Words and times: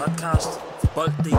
podcast 0.00 0.60
for 0.80 0.88
Bold.dk. 0.94 1.36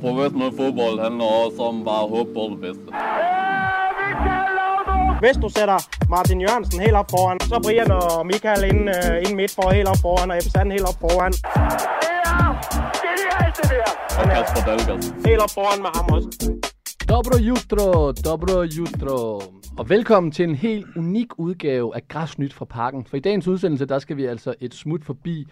Professionel 0.00 0.52
fodbold 0.56 1.00
handler 1.00 1.24
også 1.24 1.62
om 1.62 1.84
bare 1.84 2.02
at 2.04 2.10
håbe 2.10 2.30
på 2.34 2.42
det 2.52 2.60
bedste. 2.60 2.86
Hvis 5.20 5.36
du 5.42 5.48
sætter 5.48 5.78
Martin 6.08 6.40
Jørgensen 6.40 6.80
helt 6.80 6.94
op 6.94 7.10
foran, 7.10 7.40
så 7.40 7.60
Brian 7.64 7.90
og 7.90 8.26
Michael 8.26 8.64
ind, 8.64 8.88
uh, 8.88 9.16
ind 9.24 9.36
midt 9.36 9.54
for 9.54 9.70
helt 9.70 9.88
op 9.88 9.96
foran, 10.02 10.30
og 10.30 10.36
Ebbe 10.36 10.50
Sand 10.50 10.72
helt 10.72 10.88
op 10.90 10.98
foran. 11.00 11.32
Og 14.20 14.24
Kasper 14.32 14.62
Dahlgaard. 14.66 15.26
Helt 15.26 15.42
op 15.42 15.50
foran 15.50 15.82
med 15.82 15.90
ham 15.94 16.06
også. 16.14 16.28
Dobro 17.08 17.36
jutro, 17.38 18.12
dobro 18.12 18.62
jutro. 18.62 19.42
Og 19.78 19.88
velkommen 19.88 20.32
til 20.32 20.48
en 20.48 20.54
helt 20.54 20.96
unik 20.96 21.38
udgave 21.38 21.96
af 21.96 22.08
Græsnyt 22.08 22.52
fra 22.52 22.64
Parken. 22.64 23.04
For 23.04 23.16
i 23.16 23.20
dagens 23.20 23.48
udsendelse, 23.48 23.86
der 23.86 23.98
skal 23.98 24.16
vi 24.16 24.24
altså 24.24 24.54
et 24.60 24.74
smut 24.74 25.04
forbi 25.04 25.46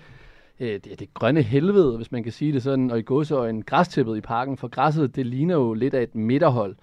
øh, 0.61 0.69
det, 0.69 1.01
det 1.01 1.15
grønne 1.15 1.43
helvede, 1.43 1.97
hvis 1.97 2.13
man 2.13 2.23
kan 2.23 2.33
sige 2.33 2.53
det 2.53 2.63
sådan, 2.63 2.91
og 2.91 2.99
i 2.99 3.03
gåseøjen 3.03 3.63
græstippet 3.63 4.17
i 4.17 4.21
parken, 4.21 4.57
for 4.57 4.69
græsset, 4.69 5.17
det 5.17 5.27
ligner 5.27 5.55
jo 5.55 5.75
lidt 5.75 5.95
af 5.95 6.03
et 6.03 6.15
midterhold. 6.15 6.77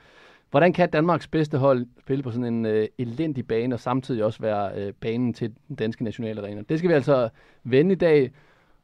Hvordan 0.52 0.74
kan 0.74 0.90
Danmarks 0.90 1.28
bedste 1.28 1.58
hold 1.58 1.86
spille 2.00 2.24
på 2.24 2.32
sådan 2.32 2.54
en 2.54 2.66
øh, 2.66 2.88
elendig 2.98 3.48
bane, 3.48 3.76
og 3.76 3.80
samtidig 3.80 4.24
også 4.24 4.42
være 4.42 4.72
øh, 4.76 4.94
banen 4.94 5.34
til 5.34 5.54
den 5.68 5.76
danske 5.76 6.04
nationale 6.04 6.42
arena? 6.42 6.62
Det 6.70 6.80
skal 6.80 6.90
vi 6.90 6.96
altså 6.96 7.30
vende 7.64 7.92
i 7.92 7.98
dag. 7.98 8.32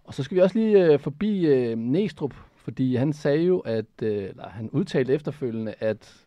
Og 0.04 0.14
så 0.14 0.24
skal 0.24 0.36
vi 0.36 0.42
også 0.42 0.60
lige 0.60 0.86
øh, 0.86 1.00
forbi 1.00 1.46
øh, 1.46 1.78
Næstrup, 1.78 2.34
fordi 2.56 2.96
han 2.96 3.14
sagde 3.14 3.44
jo, 3.44 3.60
at 3.60 3.86
øh, 4.02 4.24
eller 4.24 4.50
han 4.50 4.70
udtalte 4.70 5.14
efterfølgende, 5.14 5.74
at 5.80 6.23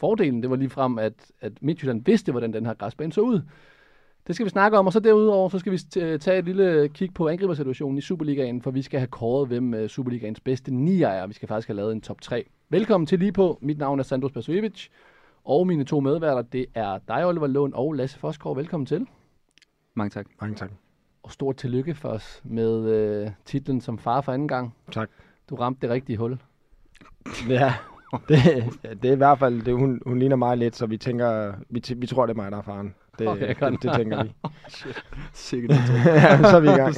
fordelen, 0.00 0.42
det 0.42 0.50
var 0.50 0.56
lige 0.56 0.70
frem, 0.70 0.98
at, 0.98 1.12
at 1.40 1.52
Midtjylland 1.60 2.04
vidste, 2.04 2.32
hvordan 2.32 2.52
den 2.52 2.66
her 2.66 2.74
græsbane 2.74 3.12
så 3.12 3.20
ud. 3.20 3.40
Det 4.26 4.34
skal 4.34 4.44
vi 4.44 4.50
snakke 4.50 4.78
om, 4.78 4.86
og 4.86 4.92
så 4.92 5.00
derudover, 5.00 5.48
så 5.48 5.58
skal 5.58 5.72
vi 5.72 5.78
tage 6.18 6.38
et 6.38 6.44
lille 6.44 6.88
kig 6.88 7.14
på 7.14 7.28
angribersituationen 7.28 7.98
i 7.98 8.00
Superligaen, 8.00 8.62
for 8.62 8.70
vi 8.70 8.82
skal 8.82 9.00
have 9.00 9.06
kåret, 9.08 9.48
hvem 9.48 9.74
uh, 9.74 9.86
Superligaens 9.86 10.40
bedste 10.40 10.74
nier 10.74 11.26
Vi 11.26 11.34
skal 11.34 11.48
faktisk 11.48 11.68
have 11.68 11.76
lavet 11.76 11.92
en 11.92 12.00
top 12.00 12.20
3. 12.20 12.44
Velkommen 12.68 13.06
til 13.06 13.18
lige 13.18 13.32
på. 13.32 13.58
Mit 13.60 13.78
navn 13.78 13.98
er 13.98 14.02
Sandros 14.02 14.32
Persojevic, 14.32 14.88
og 15.44 15.66
mine 15.66 15.84
to 15.84 16.00
medværter, 16.00 16.42
det 16.42 16.66
er 16.74 16.98
dig, 17.08 17.26
Oliver 17.26 17.46
Lund, 17.46 17.74
og 17.74 17.92
Lasse 17.92 18.18
Foskov. 18.18 18.56
Velkommen 18.56 18.86
til. 18.86 19.06
Mange 19.94 20.10
tak. 20.10 20.26
Mange 20.40 20.56
tak. 20.56 20.70
Og 21.22 21.32
stort 21.32 21.56
tillykke 21.56 21.94
for 21.94 22.08
os 22.08 22.40
med 22.44 23.24
uh, 23.26 23.32
titlen 23.44 23.80
som 23.80 23.98
far 23.98 24.20
for 24.20 24.32
anden 24.32 24.48
gang. 24.48 24.74
Tak. 24.92 25.10
Du 25.50 25.54
ramte 25.54 25.80
det 25.82 25.90
rigtige 25.90 26.16
hul. 26.16 26.38
Ja, 27.48 27.74
det, 28.28 28.64
det 29.02 29.08
er 29.08 29.12
i 29.12 29.16
hvert 29.16 29.38
fald, 29.38 29.62
det, 29.62 29.74
hun, 29.74 30.00
hun 30.06 30.18
ligner 30.18 30.36
mig 30.36 30.56
lidt, 30.56 30.76
så 30.76 30.86
vi 30.86 30.96
tænker, 30.96 31.54
vi, 31.68 31.82
t- 31.86 31.94
vi 31.96 32.06
tror, 32.06 32.26
det 32.26 32.32
er 32.32 32.36
mig, 32.36 32.50
der 32.50 32.58
er 32.58 32.62
faren. 32.62 32.94
Det, 33.18 33.28
Okay, 33.28 33.54
det, 33.60 33.82
det 33.82 33.92
tænker 33.96 34.24
vi. 34.24 34.32
Sikkert 35.32 35.70
det. 35.70 36.04
ja, 36.06 36.42
så 36.42 36.56
er 36.56 36.60
vi 36.60 36.68
i 36.68 36.72
gang. 36.72 36.94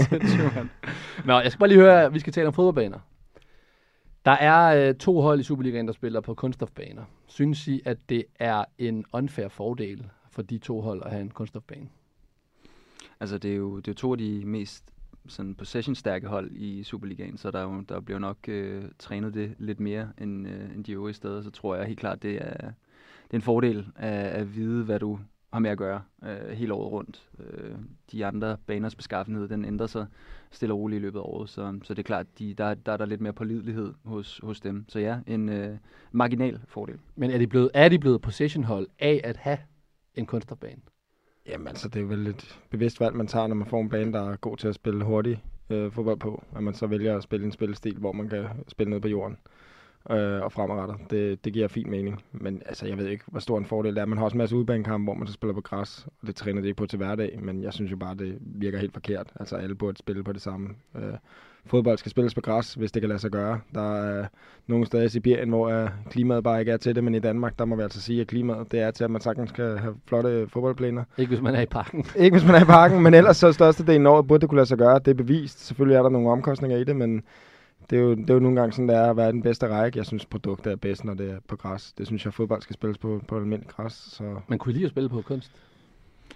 Nå, 1.24 1.40
jeg 1.40 1.52
skal 1.52 1.58
bare 1.58 1.68
lige 1.68 1.80
høre, 1.80 2.02
at 2.02 2.14
vi 2.14 2.18
skal 2.20 2.32
tale 2.32 2.46
om 2.46 2.52
fodboldbaner. 2.52 2.98
Der 4.24 4.30
er 4.32 4.88
øh, 4.88 4.94
to 4.94 5.20
hold 5.20 5.40
i 5.40 5.42
Superligaen, 5.42 5.86
der 5.86 5.92
spiller 5.92 6.20
på 6.20 6.34
kunststofbaner. 6.34 7.02
Synes 7.26 7.68
I, 7.68 7.82
at 7.84 7.98
det 8.08 8.24
er 8.38 8.64
en 8.78 9.04
unfair 9.12 9.48
fordel 9.48 10.04
for 10.30 10.42
de 10.42 10.58
to 10.58 10.80
hold 10.80 11.02
at 11.04 11.10
have 11.10 11.20
en 11.22 11.30
kunststofbane? 11.30 11.88
Altså, 13.20 13.38
det 13.38 13.52
er 13.52 13.56
jo 13.56 13.76
det 13.76 13.88
er 13.88 13.92
jo 13.92 13.96
to 13.96 14.12
af 14.12 14.18
de 14.18 14.42
mest 14.44 14.84
sådan 15.26 15.54
possession-stærke 15.54 16.26
hold 16.26 16.50
i 16.52 16.82
Superligaen, 16.82 17.36
så 17.36 17.50
der, 17.50 17.62
jo, 17.62 17.80
der 17.80 18.00
bliver 18.00 18.18
nok 18.18 18.48
øh, 18.48 18.84
trænet 18.98 19.34
det 19.34 19.54
lidt 19.58 19.80
mere 19.80 20.08
end, 20.20 20.48
øh, 20.48 20.74
end 20.74 20.84
de 20.84 20.92
øvrige 20.92 21.14
steder. 21.14 21.42
Så 21.42 21.50
tror 21.50 21.76
jeg 21.76 21.86
helt 21.86 22.00
klart, 22.00 22.22
det 22.22 22.34
er, 22.34 22.56
det 23.22 23.30
er 23.30 23.34
en 23.34 23.42
fordel 23.42 23.86
at, 23.96 24.12
at 24.12 24.54
vide, 24.56 24.84
hvad 24.84 24.98
du 24.98 25.18
har 25.52 25.60
med 25.60 25.70
at 25.70 25.78
gøre 25.78 26.02
øh, 26.24 26.48
hele 26.48 26.74
året 26.74 26.92
rundt. 26.92 27.28
Øh, 27.38 27.74
de 28.12 28.26
andre 28.26 28.56
baners 28.66 28.94
beskaffenhed, 28.94 29.48
den 29.48 29.64
ændrer 29.64 29.86
sig 29.86 30.06
stille 30.50 30.74
og 30.74 30.78
roligt 30.78 30.98
i 30.98 31.02
løbet 31.02 31.18
af 31.18 31.22
året, 31.22 31.50
så, 31.50 31.78
så 31.82 31.94
det 31.94 31.98
er 31.98 32.06
klart, 32.06 32.26
de, 32.38 32.54
der, 32.54 32.74
der 32.74 32.92
er 32.92 32.96
der 32.96 33.06
lidt 33.06 33.20
mere 33.20 33.32
pålidelighed 33.32 33.94
hos, 34.04 34.40
hos 34.42 34.60
dem. 34.60 34.84
Så 34.88 34.98
ja, 34.98 35.18
en 35.26 35.48
øh, 35.48 35.78
marginal 36.12 36.60
fordel. 36.66 36.98
Men 37.16 37.30
er 37.30 37.38
de 37.38 37.46
blevet, 37.46 37.70
er 37.74 37.88
de 37.88 37.98
blevet 37.98 38.20
possession-hold 38.20 38.88
af 38.98 39.20
at 39.24 39.36
have 39.36 39.58
en 40.14 40.26
kunstnerbane? 40.26 40.80
Jamen 41.46 41.68
altså, 41.68 41.88
det 41.88 42.02
er 42.02 42.06
vel 42.06 42.26
et 42.26 42.58
bevidst 42.70 43.00
valg, 43.00 43.16
man 43.16 43.26
tager, 43.26 43.46
når 43.46 43.54
man 43.54 43.66
får 43.66 43.80
en 43.80 43.88
bane, 43.88 44.12
der 44.12 44.30
er 44.30 44.36
god 44.36 44.56
til 44.56 44.68
at 44.68 44.74
spille 44.74 45.04
hurtigt 45.04 45.40
øh, 45.70 45.92
fodbold 45.92 46.18
på. 46.18 46.44
At 46.56 46.62
man 46.62 46.74
så 46.74 46.86
vælger 46.86 47.16
at 47.16 47.22
spille 47.22 47.46
en 47.46 47.52
spillestil, 47.52 47.98
hvor 47.98 48.12
man 48.12 48.28
kan 48.28 48.46
spille 48.68 48.90
ned 48.90 49.00
på 49.00 49.08
jorden 49.08 49.36
øh, 50.10 50.42
og 50.42 50.52
fremadrettet. 50.52 51.10
Det, 51.10 51.44
det 51.44 51.52
giver 51.52 51.68
fin 51.68 51.90
mening. 51.90 52.24
Men 52.32 52.62
altså, 52.66 52.86
jeg 52.86 52.98
ved 52.98 53.08
ikke, 53.08 53.24
hvor 53.26 53.40
stor 53.40 53.58
en 53.58 53.66
fordel 53.66 53.94
det 53.94 54.00
er. 54.00 54.06
Man 54.06 54.18
har 54.18 54.24
også 54.24 54.34
en 54.34 54.38
masse 54.38 54.56
udbanekampe, 54.56 55.04
hvor 55.04 55.14
man 55.14 55.26
så 55.26 55.32
spiller 55.32 55.54
på 55.54 55.60
græs, 55.60 56.06
og 56.20 56.26
det 56.26 56.36
træner 56.36 56.60
det 56.60 56.68
ikke 56.68 56.78
på 56.78 56.86
til 56.86 56.96
hverdag. 56.96 57.38
Men 57.42 57.62
jeg 57.62 57.72
synes 57.72 57.90
jo 57.90 57.96
bare, 57.96 58.14
det 58.14 58.38
virker 58.40 58.78
helt 58.78 58.92
forkert. 58.92 59.32
Altså, 59.40 59.56
alle 59.56 59.74
burde 59.74 59.98
spille 59.98 60.24
på 60.24 60.32
det 60.32 60.42
samme. 60.42 60.68
Øh, 60.96 61.14
fodbold 61.66 61.98
skal 61.98 62.10
spilles 62.10 62.34
på 62.34 62.40
græs, 62.40 62.74
hvis 62.74 62.92
det 62.92 63.02
kan 63.02 63.08
lade 63.08 63.18
sig 63.18 63.30
gøre. 63.30 63.60
Der 63.74 63.96
er 63.96 64.26
nogle 64.66 64.86
steder 64.86 65.04
i 65.04 65.08
Sibirien, 65.08 65.48
hvor 65.48 65.68
øh, 65.68 65.88
klimaet 66.10 66.44
bare 66.44 66.60
ikke 66.60 66.72
er 66.72 66.76
til 66.76 66.94
det, 66.94 67.04
men 67.04 67.14
i 67.14 67.18
Danmark, 67.18 67.58
der 67.58 67.64
må 67.64 67.76
vi 67.76 67.82
altså 67.82 68.00
sige, 68.00 68.20
at 68.20 68.26
klimaet 68.26 68.72
det 68.72 68.80
er 68.80 68.90
til, 68.90 69.04
at 69.04 69.10
man 69.10 69.20
sagtens 69.20 69.52
kan 69.52 69.78
have 69.78 69.94
flotte 70.06 70.48
fodboldplaner. 70.48 71.04
Ikke 71.18 71.28
hvis 71.28 71.40
man 71.40 71.54
er 71.54 71.60
i 71.60 71.66
parken. 71.66 72.04
Ikke 72.24 72.36
hvis 72.36 72.46
man 72.46 72.54
er 72.54 72.62
i 72.62 72.64
parken, 72.64 73.02
men 73.02 73.14
ellers 73.14 73.36
så 73.36 73.52
størstedelen 73.52 74.06
året 74.06 74.26
burde 74.26 74.40
det 74.40 74.48
kunne 74.48 74.56
lade 74.56 74.66
sig 74.66 74.78
gøre. 74.78 74.98
Det 74.98 75.08
er 75.08 75.14
bevist. 75.14 75.66
Selvfølgelig 75.66 75.96
er 75.96 76.02
der 76.02 76.10
nogle 76.10 76.30
omkostninger 76.30 76.76
i 76.76 76.84
det, 76.84 76.96
men 76.96 77.22
det 77.90 77.98
er 77.98 78.02
jo, 78.02 78.14
det 78.14 78.30
er 78.30 78.34
jo 78.34 78.40
nogle 78.40 78.60
gange 78.60 78.72
sådan, 78.72 78.88
det 78.88 78.96
er 78.96 79.10
at 79.10 79.16
være 79.16 79.32
den 79.32 79.42
bedste 79.42 79.68
række. 79.68 79.98
Jeg 79.98 80.06
synes, 80.06 80.26
produktet 80.26 80.72
er 80.72 80.76
bedst, 80.76 81.04
når 81.04 81.14
det 81.14 81.30
er 81.30 81.38
på 81.48 81.56
græs. 81.56 81.92
Det 81.98 82.06
synes 82.06 82.24
jeg, 82.24 82.34
fodbold 82.34 82.62
skal 82.62 82.74
spilles 82.74 82.98
på, 82.98 83.20
på 83.28 83.36
almindelig 83.36 83.68
græs. 83.68 83.92
Så 83.92 84.24
Man 84.48 84.58
kunne 84.58 84.72
lide 84.72 84.84
at 84.84 84.90
spille 84.90 85.08
på 85.08 85.22
kunst. 85.22 85.50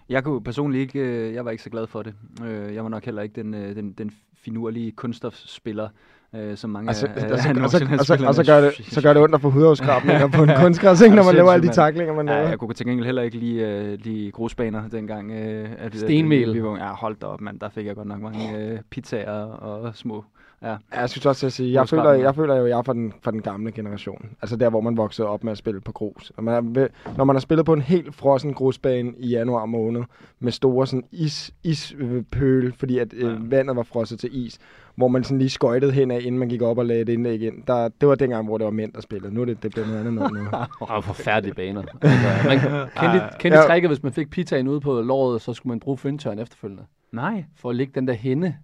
Jeg 0.09 0.25
kunne 0.25 0.43
personligt 0.45 0.83
ikke, 0.83 0.99
øh, 0.99 1.35
jeg 1.35 1.45
var 1.45 1.51
ikke 1.51 1.63
så 1.63 1.71
glad 1.71 1.87
for 1.87 2.03
det. 2.03 2.15
Øh, 2.45 2.75
jeg 2.75 2.83
var 2.83 2.89
nok 2.91 3.05
heller 3.05 3.23
ikke 3.23 3.43
den, 3.43 3.55
øh, 3.55 3.77
den, 3.77 3.93
den 3.93 4.11
finurlige 4.45 4.93
kunststofspiller, 4.93 5.89
øh, 6.35 6.57
som 6.57 6.71
mange 6.71 6.89
Altså, 6.89 7.07
af, 7.07 7.11
altså, 7.11 7.27
af 7.27 7.33
altså, 7.33 7.53
Nordsjællands 7.61 8.01
og, 8.01 8.07
så, 8.07 8.15
spillere. 8.15 8.29
og 8.31 8.35
så, 8.35 8.45
gør 8.45 8.61
det, 8.61 8.75
så 8.95 9.03
gør 9.03 9.13
det 9.13 9.23
ondt 9.23 9.35
at 9.35 9.41
få 9.41 9.51
hudafskrabninger 9.51 10.29
på 10.29 10.43
en 10.43 10.51
kunstgræs, 10.63 11.01
ikke, 11.01 11.17
når 11.17 11.25
man 11.25 11.35
laver 11.35 11.53
alle 11.53 11.69
de 11.69 11.73
taklinger, 11.73 12.15
man 12.15 12.29
Ja, 12.29 12.35
laver. 12.35 12.49
jeg 12.49 12.59
kunne 12.59 12.75
til 12.75 12.87
gengæld 12.87 13.07
heller 13.07 13.23
ikke 13.23 13.37
lide, 13.39 13.61
øh, 13.63 13.99
lide 14.05 14.31
grusbaner 14.31 14.89
dengang. 14.89 15.33
Øh, 15.33 15.69
at, 15.79 15.95
Stenmel. 15.95 16.55
Vi 16.55 16.63
var, 16.63 16.77
ja, 16.77 16.93
hold 16.95 17.17
da 17.21 17.27
op, 17.27 17.41
mand. 17.41 17.61
Der 17.61 17.69
fik 17.69 17.87
jeg 17.87 17.97
godt 17.97 18.09
nok 18.09 18.21
mange 18.21 18.59
øh, 18.59 18.79
pizzaer 18.91 19.43
og 19.43 19.97
små. 19.97 20.25
Ja. 20.63 20.69
Ja, 20.69 21.01
jeg 21.01 21.11
synes 21.11 21.27
også 21.27 21.39
til 21.41 21.47
at 21.47 21.53
sige, 21.53 21.73
jeg 21.73 21.89
føler, 21.89 22.13
jeg 22.13 22.35
føler 22.35 22.57
jo, 22.57 22.65
at 22.65 22.71
jeg 22.71 22.79
er 22.79 22.83
fra 22.83 22.93
den, 22.93 23.13
fra 23.23 23.31
den 23.31 23.43
gamle 23.43 23.73
generation. 23.73 24.29
Altså 24.43 24.57
der, 24.57 24.71
hvor 24.71 24.81
man 24.81 24.97
voksede 24.97 25.29
op 25.29 25.45
med 25.45 25.53
at 25.53 25.59
spille 25.59 25.81
på 25.81 25.93
grus. 25.93 26.33
Og 26.37 26.45
man 26.45 26.55
er, 26.77 26.89
når 27.17 27.25
man 27.25 27.37
har 27.37 27.41
spillet 27.41 27.67
på 27.67 27.73
en 27.73 27.81
helt 27.83 28.15
frossen 28.15 28.55
grusbane 28.55 29.13
i 29.19 29.29
januar 29.29 29.67
måned, 29.67 29.96
med 30.41 30.53
store 30.53 30.87
sådan 30.87 31.05
is, 31.13 31.51
ispøl, 31.65 32.73
fordi 32.79 32.99
at 32.99 33.13
øh, 33.13 33.21
Ja. 33.33 33.37
vandet 33.41 33.77
var 33.77 33.83
frosset 33.83 34.19
til 34.21 34.31
is, 34.47 34.59
hvor 34.95 35.09
man 35.09 35.25
sådan 35.25 35.39
lige 35.39 35.51
skøjtede 35.51 35.93
hen 35.93 36.11
af, 36.11 36.21
inden 36.23 36.39
man 36.39 36.49
gik 36.49 36.63
op 36.63 36.79
og 36.79 36.87
lagde 36.87 37.03
et 37.03 37.09
indlæg 37.09 37.43
ind. 37.43 37.63
Der, 37.67 37.89
det 38.01 38.09
var 38.09 38.15
dengang, 38.15 38.47
hvor 38.47 38.59
det 38.59 38.65
var 38.65 38.71
mænd, 38.71 38.93
der 38.93 39.01
spillede. 39.01 39.35
Nu 39.35 39.41
er 39.41 39.45
det, 39.45 39.63
det 39.63 39.71
blevet 39.73 39.89
noget 39.89 40.01
andet 40.01 40.15
noget 40.15 40.33
nu. 40.33 40.41
Og 40.81 41.05
forfærdelige 41.05 41.55
baner. 41.55 41.83
Altså, 42.03 42.49
man 42.49 42.59
kendte, 42.97 43.39
kendte 43.39 43.59
Ja. 43.59 43.67
tricket, 43.67 43.91
hvis 43.91 44.03
man 44.03 44.13
fik 44.13 44.31
pizzaen 44.31 44.69
ude 44.69 44.81
på 44.81 45.01
låret, 45.01 45.43
så 45.43 45.53
skulle 45.55 45.71
man 45.71 45.81
bruge 45.81 45.99
fyndtørren 45.99 46.39
efterfølgende. 46.39 46.83
Nej. 47.13 47.45
For 47.57 47.71
at 47.71 47.77
lægge 47.77 47.93
den 47.95 48.09
der 48.09 48.15
hende. 48.15 48.57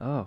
Åh. 0.00 0.20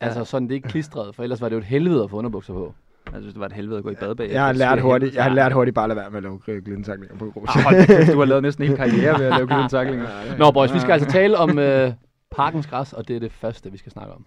Altså 0.00 0.24
sådan, 0.24 0.48
det 0.48 0.54
ikke 0.54 0.68
klistret, 0.68 1.14
for 1.14 1.22
ellers 1.22 1.40
var 1.40 1.48
det 1.48 1.54
jo 1.56 1.58
et 1.60 1.64
helvede 1.66 2.04
at 2.04 2.10
få 2.10 2.16
underbukser 2.16 2.52
på. 2.52 2.74
Jeg 3.12 3.20
synes, 3.22 3.32
det 3.34 3.40
var 3.40 3.46
et 3.46 3.52
helvede 3.52 3.78
at 3.78 3.84
gå 3.84 3.90
i 3.90 3.94
bad 3.94 4.14
bag. 4.14 4.30
Jeg 4.32 4.44
har 4.44 4.52
lært 4.52 4.80
hurtigt, 4.80 5.14
jeg 5.14 5.24
har 5.24 5.34
lært 5.34 5.52
hurtigt 5.52 5.74
bare 5.74 5.84
at 5.84 5.88
lade 5.88 6.00
være 6.00 6.10
med 6.10 6.16
at 6.16 6.22
lave 6.22 6.40
gl- 6.48 6.64
glidentaklinger 6.64 7.16
på 7.16 7.30
grus. 7.30 7.48
Ah, 7.48 8.12
du 8.12 8.18
har 8.18 8.24
lavet 8.24 8.42
næsten 8.42 8.64
en 8.64 8.68
hel 8.68 8.76
karriere 8.76 9.18
ved 9.18 9.26
at 9.26 9.32
lave 9.36 9.46
glidensaklinger. 9.46 10.06
Nå, 10.38 10.50
boys, 10.50 10.74
vi 10.74 10.78
skal 10.78 10.92
altså 10.92 11.08
tale 11.08 11.38
om 11.38 11.58
øh, 11.58 11.92
parkens 12.30 12.66
græs, 12.66 12.92
og 12.92 13.08
det 13.08 13.16
er 13.16 13.20
det 13.20 13.32
første, 13.32 13.72
vi 13.72 13.78
skal 13.78 13.92
snakke 13.92 14.12
om. 14.12 14.26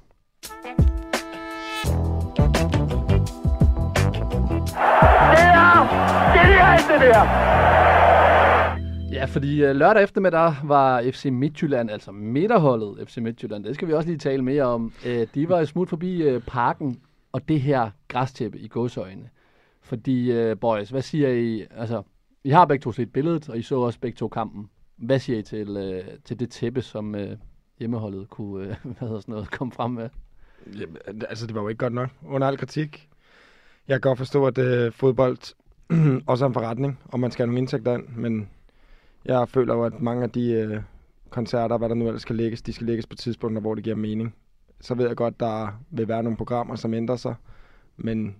Ja, 9.12 9.26
fordi 9.26 9.64
øh, 9.64 9.76
lørdag 9.76 10.04
eftermiddag 10.04 10.54
var 10.64 11.02
FC 11.12 11.26
Midtjylland, 11.26 11.90
altså 11.92 12.12
midterholdet 12.12 13.08
FC 13.10 13.18
Midtjylland, 13.18 13.64
det 13.64 13.76
skal 13.76 13.88
vi 13.88 13.94
også 13.94 14.08
lige 14.10 14.18
tale 14.20 14.42
mere 14.44 14.64
om. 14.64 14.92
Øh, 15.06 15.28
de 15.36 15.50
var 15.50 15.66
smut 15.66 15.90
forbi 15.90 16.22
øh, 16.22 16.42
parken 16.48 16.98
og 17.38 17.48
det 17.48 17.62
her 17.62 17.90
græstæppe 18.08 18.60
i 18.60 18.68
godsøjne. 18.68 19.30
Fordi, 19.82 20.32
øh, 20.32 20.60
boys, 20.60 20.90
hvad 20.90 21.02
siger 21.02 21.30
I? 21.30 21.66
Altså, 21.72 22.04
I 22.44 22.50
har 22.50 22.66
begge 22.66 22.84
to 22.84 22.92
set 22.92 23.14
billedet, 23.14 23.50
og 23.50 23.58
I 23.58 23.62
så 23.62 23.80
også 23.80 24.00
begge 24.00 24.16
to 24.16 24.28
kampen. 24.28 24.70
Hvad 24.96 25.20
siger 25.20 25.40
I 25.40 25.42
til, 25.42 25.78
øh, 25.78 26.04
til 26.26 26.40
det 26.40 26.50
tæppe, 26.50 26.82
som 26.82 27.16
øh, 27.16 27.38
hjemmeholdet 27.80 28.30
kunne 28.30 28.68
øh, 28.68 28.76
hvad 28.84 29.08
hedder 29.08 29.20
sådan 29.20 29.32
noget, 29.32 29.52
komme 29.52 29.72
frem 29.72 29.92
med? 29.92 30.10
Jamen, 30.80 30.98
altså, 31.30 31.48
det 31.48 31.56
var 31.56 31.62
jo 31.62 31.68
ikke 31.68 31.80
godt 31.80 31.94
nok. 31.94 32.10
Under 32.26 32.48
al 32.48 32.58
kritik. 32.58 33.10
Jeg 33.88 33.94
kan 33.94 34.02
godt 34.02 34.18
forstå, 34.18 34.46
at 34.46 34.58
øh, 34.58 34.92
fodbold 34.92 35.38
også 36.28 36.46
er 36.46 36.48
en 36.48 36.54
forretning, 36.54 37.00
og 37.06 37.20
man 37.20 37.32
skal 37.32 37.44
have 37.44 37.48
nogle 37.48 37.60
indtægter 37.60 37.94
ind, 37.94 38.08
men 38.08 38.50
jeg 39.26 39.50
føler 39.50 39.74
jo, 39.74 39.84
at 39.84 40.02
mange 40.02 40.24
af 40.24 40.30
de 40.30 40.52
øh, 40.52 40.82
koncerter, 41.30 41.78
hvad 41.78 41.90
der 41.90 41.96
nu 41.96 42.08
ellers 42.08 42.22
skal 42.22 42.36
lægges, 42.36 42.62
de 42.62 42.74
skal 42.74 42.88
lægges 42.88 43.08
på 43.08 43.16
tidspunkter, 43.16 43.62
hvor 43.62 43.76
det 43.76 43.84
giver 43.84 43.96
mening. 43.96 44.36
Så 44.82 44.96
ved 44.96 45.08
jeg 45.08 45.16
godt, 45.16 45.40
der 45.40 45.82
vil 45.92 46.08
være 46.08 46.24
nogle 46.24 46.38
programmer, 46.38 46.76
som 46.76 46.94
ændrer 46.94 47.16
sig, 47.16 47.36
men 47.98 48.36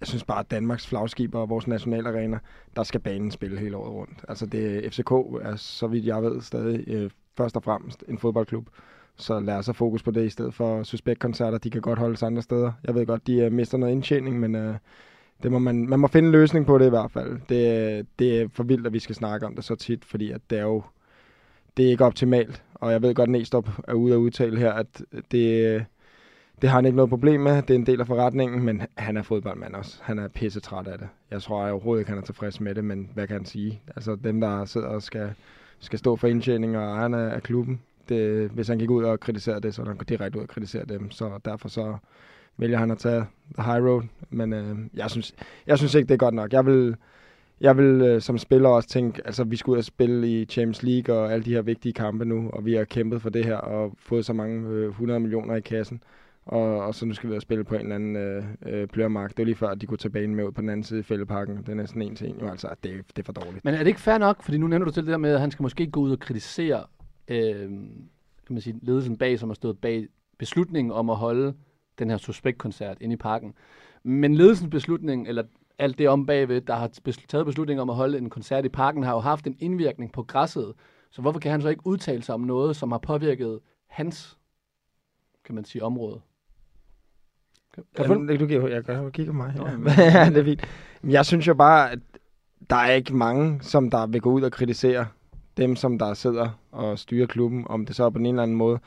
jeg 0.00 0.06
synes 0.06 0.24
bare, 0.24 0.40
at 0.40 0.50
Danmarks 0.50 0.86
flagskib 0.86 1.34
og 1.34 1.48
vores 1.48 1.66
nationalarena, 1.66 2.38
der 2.76 2.82
skal 2.82 3.00
banen 3.00 3.30
spille 3.30 3.58
hele 3.58 3.76
året 3.76 3.92
rundt. 3.92 4.24
Altså 4.28 4.46
det, 4.46 4.92
FCK 4.94 5.10
er, 5.42 5.54
så 5.56 5.86
vidt 5.86 6.06
jeg 6.06 6.22
ved, 6.22 6.40
stadig 6.40 6.84
øh, 6.88 7.10
først 7.36 7.56
og 7.56 7.62
fremmest 7.62 8.04
en 8.08 8.18
fodboldklub. 8.18 8.68
Så 9.16 9.40
lad 9.40 9.54
os 9.54 9.66
have 9.66 9.74
fokus 9.74 10.02
på 10.02 10.10
det 10.10 10.26
i 10.26 10.28
stedet 10.28 10.54
for 10.54 10.82
suspektkoncerter. 10.82 11.58
De 11.58 11.70
kan 11.70 11.80
godt 11.80 11.98
holdes 11.98 12.22
andre 12.22 12.42
steder. 12.42 12.72
Jeg 12.84 12.94
ved 12.94 13.06
godt, 13.06 13.26
de 13.26 13.36
øh, 13.36 13.52
mister 13.52 13.78
noget 13.78 13.92
indtjening, 13.92 14.40
men 14.40 14.54
øh, 14.54 14.74
det 15.42 15.52
må 15.52 15.58
man, 15.58 15.88
man 15.88 16.00
må 16.00 16.06
finde 16.06 16.26
en 16.26 16.32
løsning 16.32 16.66
på 16.66 16.78
det 16.78 16.86
i 16.86 16.90
hvert 16.90 17.10
fald. 17.10 17.40
Det, 17.48 18.06
det 18.18 18.40
er 18.40 18.48
for 18.52 18.62
vildt, 18.62 18.86
at 18.86 18.92
vi 18.92 18.98
skal 18.98 19.14
snakke 19.14 19.46
om 19.46 19.54
det 19.54 19.64
så 19.64 19.74
tit, 19.74 20.04
fordi 20.04 20.30
at 20.30 20.40
det 20.50 20.58
er 20.58 20.62
jo 20.62 20.82
det 21.76 21.86
er 21.86 21.90
ikke 21.90 22.04
optimalt. 22.04 22.62
Og 22.82 22.92
jeg 22.92 23.02
ved 23.02 23.14
godt, 23.14 23.28
at 23.28 23.32
Næstrup 23.32 23.68
er 23.88 23.92
ude 23.92 24.14
at 24.14 24.18
udtale 24.18 24.58
her, 24.58 24.72
at 24.72 25.02
det, 25.30 25.84
det 26.62 26.70
har 26.70 26.76
han 26.76 26.84
ikke 26.84 26.96
noget 26.96 27.10
problem 27.10 27.40
med. 27.40 27.62
Det 27.62 27.70
er 27.70 27.74
en 27.74 27.86
del 27.86 28.00
af 28.00 28.06
forretningen, 28.06 28.62
men 28.62 28.82
han 28.96 29.16
er 29.16 29.22
fodboldmand 29.22 29.74
også. 29.74 29.98
Han 30.02 30.18
er 30.18 30.28
pisse 30.28 30.60
træt 30.60 30.86
af 30.86 30.98
det. 30.98 31.08
Jeg 31.30 31.42
tror 31.42 31.64
jeg 31.64 31.72
overhovedet 31.72 32.00
ikke, 32.00 32.10
han 32.10 32.18
er 32.18 32.22
tilfreds 32.22 32.60
med 32.60 32.74
det, 32.74 32.84
men 32.84 33.10
hvad 33.14 33.26
kan 33.26 33.36
han 33.36 33.44
sige? 33.44 33.82
Altså 33.96 34.16
dem, 34.24 34.40
der 34.40 34.64
sidder 34.64 34.86
og 34.86 35.02
skal, 35.02 35.32
skal 35.78 35.98
stå 35.98 36.16
for 36.16 36.28
indtjening 36.28 36.78
og 36.78 36.82
ejerne 36.82 37.32
af 37.32 37.42
klubben, 37.42 37.80
det, 38.08 38.50
hvis 38.50 38.68
han 38.68 38.78
gik 38.78 38.90
ud 38.90 39.04
og 39.04 39.20
kritiserede 39.20 39.60
det, 39.60 39.74
så 39.74 39.84
han 39.84 39.96
går 39.96 40.04
direkte 40.04 40.38
ud 40.38 40.42
og 40.42 40.48
kritisere 40.48 40.84
dem. 40.84 41.10
Så 41.10 41.38
derfor 41.44 41.68
så 41.68 41.96
vælger 42.56 42.78
han 42.78 42.90
at 42.90 42.98
tage 42.98 43.24
the 43.58 43.72
high 43.72 43.84
road. 43.84 44.02
Men 44.30 44.52
øh, 44.52 44.76
jeg, 44.94 45.10
synes, 45.10 45.34
jeg 45.66 45.78
synes 45.78 45.94
ikke, 45.94 46.08
det 46.08 46.14
er 46.14 46.18
godt 46.18 46.34
nok. 46.34 46.52
Jeg 46.52 46.66
vil, 46.66 46.96
jeg 47.62 47.76
vil 47.76 48.02
øh, 48.02 48.20
som 48.20 48.38
spiller 48.38 48.68
også 48.68 48.88
tænke, 48.88 49.22
altså 49.24 49.44
vi 49.44 49.56
skulle 49.56 49.74
ud 49.74 49.78
og 49.78 49.84
spille 49.84 50.28
i 50.28 50.44
Champions 50.44 50.82
League 50.82 51.16
og 51.16 51.32
alle 51.32 51.44
de 51.44 51.50
her 51.50 51.62
vigtige 51.62 51.92
kampe 51.92 52.24
nu, 52.24 52.50
og 52.52 52.64
vi 52.64 52.74
har 52.74 52.84
kæmpet 52.84 53.22
for 53.22 53.30
det 53.30 53.44
her 53.44 53.56
og 53.56 53.94
fået 53.98 54.24
så 54.24 54.32
mange 54.32 54.68
øh, 54.68 54.88
100 54.88 55.20
millioner 55.20 55.54
i 55.54 55.60
kassen. 55.60 56.02
Og, 56.44 56.62
og 56.62 56.94
så 56.94 57.06
nu 57.06 57.14
skal 57.14 57.28
vi 57.28 57.32
ud 57.32 57.36
og 57.36 57.42
spille 57.42 57.64
på 57.64 57.74
en 57.74 57.80
eller 57.80 57.94
anden 57.94 58.16
øh, 58.16 58.44
øh, 58.66 58.86
plørmark. 58.88 59.30
Det 59.30 59.38
var 59.38 59.44
lige 59.44 59.54
før, 59.54 59.68
at 59.68 59.80
de 59.80 59.86
kunne 59.86 59.98
tage 59.98 60.12
banen 60.12 60.34
med 60.34 60.44
ud 60.44 60.52
på 60.52 60.60
den 60.60 60.68
anden 60.68 60.84
side 60.84 61.00
i 61.00 61.02
fældeparken. 61.02 61.56
Det 61.56 61.68
er 61.68 61.74
næsten 61.74 62.02
en 62.02 62.16
til 62.16 62.28
en. 62.28 62.36
Jo, 62.40 62.48
altså, 62.48 62.68
det, 62.84 62.92
det 63.16 63.18
er 63.18 63.24
for 63.24 63.32
dårligt. 63.32 63.64
Men 63.64 63.74
er 63.74 63.78
det 63.78 63.86
ikke 63.86 64.00
fair 64.00 64.18
nok? 64.18 64.42
Fordi 64.42 64.58
nu 64.58 64.66
nævner 64.66 64.84
du 64.84 64.92
til 64.92 65.02
det 65.02 65.10
der 65.10 65.18
med, 65.18 65.34
at 65.34 65.40
han 65.40 65.50
skal 65.50 65.62
måske 65.62 65.86
gå 65.86 66.00
ud 66.00 66.12
og 66.12 66.18
kritisere 66.18 66.84
øh, 67.28 67.70
kan 68.46 68.54
man 68.54 68.60
sige, 68.60 68.78
ledelsen 68.82 69.16
bag, 69.16 69.38
som 69.38 69.48
har 69.48 69.54
stået 69.54 69.78
bag 69.78 70.08
beslutningen 70.38 70.92
om 70.92 71.10
at 71.10 71.16
holde 71.16 71.54
den 71.98 72.10
her 72.10 72.16
suspektkoncert 72.16 72.96
inde 73.00 73.12
i 73.12 73.16
parken. 73.16 73.54
Men 74.02 74.34
ledelsens 74.34 74.70
beslutning, 74.70 75.28
eller 75.28 75.42
alt 75.78 75.98
det 75.98 76.08
om 76.08 76.26
bagved, 76.26 76.60
der 76.60 76.74
har 76.74 76.90
taget 77.28 77.46
beslutning 77.46 77.80
om 77.80 77.90
at 77.90 77.96
holde 77.96 78.18
en 78.18 78.30
koncert 78.30 78.64
i 78.64 78.68
parken, 78.68 79.02
har 79.02 79.12
jo 79.12 79.20
haft 79.20 79.46
en 79.46 79.56
indvirkning 79.58 80.12
på 80.12 80.22
græsset. 80.22 80.72
Så 81.10 81.22
hvorfor 81.22 81.40
kan 81.40 81.50
han 81.50 81.62
så 81.62 81.68
ikke 81.68 81.86
udtale 81.86 82.22
sig 82.22 82.34
om 82.34 82.40
noget, 82.40 82.76
som 82.76 82.92
har 82.92 82.98
påvirket 82.98 83.60
hans, 83.88 84.38
kan 85.44 85.54
man 85.54 85.64
sige, 85.64 85.84
område? 85.84 86.20
Kan, 87.74 87.84
kan 87.96 88.08
du, 88.08 88.36
du, 88.36 88.60
du, 88.60 88.66
jeg 88.66 88.84
kan 88.84 89.12
kigge 89.12 89.32
på 89.32 89.36
mig. 89.36 89.54
Ja. 89.56 90.02
ja, 90.02 90.30
det 90.30 90.36
er 90.36 90.44
fint. 90.44 90.68
Jeg 91.04 91.26
synes 91.26 91.48
jo 91.48 91.54
bare, 91.54 91.90
at 91.90 91.98
der 92.70 92.76
er 92.76 92.92
ikke 92.92 93.16
mange, 93.16 93.62
som 93.62 93.90
der 93.90 94.06
vil 94.06 94.20
gå 94.20 94.30
ud 94.30 94.42
og 94.42 94.52
kritisere 94.52 95.06
dem, 95.56 95.76
som 95.76 95.98
der 95.98 96.14
sidder 96.14 96.58
og 96.70 96.98
styrer 96.98 97.26
klubben, 97.26 97.66
om 97.68 97.86
det 97.86 97.96
så 97.96 98.04
er 98.04 98.10
på 98.10 98.18
en 98.18 98.26
eller 98.26 98.42
anden 98.42 98.56
måde. 98.56 98.78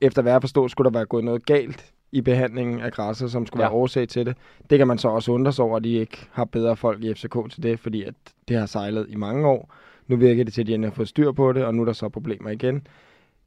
Efter 0.00 0.22
hvad 0.22 0.32
jeg 0.32 0.40
forstår, 0.40 0.68
skulle 0.68 0.90
der 0.90 0.98
være 0.98 1.06
gået 1.06 1.24
noget 1.24 1.46
galt 1.46 1.92
i 2.12 2.20
behandlingen 2.20 2.80
af 2.80 2.92
græsset, 2.92 3.30
som 3.30 3.46
skulle 3.46 3.62
ja. 3.62 3.68
være 3.68 3.76
årsag 3.76 4.08
til 4.08 4.26
det. 4.26 4.36
Det 4.70 4.78
kan 4.78 4.86
man 4.86 4.98
så 4.98 5.08
også 5.08 5.32
undre 5.32 5.52
sig 5.52 5.64
over, 5.64 5.76
at 5.76 5.84
de 5.84 5.92
ikke 5.92 6.28
har 6.32 6.44
bedre 6.44 6.76
folk 6.76 7.04
i 7.04 7.14
FCK 7.14 7.36
til 7.50 7.62
det, 7.62 7.80
fordi 7.80 8.02
at 8.02 8.14
det 8.48 8.56
har 8.56 8.66
sejlet 8.66 9.06
i 9.08 9.16
mange 9.16 9.48
år. 9.48 9.74
Nu 10.06 10.16
virker 10.16 10.44
det 10.44 10.52
til, 10.52 10.60
at 10.60 10.66
de 10.66 10.84
har 10.84 10.90
fået 10.90 11.08
styr 11.08 11.32
på 11.32 11.52
det, 11.52 11.64
og 11.64 11.74
nu 11.74 11.82
er 11.82 11.86
der 11.86 11.92
så 11.92 12.08
problemer 12.08 12.50
igen. 12.50 12.86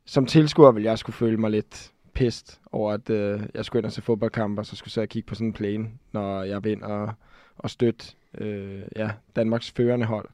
Som 0.06 0.25
tilskuer 0.25 0.71
vil 0.71 0.83
jeg 0.83 1.00
skulle 1.00 1.13
føle 1.13 1.38
mig 1.38 1.51
lidt 1.51 1.91
pist 2.13 2.61
over, 2.71 2.94
at 2.94 3.09
øh, 3.09 3.41
jeg 3.53 3.65
skulle 3.65 3.79
ind 3.79 3.85
og 3.85 3.91
se 3.91 4.01
fodboldkampe, 4.01 4.61
og 4.61 4.65
så 4.65 4.75
skulle 4.75 4.94
jeg 4.97 5.09
kigge 5.09 5.27
på 5.27 5.35
sådan 5.35 5.47
en 5.47 5.53
plane, 5.53 5.88
når 6.11 6.44
jeg 6.44 6.63
vil 6.63 6.71
ind 6.71 6.83
og, 6.83 7.09
og 7.57 7.69
støtte 7.69 8.06
øh, 8.38 8.81
ja, 8.95 9.09
Danmarks 9.35 9.71
førende 9.71 10.06
hold 10.06 10.29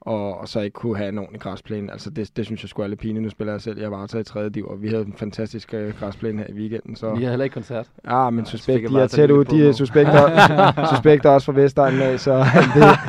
og, 0.00 0.38
og 0.38 0.48
så 0.48 0.60
ikke 0.60 0.74
kunne 0.74 0.96
have 0.96 1.08
en 1.08 1.18
ordentlig 1.18 1.40
græsplæne. 1.40 1.92
Altså 1.92 2.10
det, 2.10 2.36
det 2.36 2.46
synes 2.46 2.62
jeg 2.62 2.68
skulle 2.68 2.84
alle 2.84 2.96
pine. 2.96 3.20
Nu 3.20 3.30
spiller 3.30 3.52
jeg 3.52 3.60
selv, 3.60 3.80
jeg 3.80 3.90
var 3.90 4.06
taget 4.06 4.28
i 4.28 4.32
tredje 4.32 4.50
div, 4.50 4.66
og 4.66 4.82
vi 4.82 4.88
havde 4.88 5.02
en 5.02 5.14
fantastisk 5.16 5.74
uh, 5.76 5.98
græsplæne 5.98 6.38
her 6.38 6.46
i 6.48 6.52
weekenden. 6.52 6.96
Så... 6.96 7.14
Vi 7.14 7.22
har 7.22 7.30
heller 7.30 7.44
ikke 7.44 7.54
koncert. 7.54 7.86
Ja, 8.04 8.30
men 8.30 8.46
suspekt, 8.46 8.90
de 8.90 9.00
er 9.00 9.06
tæt 9.06 9.30
ud. 9.30 9.44
De 9.44 9.68
er 9.68 9.72
suspekter, 9.72 10.86
suspekter 10.94 11.30
også 11.34 11.44
fra 11.44 11.52
Vestegnen 11.52 12.18
så 12.18 12.38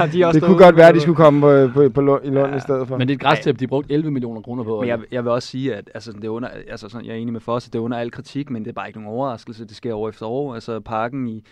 det, 0.05 0.13
de 0.13 0.33
det 0.33 0.43
kunne 0.43 0.57
godt 0.57 0.75
være, 0.75 0.89
at 0.89 0.95
de 0.95 1.01
skulle 1.01 1.15
komme 1.15 1.41
på, 1.41 1.73
på, 1.73 1.89
på 1.89 2.01
Lund, 2.01 2.25
i 2.25 2.29
Lund 2.29 2.51
ja, 2.51 2.57
i 2.57 2.59
stedet 2.59 2.87
for. 2.87 2.97
Men 2.97 3.07
det 3.07 3.13
er 3.13 3.17
et 3.17 3.21
græstæp, 3.21 3.59
de 3.59 3.67
brugte 3.67 3.93
11 3.93 4.11
millioner 4.11 4.41
kroner 4.41 4.63
på. 4.63 4.79
Men 4.79 4.89
jeg, 4.89 4.99
jeg 5.11 5.23
vil 5.23 5.31
også 5.31 5.47
sige, 5.47 5.75
at 5.75 5.89
altså, 5.93 6.11
det 6.11 6.25
er 6.25 6.29
under, 6.29 6.49
altså, 6.67 6.89
sådan, 6.89 7.07
jeg 7.07 7.13
er 7.13 7.17
enig 7.17 7.33
med 7.33 7.41
Foss, 7.41 7.67
at 7.67 7.73
det 7.73 7.79
er 7.79 7.83
under 7.83 7.97
al 7.97 8.11
kritik, 8.11 8.49
men 8.49 8.63
det 8.63 8.69
er 8.69 8.73
bare 8.73 8.87
ikke 8.87 8.99
nogen 8.99 9.15
overraskelse. 9.15 9.65
Det 9.65 9.75
sker 9.75 9.93
år 9.93 10.09
efter 10.09 10.25
år. 10.25 10.53
Altså 10.53 10.79
parken 10.79 11.27
i, 11.27 11.45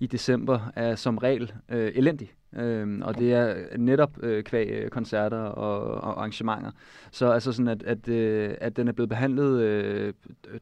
i 0.00 0.06
december 0.06 0.70
er 0.76 0.94
som 0.94 1.18
regel 1.18 1.52
øh, 1.68 1.92
elendig. 1.94 2.32
Øhm, 2.56 3.02
og 3.02 3.18
det 3.18 3.32
er 3.32 3.76
netop 3.76 4.22
øh, 4.22 4.44
kvæg 4.44 4.68
øh, 4.68 4.90
koncerter 4.90 5.38
og, 5.38 5.80
og 5.80 6.18
arrangementer. 6.18 6.70
Så 7.10 7.30
altså 7.30 7.52
sådan, 7.52 7.68
at, 7.68 7.82
at, 7.82 8.08
øh, 8.08 8.54
at 8.60 8.76
den 8.76 8.88
er 8.88 8.92
blevet 8.92 9.08
behandlet 9.08 9.60
øh, 9.60 10.14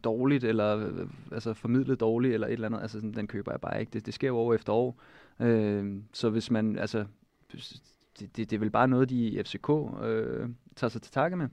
dårligt, 0.05 0.44
eller 0.44 0.76
øh, 0.76 1.06
altså 1.32 1.55
formidlet 1.55 2.00
dårligt, 2.00 2.34
eller 2.34 2.46
et 2.46 2.52
eller 2.52 2.67
andet, 2.69 2.81
altså 2.81 2.99
sådan, 2.99 3.14
den 3.14 3.26
køber 3.26 3.52
jeg 3.52 3.61
bare 3.61 3.81
ikke. 3.81 3.90
Det, 3.93 4.06
det 4.06 4.14
sker 4.14 4.29
jo 4.29 4.37
år 4.37 4.55
efter 4.55 4.73
år. 4.73 5.00
Øh, 5.40 5.96
så 6.12 6.31
hvis 6.31 6.50
man, 6.50 6.78
altså, 6.78 7.05
det, 7.52 8.37
det, 8.37 8.37
det 8.37 8.52
er 8.52 8.58
vel 8.58 8.70
bare 8.70 8.88
noget, 8.88 9.11
de 9.11 9.17
i 9.17 9.43
FCK 9.43 9.70
øh, 10.05 10.49
tager 10.76 10.88
sig 10.88 11.02
til 11.02 11.12
takke 11.12 11.37
med. 11.37 11.49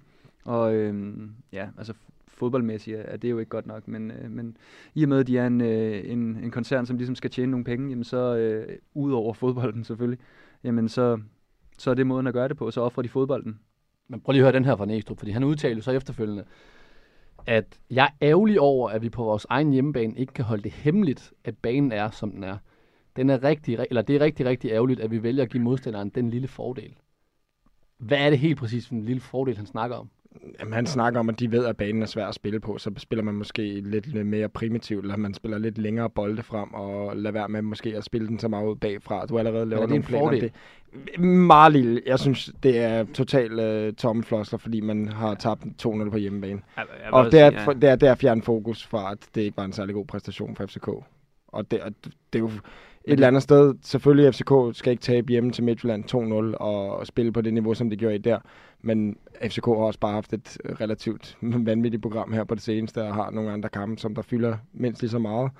Og 0.45 0.73
øh, 0.73 1.19
ja, 1.53 1.69
altså 1.77 1.93
fodboldmæssigt 2.39 2.97
er 3.05 3.17
det 3.17 3.31
jo 3.31 3.39
ikke 3.39 3.49
godt 3.49 3.65
nok, 3.65 3.87
men, 3.87 4.11
øh, 4.11 4.31
men 4.31 4.57
i 4.95 5.03
og 5.03 5.09
med, 5.09 5.19
at 5.19 5.27
de 5.27 5.37
er 5.37 5.47
en, 5.47 5.61
øh, 5.61 6.11
en, 6.11 6.19
en 6.19 6.51
koncern, 6.51 6.85
som 6.85 6.97
ligesom 6.97 7.15
skal 7.15 7.29
tjene 7.29 7.51
nogle 7.51 7.63
penge, 7.63 7.89
jamen 7.89 8.03
så 8.03 8.35
øh, 8.35 8.77
ud 8.93 9.11
over 9.11 9.33
fodbolden 9.33 9.83
selvfølgelig, 9.83 10.19
jamen 10.63 10.89
så, 10.89 11.19
så 11.77 11.89
er 11.89 11.93
det 11.93 12.07
måden 12.07 12.27
at 12.27 12.33
gøre 12.33 12.47
det 12.47 12.57
på, 12.57 12.71
så 12.71 12.81
offrer 12.81 13.03
de 13.03 13.09
fodbolden. 13.09 13.59
Men 14.07 14.21
prøv 14.21 14.31
lige 14.31 14.41
at 14.41 14.45
høre 14.45 14.53
den 14.53 14.65
her 14.65 14.75
fra 14.75 14.85
Næstrup, 14.85 15.17
fordi 15.17 15.31
han 15.31 15.43
udtalte 15.43 15.81
så 15.81 15.91
efterfølgende, 15.91 16.43
at 17.45 17.79
jeg 17.91 18.03
er 18.21 18.27
ærgerlig 18.27 18.59
over, 18.59 18.89
at 18.89 19.01
vi 19.01 19.09
på 19.09 19.23
vores 19.23 19.45
egen 19.49 19.71
hjemmebane 19.71 20.17
ikke 20.17 20.33
kan 20.33 20.45
holde 20.45 20.63
det 20.63 20.71
hemmeligt, 20.71 21.33
at 21.43 21.57
banen 21.57 21.91
er, 21.91 22.09
som 22.09 22.31
den 22.31 22.43
er. 22.43 22.57
Den 23.15 23.29
er 23.29 23.43
rigtig, 23.43 23.85
eller 23.89 24.01
det 24.01 24.15
er 24.15 24.19
rigtig, 24.19 24.45
rigtig 24.45 24.71
ærgerligt, 24.71 24.99
at 24.99 25.11
vi 25.11 25.23
vælger 25.23 25.43
at 25.43 25.49
give 25.49 25.63
modstanderen 25.63 26.09
den 26.09 26.29
lille 26.29 26.47
fordel. 26.47 26.95
Hvad 27.97 28.17
er 28.17 28.29
det 28.29 28.39
helt 28.39 28.57
præcis 28.57 28.87
for 28.87 28.95
en 28.95 29.03
lille 29.03 29.19
fordel, 29.19 29.57
han 29.57 29.65
snakker 29.65 29.95
om? 29.95 30.09
Jamen, 30.59 30.73
han 30.73 30.85
snakker 30.85 31.19
om, 31.19 31.29
at 31.29 31.39
de 31.39 31.51
ved, 31.51 31.65
at 31.65 31.77
banen 31.77 32.01
er 32.01 32.05
svær 32.05 32.27
at 32.27 32.35
spille 32.35 32.59
på, 32.59 32.77
så 32.77 32.91
spiller 32.97 33.23
man 33.23 33.33
måske 33.33 33.81
lidt 33.81 34.25
mere 34.25 34.49
primitivt, 34.49 35.03
eller 35.03 35.17
man 35.17 35.33
spiller 35.33 35.57
lidt 35.57 35.77
længere 35.77 36.09
bolde 36.09 36.43
frem, 36.43 36.73
og 36.73 37.17
lader 37.17 37.31
være 37.31 37.49
med 37.49 37.61
måske 37.61 37.97
at 37.97 38.03
spille 38.03 38.27
den 38.27 38.39
så 38.39 38.47
meget 38.47 38.67
ud 38.67 38.75
bagfra. 38.75 39.25
Du 39.25 39.39
allerede 39.39 39.65
laver 39.65 39.87
nogle 39.87 40.03
planer. 40.03 40.31
Det 40.31 40.51
er 41.15 41.19
meget 41.21 41.73
lille. 41.73 42.01
Jeg 42.05 42.19
synes, 42.19 42.51
det 42.63 42.79
er 42.79 43.05
totalt 43.13 43.87
uh, 43.89 43.95
tomme 43.95 44.23
floskler, 44.23 44.59
fordi 44.59 44.81
man 44.81 45.07
har 45.07 45.35
tabt 45.35 45.63
2-0 45.85 46.09
på 46.09 46.17
hjemmebane. 46.17 46.61
Jeg, 46.77 46.85
jeg 47.03 47.13
og 47.13 47.31
det 47.31 47.39
er, 47.39 47.49
sige, 47.49 47.61
ja. 47.61 47.73
det, 47.73 47.89
er, 47.89 47.95
det 47.95 48.09
er 48.09 48.15
fjern 48.15 48.41
fokus 48.41 48.85
fra, 48.85 49.11
at 49.11 49.17
det 49.35 49.41
ikke 49.41 49.57
var 49.57 49.65
en 49.65 49.73
særlig 49.73 49.95
god 49.95 50.05
præstation 50.05 50.55
for 50.55 50.65
FCK. 50.65 50.87
Og 51.47 51.71
det, 51.71 51.79
det 52.33 52.39
er 52.39 52.39
jo 52.39 52.51
et 53.05 53.13
eller 53.13 53.27
andet 53.27 53.43
sted, 53.43 53.75
selvfølgelig 53.83 54.33
FCK 54.33 54.77
skal 54.77 54.91
ikke 54.91 55.01
tabe 55.01 55.31
hjemme 55.31 55.51
til 55.51 55.63
Midtjylland 55.63 56.03
2-0 56.53 56.57
og 56.57 57.07
spille 57.07 57.31
på 57.31 57.41
det 57.41 57.53
niveau, 57.53 57.73
som 57.73 57.89
de 57.89 57.97
gjorde 57.97 58.15
i 58.15 58.17
der. 58.17 58.39
Men 58.81 59.17
FCK 59.43 59.65
har 59.65 59.73
også 59.73 59.99
bare 59.99 60.13
haft 60.13 60.33
et 60.33 60.57
relativt 60.81 61.37
vanvittigt 61.69 62.01
program 62.01 62.33
her 62.33 62.43
på 62.43 62.55
det 62.55 62.63
seneste, 62.63 63.03
og 63.03 63.15
har 63.15 63.31
nogle 63.31 63.51
andre 63.51 63.69
kampe, 63.69 64.01
som 64.01 64.15
der 64.15 64.21
fylder 64.21 64.57
mindst 64.73 65.01
lige 65.01 65.11
så 65.11 65.19
meget. 65.19 65.51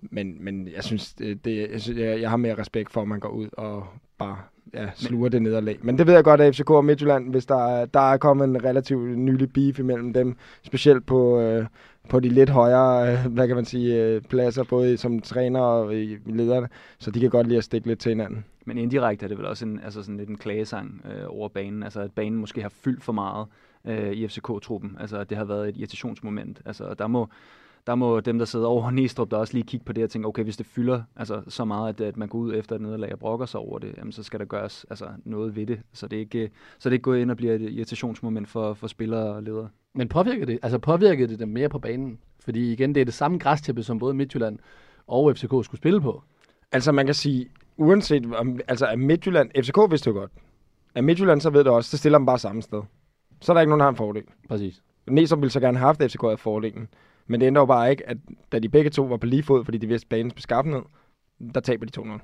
Men, 0.00 0.44
men 0.44 0.68
jeg 0.76 0.84
synes, 0.84 1.14
det, 1.14 1.46
jeg, 1.46 1.80
synes 1.80 1.98
jeg, 1.98 2.20
jeg 2.20 2.30
har 2.30 2.36
mere 2.36 2.58
respekt 2.58 2.92
for, 2.92 3.02
at 3.02 3.08
man 3.08 3.20
går 3.20 3.28
ud 3.28 3.48
og 3.52 3.86
bare 4.18 4.38
ja, 4.74 4.90
sluger 4.94 5.28
det 5.28 5.42
nederlag. 5.42 5.78
Men 5.82 5.98
det 5.98 6.06
ved 6.06 6.14
jeg 6.14 6.24
godt 6.24 6.40
af 6.40 6.54
FCK 6.54 6.70
og 6.70 6.84
Midtjylland, 6.84 7.30
hvis 7.30 7.46
der 7.46 7.68
er, 7.68 7.86
der 7.86 8.12
er 8.12 8.16
kommet 8.16 8.44
en 8.44 8.64
relativt 8.64 9.18
nylig 9.18 9.52
beef 9.52 9.78
imellem 9.78 10.12
dem, 10.12 10.36
specielt 10.62 11.06
på, 11.06 11.40
øh, 11.40 11.66
på 12.08 12.20
de 12.20 12.28
lidt 12.28 12.50
højere, 12.50 13.12
øh, 13.12 13.32
hvad 13.32 13.46
kan 13.46 13.56
man 13.56 13.64
sige, 13.64 14.04
øh, 14.04 14.22
pladser, 14.22 14.64
både 14.64 14.96
som 14.96 15.20
træner 15.20 15.60
og 15.60 15.96
i 15.96 16.16
lederne, 16.26 16.68
så 16.98 17.10
de 17.10 17.20
kan 17.20 17.30
godt 17.30 17.46
lide 17.46 17.58
at 17.58 17.64
stikke 17.64 17.86
lidt 17.88 17.98
til 17.98 18.10
hinanden. 18.10 18.44
Men 18.68 18.78
indirekte 18.78 19.24
er 19.24 19.28
det 19.28 19.38
vel 19.38 19.46
også 19.46 19.64
en, 19.64 19.80
altså 19.80 20.02
sådan 20.02 20.16
lidt 20.16 20.28
en 20.28 20.38
klagesang 20.38 21.02
øh, 21.04 21.24
over 21.28 21.48
banen, 21.48 21.82
altså 21.82 22.00
at 22.00 22.12
banen 22.12 22.38
måske 22.38 22.62
har 22.62 22.68
fyldt 22.68 23.02
for 23.02 23.12
meget 23.12 23.46
øh, 23.84 24.12
i 24.12 24.28
FCK-truppen, 24.28 24.96
altså 25.00 25.18
at 25.18 25.30
det 25.30 25.38
har 25.38 25.44
været 25.44 25.68
et 25.68 25.76
irritationsmoment. 25.76 26.62
Altså 26.64 26.94
der 26.94 27.06
må, 27.06 27.28
der 27.86 27.94
må 27.94 28.20
dem, 28.20 28.38
der 28.38 28.44
sidder 28.44 28.66
over 28.66 28.90
Næstrup, 29.00 29.30
der 29.30 29.36
også 29.36 29.54
lige 29.54 29.64
kigge 29.64 29.86
på 29.86 29.92
det 29.92 30.04
og 30.04 30.10
tænke, 30.10 30.28
okay, 30.28 30.42
hvis 30.42 30.56
det 30.56 30.66
fylder 30.66 31.02
altså, 31.16 31.42
så 31.48 31.64
meget, 31.64 31.88
at, 31.88 32.00
at 32.00 32.16
man 32.16 32.28
går 32.28 32.38
ud 32.38 32.54
efter 32.54 32.76
et 32.76 32.82
nederlag 32.82 33.12
og 33.12 33.18
brokker 33.18 33.46
sig 33.46 33.60
over 33.60 33.78
det, 33.78 33.94
jamen, 33.98 34.12
så 34.12 34.22
skal 34.22 34.40
der 34.40 34.46
gøres 34.46 34.86
altså, 34.90 35.08
noget 35.24 35.56
ved 35.56 35.66
det. 35.66 35.80
Så 35.92 36.08
det 36.08 36.16
ikke, 36.16 36.50
så 36.78 36.88
det 36.88 36.94
ikke 36.94 37.02
går 37.02 37.14
ind 37.14 37.30
og 37.30 37.36
bliver 37.36 37.54
et 37.54 37.60
irritationsmoment 37.60 38.48
for, 38.48 38.74
for 38.74 38.86
spillere 38.86 39.34
og 39.34 39.42
ledere. 39.42 39.68
Men 39.94 40.08
påvirker 40.08 40.46
det, 40.46 40.58
altså 40.62 40.78
påvirker 40.78 41.26
det 41.26 41.38
dem 41.38 41.48
mere 41.48 41.68
på 41.68 41.78
banen? 41.78 42.18
Fordi 42.40 42.72
igen, 42.72 42.94
det 42.94 43.00
er 43.00 43.04
det 43.04 43.14
samme 43.14 43.38
græstæppe, 43.38 43.82
som 43.82 43.98
både 43.98 44.14
Midtjylland 44.14 44.58
og 45.06 45.36
FCK 45.36 45.48
skulle 45.48 45.76
spille 45.76 46.00
på. 46.00 46.22
Altså 46.72 46.92
man 46.92 47.06
kan 47.06 47.14
sige, 47.14 47.48
uanset 47.78 48.34
om, 48.34 48.60
altså 48.68 48.86
er 48.86 48.96
Midtjylland, 48.96 49.50
FCK 49.62 49.90
vidste 49.90 50.08
jo 50.08 50.14
godt. 50.14 50.30
Er 50.94 51.00
Midtjylland, 51.02 51.40
så 51.40 51.50
ved 51.50 51.64
det 51.64 51.72
også, 51.72 51.90
så 51.90 51.96
stiller 51.96 52.18
dem 52.18 52.26
bare 52.26 52.38
samme 52.38 52.62
sted. 52.62 52.82
Så 53.40 53.52
er 53.52 53.54
der 53.54 53.60
ikke 53.60 53.70
nogen, 53.70 53.80
der 53.80 53.84
har 53.84 53.90
en 53.90 53.96
fordel. 53.96 54.24
Præcis. 54.48 54.82
Næsum 55.06 55.40
ville 55.40 55.52
så 55.52 55.60
gerne 55.60 55.78
have 55.78 55.86
haft 55.86 56.02
FCK 56.02 56.24
af 56.24 56.38
fordelen. 56.38 56.88
Men 57.26 57.40
det 57.40 57.46
ændrer 57.46 57.62
jo 57.62 57.66
bare 57.66 57.90
ikke, 57.90 58.08
at 58.08 58.16
da 58.52 58.58
de 58.58 58.68
begge 58.68 58.90
to 58.90 59.02
var 59.02 59.16
på 59.16 59.26
lige 59.26 59.42
fod, 59.42 59.64
fordi 59.64 59.78
de 59.78 59.86
vidste 59.86 60.08
banens 60.08 60.34
beskaffenhed, 60.34 60.82
der 61.54 61.60
taber 61.60 61.86
de 61.86 62.00
2-0. 62.00 62.20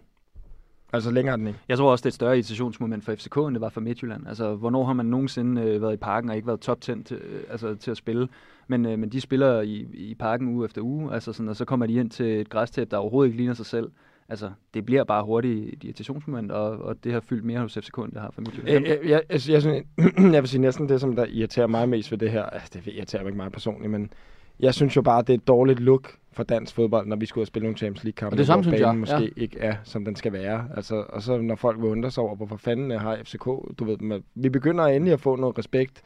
Altså 0.93 1.11
længere 1.11 1.33
er 1.33 1.37
den 1.37 1.47
ikke. 1.47 1.59
Jeg 1.69 1.79
tror 1.79 1.91
også, 1.91 2.03
det 2.03 2.07
er 2.07 2.11
et 2.11 2.15
større 2.15 2.35
irritationsmoment 2.35 3.05
for 3.05 3.15
FCK, 3.15 3.37
end 3.37 3.55
det 3.55 3.61
var 3.61 3.69
for 3.69 3.81
Midtjylland. 3.81 4.29
Altså, 4.29 4.55
hvornår 4.55 4.85
har 4.85 4.93
man 4.93 5.07
nogensinde 5.07 5.63
øh, 5.63 5.83
været 5.83 5.93
i 5.93 5.97
parken 5.97 6.31
og 6.31 6.37
ikke 6.37 6.47
været 6.47 6.61
top 6.61 6.81
10 6.81 7.03
til, 7.03 7.17
øh, 7.17 7.43
altså, 7.51 7.75
til 7.75 7.91
at 7.91 7.97
spille? 7.97 8.29
Men, 8.67 8.87
øh, 8.87 8.99
men 8.99 9.09
de 9.09 9.21
spiller 9.21 9.61
i, 9.61 9.87
i 9.95 10.15
parken 10.15 10.49
uge 10.49 10.65
efter 10.65 10.83
uge, 10.83 11.13
altså 11.15 11.33
sådan, 11.33 11.49
og 11.49 11.57
så 11.57 11.65
kommer 11.65 11.87
de 11.87 11.95
ind 11.95 12.11
til 12.11 12.41
et 12.41 12.49
græstæp, 12.49 12.91
der 12.91 12.97
overhovedet 12.97 13.29
ikke 13.29 13.37
ligner 13.37 13.55
sig 13.55 13.67
selv. 13.67 13.91
Altså, 14.29 14.51
det 14.75 14.87
bliver 14.87 15.05
bare 15.05 15.25
hurtigt 15.25 15.75
et 15.75 15.85
irritationsmoment, 15.85 16.53
og, 16.53 16.71
og 16.71 17.05
det 17.05 17.13
har 17.13 17.21
fyldt 17.21 17.45
mere 17.45 17.61
hos 17.61 17.79
FCK, 17.83 17.99
end 17.99 18.13
det 18.13 18.21
har 18.21 18.31
for 18.31 18.41
Midtjylland. 18.41 18.87
Jeg, 18.87 18.99
jeg, 19.05 19.11
jeg, 19.11 19.23
jeg, 19.31 19.41
synes, 19.41 19.67
jeg 20.35 20.43
vil 20.43 20.49
sige 20.49 20.61
næsten 20.61 20.89
det, 20.89 21.01
som 21.01 21.17
der 21.17 21.27
irriterer 21.27 21.67
mig 21.67 21.89
mest 21.89 22.11
ved 22.11 22.19
det 22.19 22.31
her. 22.31 22.43
Altså, 22.43 22.71
det 22.75 22.93
irriterer 22.93 23.23
mig 23.23 23.29
ikke 23.29 23.37
meget 23.37 23.53
personligt, 23.53 23.91
men 23.91 24.13
jeg 24.61 24.75
synes 24.75 24.97
jo 24.97 25.03
bare, 25.03 25.23
det 25.23 25.31
er 25.31 25.35
et 25.35 25.49
dårligt 25.49 25.81
look 25.81 26.17
for 26.33 26.43
dansk 26.43 26.75
fodbold, 26.75 27.07
når 27.07 27.17
vi 27.17 27.27
skulle 27.27 27.47
spille 27.47 27.65
nogle 27.65 27.77
Champions 27.77 28.05
League-kampe, 28.05 28.37
det 28.37 28.47
samme 28.47 28.63
hvor 28.63 28.71
synes 28.71 28.81
jeg, 28.81 28.87
banen 28.87 29.01
måske 29.01 29.17
ja. 29.37 29.43
ikke 29.43 29.59
er, 29.59 29.77
som 29.85 30.05
den 30.05 30.17
skal 30.17 30.33
være. 30.33 30.69
Altså, 30.77 31.05
og 31.09 31.23
så 31.23 31.39
når 31.39 31.55
folk 31.55 31.79
vil 31.79 31.89
undre 31.89 32.11
sig 32.11 32.23
over, 32.23 32.37
hvorfor 32.37 32.57
fanden 32.57 32.91
har 32.91 33.19
FCK, 33.25 33.45
du 33.79 33.85
ved, 33.85 33.99
med, 33.99 34.21
vi 34.35 34.49
begynder 34.49 34.85
endelig 34.85 35.13
at 35.13 35.21
få 35.21 35.37
noget 35.37 35.59
respekt 35.59 36.03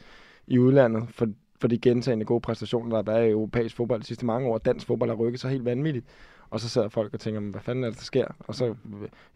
i 0.46 0.58
udlandet 0.58 1.04
for, 1.10 1.26
for 1.60 1.68
de 1.68 1.78
gentagende 1.78 2.24
gode 2.24 2.40
præstationer, 2.40 2.88
der 2.88 2.96
har 2.96 3.18
været 3.18 3.28
i 3.28 3.30
europæisk 3.30 3.76
fodbold 3.76 4.00
de 4.00 4.06
sidste 4.06 4.26
mange 4.26 4.48
år. 4.48 4.58
Dansk 4.58 4.86
fodbold 4.86 5.10
har 5.10 5.16
rykket 5.16 5.40
sig 5.40 5.50
helt 5.50 5.64
vanvittigt. 5.64 6.06
Og 6.50 6.60
så 6.60 6.68
sidder 6.68 6.88
folk 6.88 7.14
og 7.14 7.20
tænker, 7.20 7.40
hvad 7.40 7.60
fanden 7.60 7.84
er 7.84 7.88
det, 7.88 7.98
der 7.98 8.04
sker? 8.04 8.24
Og 8.38 8.54
så, 8.54 8.74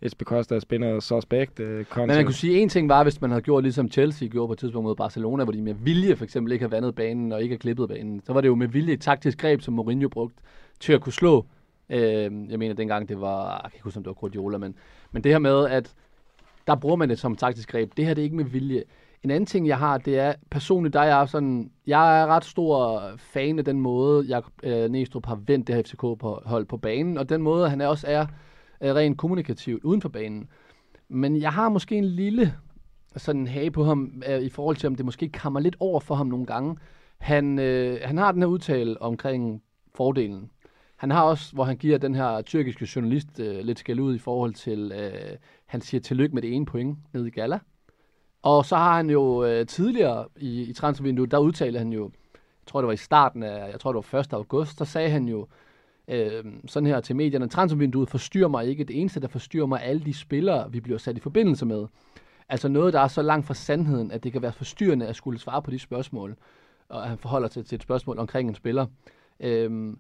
it's 0.05 0.15
because 0.19 0.55
there's 0.55 0.67
been 0.69 0.83
a 0.83 1.01
suspect 1.01 1.61
uh, 1.61 1.67
Men 1.67 2.07
man 2.07 2.25
kunne 2.25 2.35
sige, 2.35 2.59
en 2.59 2.69
ting 2.69 2.89
var, 2.89 3.03
hvis 3.03 3.21
man 3.21 3.31
havde 3.31 3.43
gjort 3.43 3.63
ligesom 3.63 3.91
Chelsea 3.91 4.29
gjorde 4.29 4.49
på 4.49 4.53
et 4.53 4.59
tidspunkt 4.59 4.85
mod 4.85 4.97
Barcelona, 4.97 5.45
hvor 5.45 5.53
de 5.53 5.63
med 5.63 5.75
vilje 5.75 6.17
for 6.17 6.25
eksempel 6.25 6.53
ikke 6.53 6.63
har 6.63 6.71
vandet 6.71 6.95
banen 6.95 7.33
og 7.33 7.43
ikke 7.43 7.53
har 7.53 7.59
klippet 7.59 7.89
banen. 7.89 8.23
Så 8.27 8.33
var 8.33 8.41
det 8.41 8.49
jo 8.49 8.55
med 8.55 8.69
vilje 8.69 8.93
et 8.93 9.01
taktisk 9.01 9.39
greb, 9.39 9.61
som 9.61 9.75
Mourinho 9.75 10.09
brugte 10.09 10.37
til 10.81 10.93
at 10.93 11.01
kunne 11.01 11.13
slå. 11.13 11.47
Øh, 11.91 12.01
jeg 12.51 12.59
mener 12.59 12.75
dengang, 12.75 13.09
det 13.09 13.21
var, 13.21 13.53
jeg 13.53 13.71
kan 13.71 13.77
ikke 13.77 13.85
huske, 13.85 13.97
om 13.97 14.03
det 14.03 14.09
var 14.09 14.15
Guardiola, 14.15 14.59
men, 14.59 14.75
men 15.13 15.25
det 15.25 15.33
her 15.33 15.39
med, 15.39 15.69
at 15.69 15.95
der 16.67 16.75
bruger 16.75 16.97
man 16.97 17.09
det 17.09 17.19
som 17.19 17.37
taktisk 17.37 17.71
greb. 17.71 17.93
Det 17.97 18.07
her 18.07 18.15
det 18.15 18.23
er 18.23 18.25
ikke 18.25 18.37
med 18.37 18.45
vilje. 18.45 18.83
En 19.25 19.31
anden 19.31 19.47
ting, 19.47 19.67
jeg 19.67 19.79
har, 19.79 19.99
det 19.99 20.19
er 20.19 20.35
personligt, 20.51 20.93
der 20.93 21.01
er 21.01 21.19
jeg 21.19 21.29
sådan, 21.29 21.71
jeg 21.87 22.21
er 22.21 22.27
ret 22.27 22.45
stor 22.45 23.03
fan 23.19 23.59
af 23.59 23.65
den 23.65 23.81
måde, 23.81 24.25
jeg 24.29 24.43
øh, 24.63 24.91
Næstrup 24.91 25.27
har 25.27 25.41
vendt 25.47 25.67
det 25.67 25.75
her 25.75 25.83
FCK-hold 25.83 26.65
på 26.67 26.77
banen, 26.77 27.19
og 27.19 27.29
den 27.29 27.43
måde, 27.43 27.71
han 27.71 27.81
også 27.81 28.07
er 28.07 28.27
øh, 28.81 28.95
rent 28.95 29.19
kommunikativt 29.19 29.85
uden 29.85 30.03
for 30.03 30.09
banen. 30.09 30.49
Men 31.09 31.41
jeg 31.41 31.53
har 31.53 31.69
måske 31.69 31.97
en 31.97 32.05
lille 32.05 32.55
sådan 33.17 33.47
hage 33.47 33.71
på 33.71 33.85
ham, 33.85 34.23
øh, 34.29 34.41
i 34.41 34.49
forhold 34.49 34.77
til, 34.77 34.87
om 34.87 34.95
det 34.95 35.05
måske 35.05 35.29
kammer 35.29 35.61
lidt 35.61 35.77
over 35.81 36.01
for 36.01 36.15
ham 36.15 36.27
nogle 36.27 36.47
gange. 36.47 36.77
Han, 37.19 37.59
øh, 37.59 38.01
han 38.05 38.19
har 38.19 38.33
den 38.33 38.43
her 38.43 38.49
udtale 38.49 39.03
omkring 39.03 39.63
fordelen. 39.95 40.51
Han 40.97 41.11
har 41.11 41.23
også, 41.23 41.55
hvor 41.55 41.65
han 41.65 41.77
giver 41.77 41.99
den 41.99 42.15
her 42.15 42.43
tyrkiske 42.43 42.89
journalist 42.97 43.41
øh, 43.41 43.59
lidt 43.61 43.79
skæld 43.79 44.01
ud 44.01 44.15
i 44.15 44.19
forhold 44.19 44.55
til, 44.55 44.93
øh, 44.95 45.37
han 45.67 45.81
siger 45.81 46.01
tillykke 46.01 46.35
med 46.35 46.43
det 46.43 46.55
ene 46.55 46.67
point 46.67 46.99
nede 47.13 47.29
i 47.29 47.31
Gala. 47.31 47.59
Og 48.43 48.65
så 48.65 48.77
har 48.77 48.97
han 48.97 49.11
jo 49.11 49.45
øh, 49.45 49.67
tidligere 49.67 50.29
i, 50.37 50.63
i 50.63 50.73
transfervinduet, 50.73 51.31
der 51.31 51.39
udtalte 51.39 51.79
han 51.79 51.93
jo, 51.93 52.05
jeg 52.35 52.67
tror 52.67 52.81
det 52.81 52.87
var 52.87 52.93
i 52.93 52.97
starten 52.97 53.43
af, 53.43 53.71
jeg 53.71 53.81
tror 53.81 53.93
det 53.93 54.13
var 54.13 54.19
1. 54.19 54.33
august, 54.33 54.79
så 54.79 54.85
sagde 54.85 55.11
han 55.11 55.29
jo 55.29 55.47
øh, 56.09 56.45
sådan 56.67 56.87
her 56.87 57.01
til 57.01 57.17
medierne, 57.17 57.49
transfervinduet 57.49 58.09
forstyrrer 58.09 58.49
mig 58.49 58.67
ikke. 58.67 58.85
Det 58.85 59.01
eneste, 59.01 59.21
der 59.21 59.29
forstyrrer 59.29 59.67
mig, 59.67 59.77
er 59.77 59.81
alle 59.81 60.05
de 60.05 60.15
spillere, 60.15 60.73
vi 60.73 60.81
bliver 60.81 60.99
sat 60.99 61.17
i 61.17 61.21
forbindelse 61.21 61.67
med. 61.67 61.87
Altså 62.49 62.69
noget, 62.69 62.93
der 62.93 63.01
er 63.01 63.09
så 63.09 63.23
langt 63.23 63.47
fra 63.47 63.55
sandheden, 63.55 64.11
at 64.11 64.25
det 64.25 64.33
kan 64.33 64.43
være 64.43 64.53
forstyrrende 64.53 65.07
at 65.07 65.17
skulle 65.17 65.39
svare 65.39 65.63
på 65.63 65.71
de 65.71 65.79
spørgsmål. 65.79 66.37
Og 66.89 67.03
han 67.03 67.19
forholder 67.19 67.49
sig 67.49 67.67
til 67.67 67.77
et 67.77 67.83
spørgsmål 67.83 68.19
omkring 68.19 68.49
en 68.49 68.55
spiller. 68.55 68.87
Øh, 69.41 69.97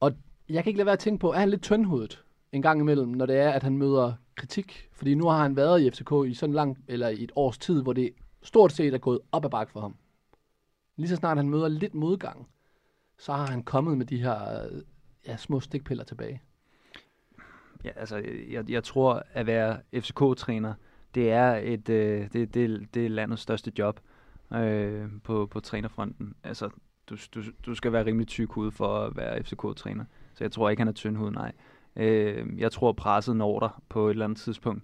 og 0.00 0.12
jeg 0.48 0.62
kan 0.62 0.70
ikke 0.70 0.78
lade 0.78 0.86
være 0.86 0.92
at 0.92 0.98
tænke 0.98 1.20
på, 1.20 1.32
er 1.32 1.38
han 1.38 1.50
lidt 1.50 1.62
tyndhudet 1.62 2.25
en 2.56 2.62
gang 2.62 2.80
imellem, 2.80 3.08
når 3.08 3.26
det 3.26 3.36
er, 3.36 3.50
at 3.50 3.62
han 3.62 3.78
møder 3.78 4.12
kritik? 4.34 4.88
Fordi 4.92 5.14
nu 5.14 5.26
har 5.28 5.42
han 5.42 5.56
været 5.56 5.82
i 5.82 5.90
FCK 5.90 6.12
i 6.26 6.34
sådan 6.34 6.54
lang, 6.54 6.84
eller 6.88 7.08
i 7.08 7.24
et 7.24 7.32
års 7.36 7.58
tid, 7.58 7.82
hvor 7.82 7.92
det 7.92 8.10
stort 8.42 8.72
set 8.72 8.94
er 8.94 8.98
gået 8.98 9.20
op 9.32 9.44
ad 9.44 9.50
bakke 9.50 9.72
for 9.72 9.80
ham. 9.80 9.96
Lige 10.96 11.08
så 11.08 11.16
snart 11.16 11.36
han 11.36 11.48
møder 11.48 11.68
lidt 11.68 11.94
modgang, 11.94 12.48
så 13.18 13.32
har 13.32 13.46
han 13.46 13.62
kommet 13.62 13.98
med 13.98 14.06
de 14.06 14.16
her 14.16 14.66
ja, 15.26 15.36
små 15.36 15.60
stikpiller 15.60 16.04
tilbage. 16.04 16.42
Ja, 17.84 17.90
altså, 17.96 18.22
jeg, 18.50 18.70
jeg 18.70 18.84
tror, 18.84 19.22
at 19.32 19.46
være 19.46 19.80
FCK-træner, 19.94 20.74
det 21.14 21.32
er 21.32 21.54
et 21.56 21.88
øh, 21.88 22.32
det, 22.32 22.54
det, 22.54 22.94
det 22.94 23.06
er 23.06 23.10
landets 23.10 23.42
største 23.42 23.72
job 23.78 24.00
øh, 24.52 25.08
på, 25.24 25.46
på 25.46 25.60
trænerfronten. 25.60 26.34
Altså, 26.44 26.70
du, 27.10 27.16
du, 27.34 27.42
du 27.66 27.74
skal 27.74 27.92
være 27.92 28.06
rimelig 28.06 28.26
tyk 28.26 28.50
hud 28.50 28.70
for 28.70 28.98
at 28.98 29.16
være 29.16 29.42
FCK-træner. 29.42 30.04
Så 30.34 30.44
jeg 30.44 30.52
tror 30.52 30.70
ikke, 30.70 30.80
han 30.80 30.88
er 30.88 30.92
tynd 30.92 31.16
hud, 31.16 31.30
nej. 31.30 31.52
Øh, 31.96 32.46
jeg 32.58 32.72
tror, 32.72 32.92
presset 32.92 33.36
når 33.36 33.60
dig 33.60 33.70
på 33.88 34.06
et 34.06 34.10
eller 34.10 34.24
andet 34.24 34.38
tidspunkt. 34.38 34.82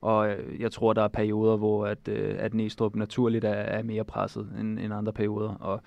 Og 0.00 0.30
øh, 0.30 0.60
jeg 0.60 0.72
tror, 0.72 0.92
der 0.92 1.02
er 1.02 1.08
perioder, 1.08 1.56
hvor 1.56 1.86
at, 1.86 2.08
øh, 2.08 2.34
at 2.38 2.54
Næstrup 2.54 2.96
naturligt 2.96 3.44
er, 3.44 3.50
er 3.50 3.82
mere 3.82 4.04
presset 4.04 4.48
end, 4.60 4.78
end 4.78 4.94
andre 4.94 5.12
perioder. 5.12 5.54
Og 5.54 5.82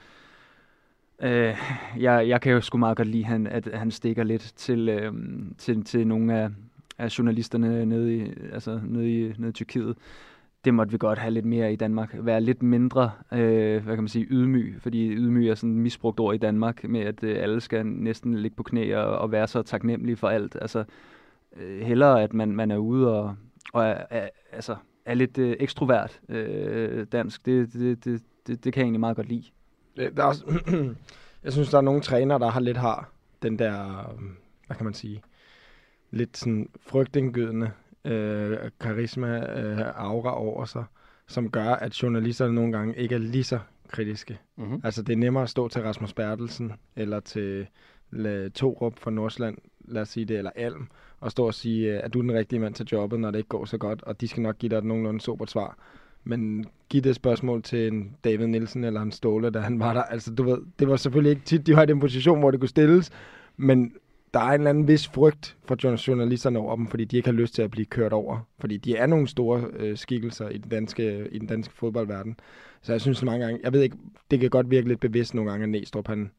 øh, 1.21 1.57
jeg, 1.99 2.27
jeg 2.27 2.41
kan 2.41 2.51
jo 2.51 2.61
sgu 2.61 2.77
meget 2.77 2.97
godt 2.97 3.07
lide, 3.07 3.25
han, 3.25 3.47
at 3.47 3.69
han 3.73 3.91
stikker 3.91 4.23
lidt 4.23 4.53
til, 4.55 4.89
øh, 4.89 5.13
til, 5.57 5.83
til 5.83 6.07
nogle 6.07 6.39
af, 6.39 6.49
af 6.97 7.17
journalisterne 7.19 7.85
nede 7.85 8.17
i, 8.17 8.33
altså 8.53 8.79
nede 8.83 9.19
i, 9.19 9.33
nede 9.37 9.49
i 9.49 9.53
Tyrkiet. 9.53 9.95
Det 10.67 10.73
måtte 10.73 10.91
vi 10.91 10.97
godt 10.97 11.19
have 11.19 11.31
lidt 11.31 11.45
mere 11.45 11.73
i 11.73 11.75
Danmark. 11.75 12.15
Være 12.19 12.41
lidt 12.41 12.63
mindre, 12.63 13.11
øh, 13.33 13.83
hvad 13.83 13.95
kan 13.95 14.03
man 14.03 14.07
sige, 14.07 14.27
ydmyg. 14.29 14.75
Fordi 14.79 15.09
ydmyg 15.09 15.49
er 15.49 15.55
sådan 15.55 15.69
et 15.69 15.77
misbrugt 15.77 16.19
ord 16.19 16.35
i 16.35 16.37
Danmark, 16.37 16.83
med 16.83 17.01
at 17.01 17.23
øh, 17.23 17.43
alle 17.43 17.61
skal 17.61 17.85
næsten 17.85 18.35
ligge 18.35 18.55
på 18.55 18.63
knæ 18.63 18.95
og, 18.95 19.17
og 19.17 19.31
være 19.31 19.47
så 19.47 19.61
taknemmelige 19.61 20.15
for 20.15 20.27
alt. 20.27 20.57
Altså, 20.61 20.83
øh, 21.55 21.79
hellere 21.81 22.23
at 22.23 22.33
man, 22.33 22.55
man 22.55 22.71
er 22.71 22.77
ude 22.77 23.13
og, 23.13 23.35
og 23.73 23.85
er, 23.85 24.03
er, 24.09 24.29
altså, 24.51 24.75
er 25.05 25.13
lidt 25.13 25.37
øh, 25.37 25.55
ekstrovert 25.59 26.19
øh, 26.29 27.05
dansk. 27.11 27.45
Det, 27.45 27.73
det, 27.73 28.05
det, 28.05 28.21
det, 28.47 28.63
det 28.63 28.73
kan 28.73 28.81
jeg 28.81 28.85
egentlig 28.85 28.99
meget 28.99 29.15
godt 29.15 29.27
lide. 29.27 29.43
Øh, 29.97 30.15
der 30.17 30.23
er 30.23 30.27
også, 30.27 30.45
jeg 31.43 31.53
synes, 31.53 31.69
der 31.69 31.77
er 31.77 31.81
nogle 31.81 32.01
trænere, 32.01 32.39
der 32.39 32.49
har 32.49 32.59
lidt 32.59 32.77
har 32.77 33.09
den 33.41 33.59
der, 33.59 33.99
øh, 33.99 34.19
hvad 34.67 34.77
kan 34.77 34.85
man 34.85 34.93
sige, 34.93 35.21
lidt 36.11 36.37
sådan 36.37 36.69
frygtindgydende 36.79 37.71
øh, 38.07 38.57
karisma, 38.79 39.59
øh, 39.61 39.79
aura 39.95 40.39
over 40.39 40.65
sig, 40.65 40.83
som 41.27 41.49
gør, 41.49 41.69
at 41.69 42.03
journalisterne 42.03 42.55
nogle 42.55 42.71
gange 42.71 42.95
ikke 42.95 43.15
er 43.15 43.19
lige 43.19 43.43
så 43.43 43.59
kritiske. 43.87 44.39
Mm-hmm. 44.57 44.81
Altså, 44.83 45.01
det 45.01 45.13
er 45.13 45.17
nemmere 45.17 45.43
at 45.43 45.49
stå 45.49 45.67
til 45.67 45.81
Rasmus 45.81 46.13
Bertelsen, 46.13 46.73
eller 46.95 47.19
til 47.19 47.67
La- 48.13 48.49
Torup 48.49 48.99
fra 48.99 49.11
Nordsjælland, 49.11 49.57
lad 49.85 50.01
os 50.01 50.09
sige 50.09 50.25
det, 50.25 50.37
eller 50.37 50.51
Alm, 50.55 50.87
og 51.19 51.31
stå 51.31 51.45
og 51.47 51.53
sige, 51.53 51.93
øh, 51.93 51.99
at 52.03 52.13
du 52.13 52.19
er 52.19 52.23
den 52.23 52.33
rigtige 52.33 52.59
mand 52.59 52.73
til 52.73 52.87
jobbet, 52.91 53.19
når 53.19 53.31
det 53.31 53.37
ikke 53.37 53.49
går 53.49 53.65
så 53.65 53.77
godt, 53.77 54.03
og 54.03 54.21
de 54.21 54.27
skal 54.27 54.43
nok 54.43 54.57
give 54.57 54.69
dig 54.69 54.77
et 54.77 54.83
nogenlunde 54.83 55.21
sobert 55.21 55.49
svar. 55.49 55.77
Men 56.23 56.65
giv 56.89 57.01
det 57.01 57.15
spørgsmål 57.15 57.61
til 57.63 57.87
en 57.87 58.15
David 58.23 58.47
Nielsen 58.47 58.83
eller 58.83 59.01
en 59.01 59.11
Ståle, 59.11 59.49
da 59.49 59.59
han 59.59 59.79
var 59.79 59.93
der. 59.93 60.03
Altså, 60.03 60.33
du 60.33 60.43
ved, 60.43 60.57
det 60.79 60.87
var 60.87 60.95
selvfølgelig 60.95 61.29
ikke 61.29 61.45
tit, 61.45 61.67
de 61.67 61.75
var 61.75 61.83
i 61.83 61.85
den 61.85 61.99
position, 61.99 62.39
hvor 62.39 62.51
det 62.51 62.59
kunne 62.59 62.69
stilles, 62.69 63.11
men 63.57 63.93
der 64.33 64.39
er 64.39 64.47
en 64.47 64.53
eller 64.53 64.69
anden 64.69 64.87
vis 64.87 65.07
frygt 65.07 65.57
for 65.65 66.05
journalisterne 66.07 66.59
over 66.59 66.75
dem, 66.75 66.87
fordi 66.87 67.05
de 67.05 67.17
ikke 67.17 67.29
har 67.29 67.33
lyst 67.33 67.53
til 67.53 67.61
at 67.61 67.71
blive 67.71 67.85
kørt 67.85 68.13
over. 68.13 68.39
Fordi 68.59 68.77
de 68.77 68.95
er 68.95 69.05
nogle 69.05 69.27
store 69.27 69.63
øh, 69.73 69.97
skikkelser 69.97 70.49
i 70.49 70.57
den, 70.57 70.69
danske, 70.69 71.27
i 71.31 71.39
den 71.39 71.47
danske 71.47 71.73
fodboldverden. 71.73 72.39
Så 72.81 72.91
jeg 72.91 73.01
synes 73.01 73.23
mange 73.23 73.45
gange, 73.45 73.59
jeg 73.63 73.73
ved 73.73 73.81
ikke, 73.81 73.97
det 74.31 74.39
kan 74.39 74.49
godt 74.49 74.71
virke 74.71 74.87
lidt 74.87 74.99
bevidst 74.99 75.33
nogle 75.33 75.51
gange, 75.51 75.63
at 75.63 75.69
Næstrup 75.69 76.07
han 76.07 76.31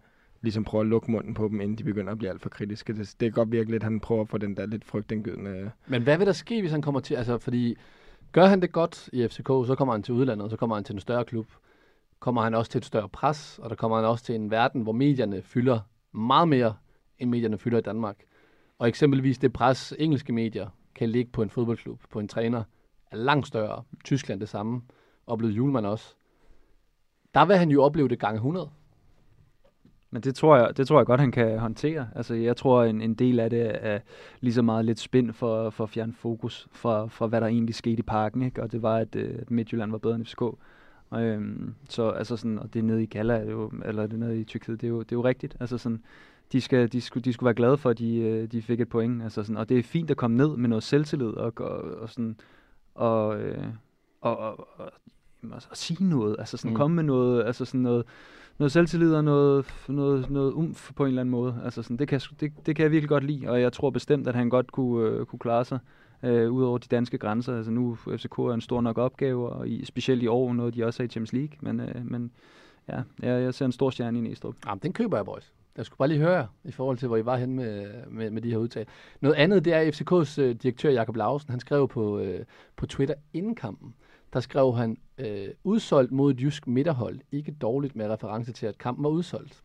ligesom 0.43 0.65
prøver 0.65 0.83
at 0.83 0.89
lukke 0.89 1.11
munden 1.11 1.35
på 1.35 1.49
dem, 1.49 1.61
inden 1.61 1.79
de 1.79 1.85
begynder 1.85 2.13
at 2.13 2.19
blive 2.19 2.31
alt 2.31 2.43
for 2.43 2.49
kritiske. 2.49 2.93
Det, 2.93 3.15
det 3.21 3.27
kan 3.27 3.33
godt 3.33 3.53
virke 3.53 3.71
lidt, 3.71 3.83
at 3.83 3.85
han 3.85 4.01
prøver 4.01 4.23
at 4.23 4.29
få 4.29 4.39
den 4.39 4.57
der 4.57 4.67
lidt 4.67 4.85
frygtindgydende... 4.85 5.71
Men 5.87 6.03
hvad 6.03 6.19
vil 6.19 6.27
der 6.27 6.33
ske, 6.33 6.61
hvis 6.61 6.71
han 6.73 6.83
kommer 6.83 7.01
til, 7.01 7.15
altså 7.15 7.39
fordi, 7.39 7.77
gør 8.33 8.47
han 8.47 8.63
det 8.63 8.73
godt 8.73 9.09
i 9.13 9.29
FCK, 9.29 9.47
så 9.47 9.75
kommer 9.79 9.95
han 9.95 10.03
til 10.03 10.15
udlandet, 10.15 10.51
så 10.51 10.57
kommer 10.57 10.77
han 10.77 10.85
til 10.85 10.93
en 10.93 11.01
større 11.01 11.25
klub, 11.25 11.47
kommer 12.21 12.43
han 12.43 12.55
også 12.55 12.71
til 12.71 12.79
et 12.79 12.85
større 12.85 13.09
pres, 13.09 13.59
og 13.63 13.71
der 13.71 13.77
kommer 13.77 13.97
han 13.97 14.07
også 14.07 14.25
til 14.25 14.35
en 14.35 14.51
verden, 14.51 14.83
hvor 14.83 14.93
medierne 14.93 15.43
fylder 15.43 15.81
meget 16.13 16.49
mere, 16.49 16.75
end 17.19 17.31
medierne 17.31 17.59
fylder 17.59 17.79
i 17.79 17.83
Danmark. 17.83 18.17
Og 18.79 18.89
eksempelvis 18.89 19.39
det 19.39 19.53
pres, 19.53 19.95
engelske 19.99 20.33
medier 20.33 20.69
kan 20.95 21.09
ligge 21.09 21.31
på 21.33 21.43
en 21.43 21.51
fodboldklub, 21.51 22.01
på 22.11 22.21
en 22.21 22.29
træner, 22.29 22.63
er 23.11 23.17
langt 23.17 23.47
større. 23.47 23.83
Tyskland 24.05 24.41
det 24.41 24.49
samme, 24.49 24.83
oplevede 25.27 25.57
Julemand 25.57 25.87
også. 25.87 26.15
Der 27.35 27.45
vil 27.45 27.57
han 27.57 27.71
jo 27.71 27.83
opleve 27.83 28.09
det 28.09 28.19
gange 28.19 28.37
100. 28.37 28.71
Men 30.11 30.23
det 30.23 30.35
tror 30.35 30.57
jeg, 30.57 30.77
det 30.77 30.87
tror 30.87 30.99
jeg 30.99 31.07
godt, 31.07 31.21
han 31.21 31.33
kan 31.33 31.59
håndtere. 31.59 32.09
Altså, 32.15 32.35
jeg 32.35 32.57
tror, 32.57 32.85
en, 32.85 33.01
en 33.01 33.15
del 33.15 33.41
af 33.41 33.51
det 33.51 33.87
er 33.87 33.99
lige 34.41 34.55
så 34.55 34.63
meget 34.63 34.85
lidt 34.85 34.99
spind 34.99 35.33
for, 35.33 35.71
for 35.71 35.85
at 35.85 35.91
fjerne 35.91 36.13
fokus 36.13 36.69
fra, 36.73 37.07
fra, 37.07 37.27
hvad 37.27 37.41
der 37.41 37.47
egentlig 37.47 37.75
skete 37.75 37.99
i 37.99 38.03
parken. 38.03 38.43
Ikke? 38.43 38.63
Og 38.63 38.73
det 38.73 38.83
var, 38.83 38.97
at, 38.97 39.17
øh, 39.17 39.39
at 39.39 39.51
Midtjylland 39.51 39.91
var 39.91 39.99
bedre 39.99 40.15
end 40.15 40.25
FCK. 40.25 40.43
Og, 41.11 41.23
øhm, 41.23 41.75
så 41.89 42.11
altså 42.11 42.37
sådan, 42.37 42.59
og 42.59 42.75
det 42.75 42.85
nede 42.85 43.03
i 43.03 43.07
Gala, 43.07 43.35
er 43.35 43.45
det 43.45 43.53
jo, 43.53 43.73
eller 43.85 44.07
det 44.07 44.19
nede 44.19 44.41
i 44.41 44.45
Tyrkiet, 44.45 44.81
det 44.81 44.87
er 44.87 44.91
jo, 44.91 44.99
det 45.03 45.13
er 45.13 45.17
jo 45.17 45.25
rigtigt. 45.25 45.57
Altså 45.61 45.79
sådan, 45.79 46.03
de, 46.53 46.61
skal, 46.61 46.93
de, 46.93 47.01
skulle, 47.01 47.25
de 47.25 47.33
skulle 47.33 47.47
være 47.47 47.55
glade 47.55 47.77
for, 47.79 47.91
at 47.91 47.99
de, 47.99 48.17
øh, 48.19 48.53
de 48.53 48.63
fik 48.63 48.81
et 48.81 48.89
point. 48.89 49.23
Altså 49.23 49.43
sådan, 49.43 49.57
og 49.57 49.69
det 49.69 49.79
er 49.79 49.83
fint 49.83 50.11
at 50.11 50.17
komme 50.17 50.37
ned 50.37 50.57
med 50.57 50.69
noget 50.69 50.83
selvtillid 50.85 51.29
og, 51.29 51.53
og, 51.57 51.81
og, 51.81 52.09
sådan, 52.09 52.37
og, 52.95 53.41
øh, 53.41 53.65
og, 54.21 54.39
og, 54.39 54.59
og, 54.59 54.93
og, 55.43 55.63
og 55.71 55.77
sige 55.77 56.05
noget. 56.09 56.37
Altså 56.39 56.57
sådan, 56.57 56.69
Mm. 56.69 56.73
mm. 56.73 56.77
komme 56.77 56.95
med 56.97 57.05
noget, 57.05 57.45
altså 57.45 57.65
sådan 57.65 57.81
noget, 57.81 58.05
noget 58.59 58.73
selvtillid 58.73 59.15
og 59.15 59.25
noget, 59.25 59.67
noget, 59.89 60.31
noget 60.31 60.53
umf 60.53 60.91
på 60.97 61.05
en 61.05 61.09
eller 61.09 61.21
anden 61.21 61.31
måde. 61.31 61.61
Altså 61.65 61.83
sådan, 61.83 61.97
det, 61.97 62.09
kan, 62.09 62.21
det, 62.41 62.53
det 62.67 62.77
kan 62.77 62.83
jeg 62.83 62.91
virkelig 62.93 63.09
godt 63.09 63.25
lide, 63.25 63.49
og 63.51 63.61
jeg 63.61 63.73
tror 63.73 63.91
bestemt, 63.91 64.29
at 64.29 64.35
han 64.35 64.49
godt 64.51 64.73
kunne, 64.73 65.09
øh, 65.09 65.27
kunne 65.27 65.39
klare 65.39 65.65
sig 65.65 65.79
øh, 66.23 66.53
ud 66.53 66.63
over 66.63 66.79
de 66.79 66.89
danske 66.91 67.19
grænser. 67.19 67.57
Altså 67.57 67.71
nu 67.71 67.95
FCK 67.95 68.39
er 68.39 68.53
en 68.55 68.61
stor 68.61 68.81
nok 68.81 68.99
opgave, 68.99 69.49
og 69.49 69.69
i, 69.69 69.85
specielt 69.85 70.23
i 70.23 70.27
år 70.27 70.53
noget 70.53 70.75
de 70.75 70.85
også 70.85 71.03
er 71.03 71.05
i 71.05 71.09
Champions 71.09 71.33
League. 71.33 71.57
Men, 71.61 71.81
øh, 71.81 72.11
men 72.11 72.31
ja, 72.89 73.03
jeg, 73.23 73.43
jeg 73.43 73.55
ser 73.55 73.67
en 73.67 73.73
stor 73.73 73.91
stjerne 73.91 74.19
i 74.19 74.21
Næstrup. 74.21 74.55
Jamen, 74.67 74.81
den 74.83 74.93
køber 74.93 75.17
jeg, 75.17 75.25
boys. 75.27 75.53
Jeg 75.79 75.87
skulle 75.87 75.99
bare 75.99 76.09
lige 76.09 76.21
høre, 76.21 76.47
i 76.65 76.73
forhold 76.73 76.99
til, 76.99 77.09
hvor 77.09 77.17
I 77.17 77.25
var 77.25 77.37
henne 77.37 77.55
med, 77.57 77.87
med, 78.07 78.31
med 78.31 78.43
de 78.43 78.51
her 78.51 78.57
udtag. 78.57 78.87
Noget 79.21 79.35
andet, 79.35 79.65
det 79.65 79.73
er 79.75 79.91
FCK's 79.91 80.41
øh, 80.41 80.55
direktør 80.55 80.91
Jakob 80.91 81.17
Lausen. 81.17 81.51
Han 81.51 81.61
skrev 81.61 81.89
på, 81.89 82.19
øh, 82.19 82.45
på 82.77 82.87
Twitter 82.87 83.15
inden 83.33 83.55
kampen, 83.55 83.95
der 84.33 84.41
skrev 84.41 84.77
han, 84.77 84.97
øh, 85.19 85.49
udsolgt 85.65 86.13
mod 86.13 86.35
et 86.35 86.41
jysk 86.41 86.67
midterhold. 86.67 87.19
Ikke 87.33 87.53
dårligt 87.53 87.97
med 87.97 88.09
reference 88.11 88.53
til, 88.53 88.67
at 88.67 88.79
kampen 88.79 89.05
var 89.05 89.11
udsolgt. 89.11 89.63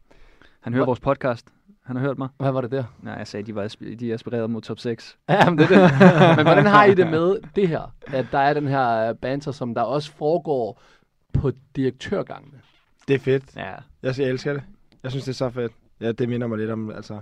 Han 0.60 0.74
hører 0.74 0.80
Hvor- 0.82 0.90
vores 0.90 1.00
podcast. 1.00 1.48
Han 1.84 1.96
har 1.96 2.04
hørt 2.04 2.18
mig. 2.18 2.30
Hvad 2.38 2.52
var 2.52 2.62
det 2.62 2.72
der? 2.72 2.84
Nej, 3.02 3.14
jeg 3.14 3.28
sagde, 3.28 3.46
de 3.46 3.56
var 3.56 3.76
de 4.00 4.10
er 4.10 4.14
aspireret 4.14 4.50
mod 4.50 4.62
top 4.62 4.80
6. 4.80 5.18
Ja, 5.30 5.50
men, 5.50 5.60
det 5.60 5.66
er 5.72 5.88
det. 5.88 5.92
men 6.38 6.46
hvordan 6.46 6.66
har 6.66 6.86
I 6.86 6.94
det 6.96 7.08
med 7.10 7.38
det 7.56 7.68
her? 7.68 7.94
At 8.08 8.26
der 8.32 8.38
er 8.40 8.54
den 8.54 8.68
her 8.68 9.10
øh, 9.10 9.16
banter, 9.16 9.52
som 9.52 9.74
der 9.76 9.82
også 9.82 10.12
foregår 10.12 10.82
på 11.34 11.52
direktørgangene. 11.76 12.62
Det 13.08 13.14
er 13.14 13.20
fedt. 13.20 13.56
Ja, 13.56 13.70
Jeg, 14.04 14.20
jeg 14.20 14.30
elsker 14.30 14.54
det. 14.54 14.64
Jeg 15.04 15.12
synes, 15.12 15.24
det 15.26 15.32
er 15.32 15.36
så 15.36 15.50
fedt. 15.50 15.72
Ja, 16.04 16.12
det 16.12 16.30
minder 16.30 16.48
mig 16.48 16.58
lidt 16.58 16.72
om 16.72 16.90
altså, 16.90 17.22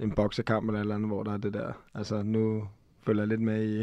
en 0.00 0.10
boksekamp 0.10 0.68
eller 0.68 0.80
eller 0.80 0.94
andet, 0.94 1.08
hvor 1.08 1.22
der 1.22 1.32
er 1.32 1.36
det 1.36 1.54
der. 1.54 1.72
Altså, 1.94 2.22
nu 2.22 2.62
følger 3.06 3.22
jeg 3.22 3.28
lidt 3.28 3.40
med 3.40 3.82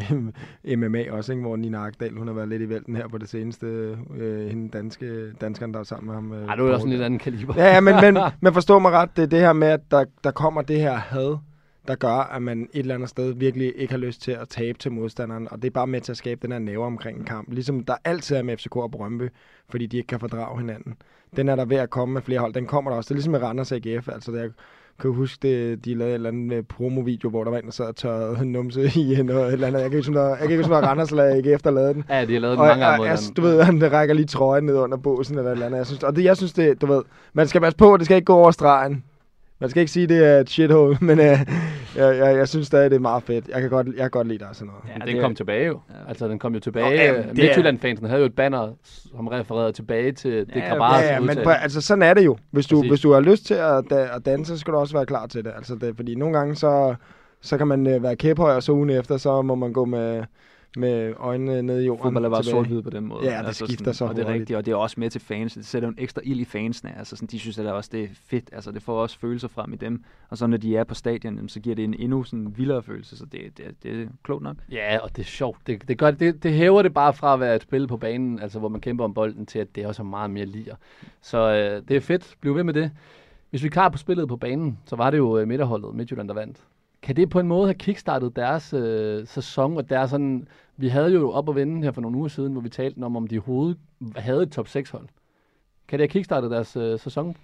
i 0.63 0.75
MMA 0.75 1.11
også, 1.11 1.31
ikke? 1.31 1.41
hvor 1.41 1.55
Nina 1.55 1.77
Agdal, 1.77 2.17
hun 2.17 2.27
har 2.27 2.33
været 2.33 2.49
lidt 2.49 2.61
i 2.61 2.69
vælten 2.69 2.95
her 2.95 3.07
på 3.07 3.17
det 3.17 3.29
seneste. 3.29 3.97
Øh, 4.17 4.47
hende 4.47 4.69
danske, 4.69 5.33
danskeren, 5.41 5.73
der 5.73 5.79
er 5.79 5.83
sammen 5.83 6.07
med 6.07 6.15
ham. 6.15 6.31
Øh, 6.31 6.47
Ej, 6.47 6.55
nu 6.55 6.63
er 6.65 6.69
Paul. 6.69 6.79
sådan 6.79 6.89
lidt 6.91 7.01
anden 7.01 7.19
kaliber. 7.19 7.53
Ja, 7.57 7.73
ja 7.73 7.79
men, 7.81 7.95
men, 8.01 8.17
men 8.41 8.53
forstå 8.53 8.79
mig 8.79 8.91
ret, 8.91 9.09
det 9.15 9.23
er 9.23 9.27
det 9.27 9.39
her 9.39 9.53
med, 9.53 9.67
at 9.67 9.91
der, 9.91 10.05
der 10.23 10.31
kommer 10.31 10.61
det 10.61 10.79
her 10.79 10.95
had, 10.95 11.37
der 11.87 11.95
gør, 11.95 12.33
at 12.35 12.41
man 12.41 12.61
et 12.61 12.79
eller 12.79 12.95
andet 12.95 13.09
sted 13.09 13.33
virkelig 13.33 13.73
ikke 13.75 13.93
har 13.93 13.99
lyst 13.99 14.21
til 14.21 14.31
at 14.31 14.49
tabe 14.49 14.77
til 14.77 14.91
modstanderen, 14.91 15.47
og 15.51 15.61
det 15.61 15.67
er 15.67 15.71
bare 15.71 15.87
med 15.87 16.01
til 16.01 16.11
at 16.11 16.17
skabe 16.17 16.41
den 16.41 16.51
her 16.51 16.59
næve 16.59 16.85
omkring 16.85 17.19
en 17.19 17.25
kamp. 17.25 17.51
Ligesom 17.51 17.83
der 17.83 17.95
altid 18.03 18.35
er 18.35 18.43
med 18.43 18.57
FCK 18.57 18.75
og 18.75 18.91
Brøndby, 18.91 19.29
fordi 19.69 19.85
de 19.85 19.97
ikke 19.97 20.07
kan 20.07 20.19
fordrage 20.19 20.59
hinanden. 20.59 20.95
Den 21.37 21.49
er 21.49 21.55
der 21.55 21.65
ved 21.65 21.77
at 21.77 21.89
komme 21.89 22.13
med 22.13 22.21
flere 22.21 22.39
hold, 22.39 22.53
den 22.53 22.65
kommer 22.65 22.91
der 22.91 22.97
også. 22.97 23.07
Det 23.07 23.11
er 23.11 23.15
ligesom 23.15 23.31
med 23.31 23.41
Randers 23.43 23.71
AGF, 23.71 24.07
altså 24.09 24.31
der 24.31 24.49
kan 25.01 25.09
du 25.09 25.13
huske, 25.13 25.37
det, 25.41 25.85
de 25.85 25.93
lavede 25.93 26.09
en 26.11 26.15
eller 26.15 26.29
anden 26.29 26.51
øh, 26.53 26.63
promovideo, 26.63 27.29
hvor 27.29 27.43
der 27.43 27.51
var 27.51 27.57
en, 27.57 27.65
der 27.65 27.71
sad 27.71 27.85
og 27.85 27.95
tørrede 27.95 28.45
numse 28.51 28.81
i 28.99 29.21
noget 29.23 29.47
et 29.47 29.53
eller 29.53 29.67
andet. 29.67 29.81
Jeg 29.81 29.89
kan 29.89 29.97
ikke 29.97 30.09
huske, 30.09 30.21
jeg 30.21 30.37
kan 30.37 30.49
ikke 30.51 30.63
huske, 30.63 30.75
Randers 30.75 31.09
eller 31.09 31.23
AGF, 31.23 31.61
der 31.61 31.71
lavede 31.71 31.93
den. 31.93 32.03
Ja, 32.09 32.25
de 32.25 32.33
har 32.33 32.39
lavet 32.39 32.57
den 32.57 32.61
Og, 32.61 32.67
mange 32.67 32.85
gange 32.85 33.03
jeg, 33.03 33.11
hinanden. 33.11 33.33
du 33.33 33.41
ved, 33.41 33.61
han 33.63 33.91
rækker 33.91 34.15
lige 34.15 34.25
trøjen 34.25 34.63
ned 34.63 34.75
under 34.75 34.97
båsen 34.97 35.37
eller 35.37 35.49
et 35.51 35.53
eller 35.53 35.65
andet. 35.65 35.77
Jeg 35.77 35.85
synes, 35.85 36.03
og 36.03 36.15
det, 36.15 36.23
jeg 36.23 36.37
synes, 36.37 36.53
det, 36.53 36.81
du 36.81 36.85
ved, 36.85 37.01
man 37.33 37.47
skal 37.47 37.61
passe 37.61 37.77
på, 37.77 37.97
det 37.97 38.05
skal 38.05 38.15
ikke 38.15 38.25
gå 38.25 38.33
over 38.35 38.51
stregen. 38.51 39.03
Man 39.59 39.69
skal 39.69 39.79
ikke 39.79 39.91
sige, 39.91 40.07
det 40.07 40.25
er 40.27 40.39
et 40.39 40.49
shithole, 40.49 40.97
men 41.09 41.19
øh, 41.19 41.25
jeg, 41.25 42.17
jeg, 42.17 42.35
jeg 42.37 42.47
synes 42.47 42.67
stadig, 42.67 42.89
det 42.91 42.95
er 42.95 42.99
meget 43.01 43.23
fedt. 43.23 43.47
Jeg 43.47 43.61
kan 43.61 43.69
godt, 43.69 43.87
jeg 43.87 43.95
kan 43.97 44.09
godt 44.09 44.27
lide 44.27 44.39
dig 44.39 44.47
sådan 44.53 44.67
noget. 44.67 44.81
Ja, 44.87 44.93
Ja, 44.93 45.05
den 45.05 45.15
det- 45.15 45.23
kom 45.23 45.35
tilbage 45.35 45.65
jo. 45.67 45.79
Ja. 45.89 46.09
Altså, 46.09 46.27
den 46.27 46.39
kom 46.39 46.53
jo 46.53 46.59
tilbage. 46.59 46.85
Nå, 46.85 46.91
det 46.91 47.07
er- 47.09 47.33
Midtjylland-fansen 47.33 48.05
havde 48.07 48.19
jo 48.19 48.25
et 48.25 48.35
banner, 48.35 48.73
som 48.83 49.27
refererede 49.27 49.71
tilbage 49.71 50.11
til 50.11 50.31
det 50.31 50.55
Ja, 50.55 50.69
Grabaras 50.69 51.03
ja, 51.03 51.13
ja, 51.13 51.19
men 51.19 51.37
på, 51.43 51.49
altså, 51.49 51.81
sådan 51.81 52.01
er 52.01 52.13
det 52.13 52.25
jo. 52.25 52.37
Hvis 52.51 52.65
du, 52.67 52.75
Præcis. 52.77 52.89
hvis 52.91 52.99
du 53.01 53.11
har 53.11 53.19
lyst 53.19 53.45
til 53.45 53.53
at, 53.53 53.83
da, 53.89 54.07
at 54.15 54.25
danse, 54.25 54.53
så 54.53 54.59
skal 54.59 54.73
du 54.73 54.77
også 54.77 54.93
være 54.93 55.05
klar 55.05 55.25
til 55.27 55.43
det. 55.45 55.51
Altså, 55.55 55.75
det 55.75 55.95
fordi 55.95 56.15
nogle 56.15 56.37
gange, 56.37 56.55
så, 56.55 56.95
så 57.41 57.57
kan 57.57 57.67
man 57.67 57.87
øh, 57.87 58.03
være 58.03 58.15
kæphøj, 58.15 58.55
og 58.55 58.63
så 58.63 58.71
ugen 58.71 58.89
efter, 58.89 59.17
så 59.17 59.41
må 59.41 59.55
man 59.55 59.73
gå 59.73 59.85
med, 59.85 60.23
med 60.77 61.13
øjnene 61.17 61.61
nede 61.61 61.83
i 61.83 61.85
jorden. 61.85 62.03
fodbold 62.03 62.25
er 62.25 62.29
bare 62.29 62.43
sort-hvid 62.43 62.81
på 62.81 62.89
den 62.89 63.05
måde. 63.05 63.31
Ja, 63.31 63.43
det 63.47 63.55
skifter 63.55 63.91
så 63.91 64.05
Og 64.05 64.15
det 64.15 64.27
er 64.27 64.33
rigtigt, 64.33 64.57
og 64.57 64.65
det 64.65 64.71
er 64.71 64.75
også 64.75 64.99
med 64.99 65.09
til 65.09 65.21
fans. 65.21 65.53
Det 65.53 65.65
sætter 65.65 65.89
en 65.89 65.95
ekstra 65.97 66.21
ild 66.23 66.39
i 66.39 66.45
fansene. 66.45 66.97
Altså, 66.97 67.15
sådan, 67.15 67.27
de 67.27 67.39
synes 67.39 67.59
at 67.59 67.65
det 67.65 67.73
også, 67.73 67.89
det 67.93 68.03
er 68.03 68.07
fedt. 68.25 68.49
Altså, 68.53 68.71
det 68.71 68.81
får 68.81 69.01
også 69.01 69.19
følelser 69.19 69.47
frem 69.47 69.73
i 69.73 69.75
dem. 69.75 70.03
Og 70.29 70.37
så 70.37 70.47
når 70.47 70.57
de 70.57 70.77
er 70.77 70.83
på 70.83 70.93
stadion, 70.93 71.49
så 71.49 71.59
giver 71.59 71.75
det 71.75 71.83
en 71.83 71.93
endnu 71.93 72.23
sådan 72.23 72.53
vildere 72.57 72.83
følelse. 72.83 73.17
Så 73.17 73.25
det, 73.25 73.41
det, 73.57 73.65
det 73.83 74.01
er 74.01 74.07
klogt 74.23 74.43
nok. 74.43 74.55
Ja, 74.71 74.97
og 74.97 75.15
det 75.15 75.21
er 75.21 75.25
sjovt. 75.25 75.67
Det, 75.67 75.87
det, 75.87 75.97
gør, 75.97 76.11
det, 76.11 76.43
det 76.43 76.53
hæver 76.53 76.81
det 76.81 76.93
bare 76.93 77.13
fra 77.13 77.33
at 77.33 77.39
være 77.39 77.55
et 77.55 77.61
spil 77.61 77.87
på 77.87 77.97
banen, 77.97 78.39
altså 78.39 78.59
hvor 78.59 78.69
man 78.69 78.81
kæmper 78.81 79.03
om 79.03 79.13
bolden, 79.13 79.45
til 79.45 79.59
at 79.59 79.75
det 79.75 79.85
også 79.85 80.01
er 80.01 80.05
meget 80.05 80.29
mere 80.29 80.45
liger. 80.45 80.75
Så 81.21 81.37
øh, 81.37 81.81
det 81.87 81.97
er 81.97 82.01
fedt. 82.01 82.35
Bliv 82.41 82.55
ved 82.55 82.63
med 82.63 82.73
det. 82.73 82.91
Hvis 83.49 83.63
vi 83.63 83.69
klar 83.69 83.89
på 83.89 83.97
spillet 83.97 84.27
på 84.27 84.35
banen, 84.35 84.79
så 84.85 84.95
var 84.95 85.09
det 85.09 85.17
jo 85.17 85.37
øh, 85.37 85.47
midterholdet, 85.47 85.95
Midtjylland, 85.95 86.27
der 86.27 86.33
vandt. 86.33 86.57
Kan 87.05 87.15
det 87.15 87.29
på 87.29 87.39
en 87.39 87.47
måde 87.47 87.67
have 87.67 87.73
kickstartet 87.73 88.35
deres 88.35 88.73
øh, 88.73 89.27
sæson, 89.27 89.77
og 89.77 89.89
deres 89.89 90.09
sådan... 90.09 90.47
Vi 90.77 90.87
havde 90.87 91.11
jo 91.11 91.31
op 91.31 91.49
at 91.49 91.55
vende 91.55 91.83
her 91.83 91.91
for 91.91 92.01
nogle 92.01 92.17
uger 92.17 92.27
siden, 92.27 92.51
hvor 92.51 92.61
vi 92.61 92.69
talte 92.69 93.03
om, 93.03 93.15
om 93.15 93.27
de 93.27 93.37
overhovedet 93.37 93.77
havde 94.15 94.43
et 94.43 94.51
top 94.51 94.67
6 94.67 94.89
hold. 94.89 95.07
Kan 95.87 95.99
det 95.99 96.03
have 96.03 96.07
kickstartet 96.07 96.51
deres 96.51 96.75
øh, 96.75 96.99
sæson? 96.99 97.35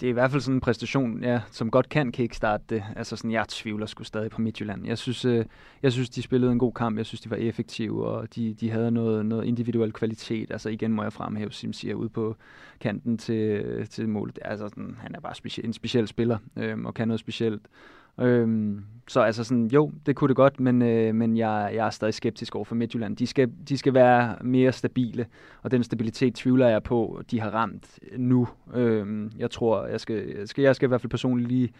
Det 0.00 0.06
er 0.06 0.10
i 0.10 0.12
hvert 0.12 0.30
fald 0.30 0.42
sådan 0.42 0.56
en 0.56 0.60
præstation, 0.60 1.24
ja, 1.24 1.40
som 1.50 1.70
godt 1.70 1.88
kan 1.88 2.12
kickstarte 2.12 2.64
det. 2.68 2.84
Altså 2.96 3.16
sådan, 3.16 3.30
jeg 3.30 3.48
tvivler 3.48 3.86
sgu 3.86 4.04
stadig 4.04 4.30
på 4.30 4.40
Midtjylland. 4.40 4.86
Jeg 4.86 4.98
synes, 4.98 5.24
øh, 5.24 5.44
jeg 5.82 5.92
synes, 5.92 6.10
de 6.10 6.22
spillede 6.22 6.52
en 6.52 6.58
god 6.58 6.72
kamp. 6.72 6.98
Jeg 6.98 7.06
synes, 7.06 7.20
de 7.20 7.30
var 7.30 7.36
effektive, 7.36 8.06
og 8.06 8.34
de, 8.34 8.54
de 8.54 8.70
havde 8.70 8.90
noget, 8.90 9.26
noget 9.26 9.44
individuel 9.44 9.92
kvalitet. 9.92 10.50
Altså 10.50 10.68
igen 10.68 10.92
må 10.92 11.02
jeg 11.02 11.12
fremhæve 11.12 11.52
Simsier 11.52 11.94
ude 11.94 12.08
på 12.08 12.36
kanten 12.80 13.18
til, 13.18 13.86
til 13.90 14.08
målet. 14.08 14.38
Altså, 14.42 14.68
sådan, 14.68 14.96
han 15.00 15.14
er 15.14 15.20
bare 15.20 15.34
speci- 15.44 15.64
en 15.64 15.72
speciel 15.72 16.08
spiller, 16.08 16.38
øh, 16.56 16.78
og 16.84 16.94
kan 16.94 17.08
noget 17.08 17.20
specielt. 17.20 17.62
Øhm, 18.20 18.84
så 19.08 19.20
altså 19.20 19.44
sådan, 19.44 19.66
jo, 19.66 19.92
det 20.06 20.16
kunne 20.16 20.28
det 20.28 20.36
godt, 20.36 20.60
men, 20.60 20.82
øh, 20.82 21.14
men 21.14 21.36
jeg, 21.36 21.70
jeg 21.74 21.86
er 21.86 21.90
stadig 21.90 22.14
skeptisk 22.14 22.54
over 22.54 22.64
for 22.64 22.74
Midtjylland. 22.74 23.16
De 23.16 23.26
skal, 23.26 23.50
de 23.68 23.78
skal 23.78 23.94
være 23.94 24.36
mere 24.40 24.72
stabile, 24.72 25.26
og 25.62 25.70
den 25.70 25.84
stabilitet 25.84 26.34
tvivler 26.34 26.68
jeg 26.68 26.82
på, 26.82 27.22
de 27.30 27.40
har 27.40 27.50
ramt 27.50 27.98
nu. 28.16 28.48
Øhm, 28.74 29.32
jeg 29.38 29.50
tror, 29.50 29.86
jeg 29.86 30.00
skal, 30.00 30.34
jeg 30.38 30.48
skal, 30.48 30.62
jeg 30.62 30.76
skal 30.76 30.86
i 30.86 30.88
hvert 30.88 31.00
fald 31.00 31.10
personligt 31.10 31.48
lige 31.48 31.72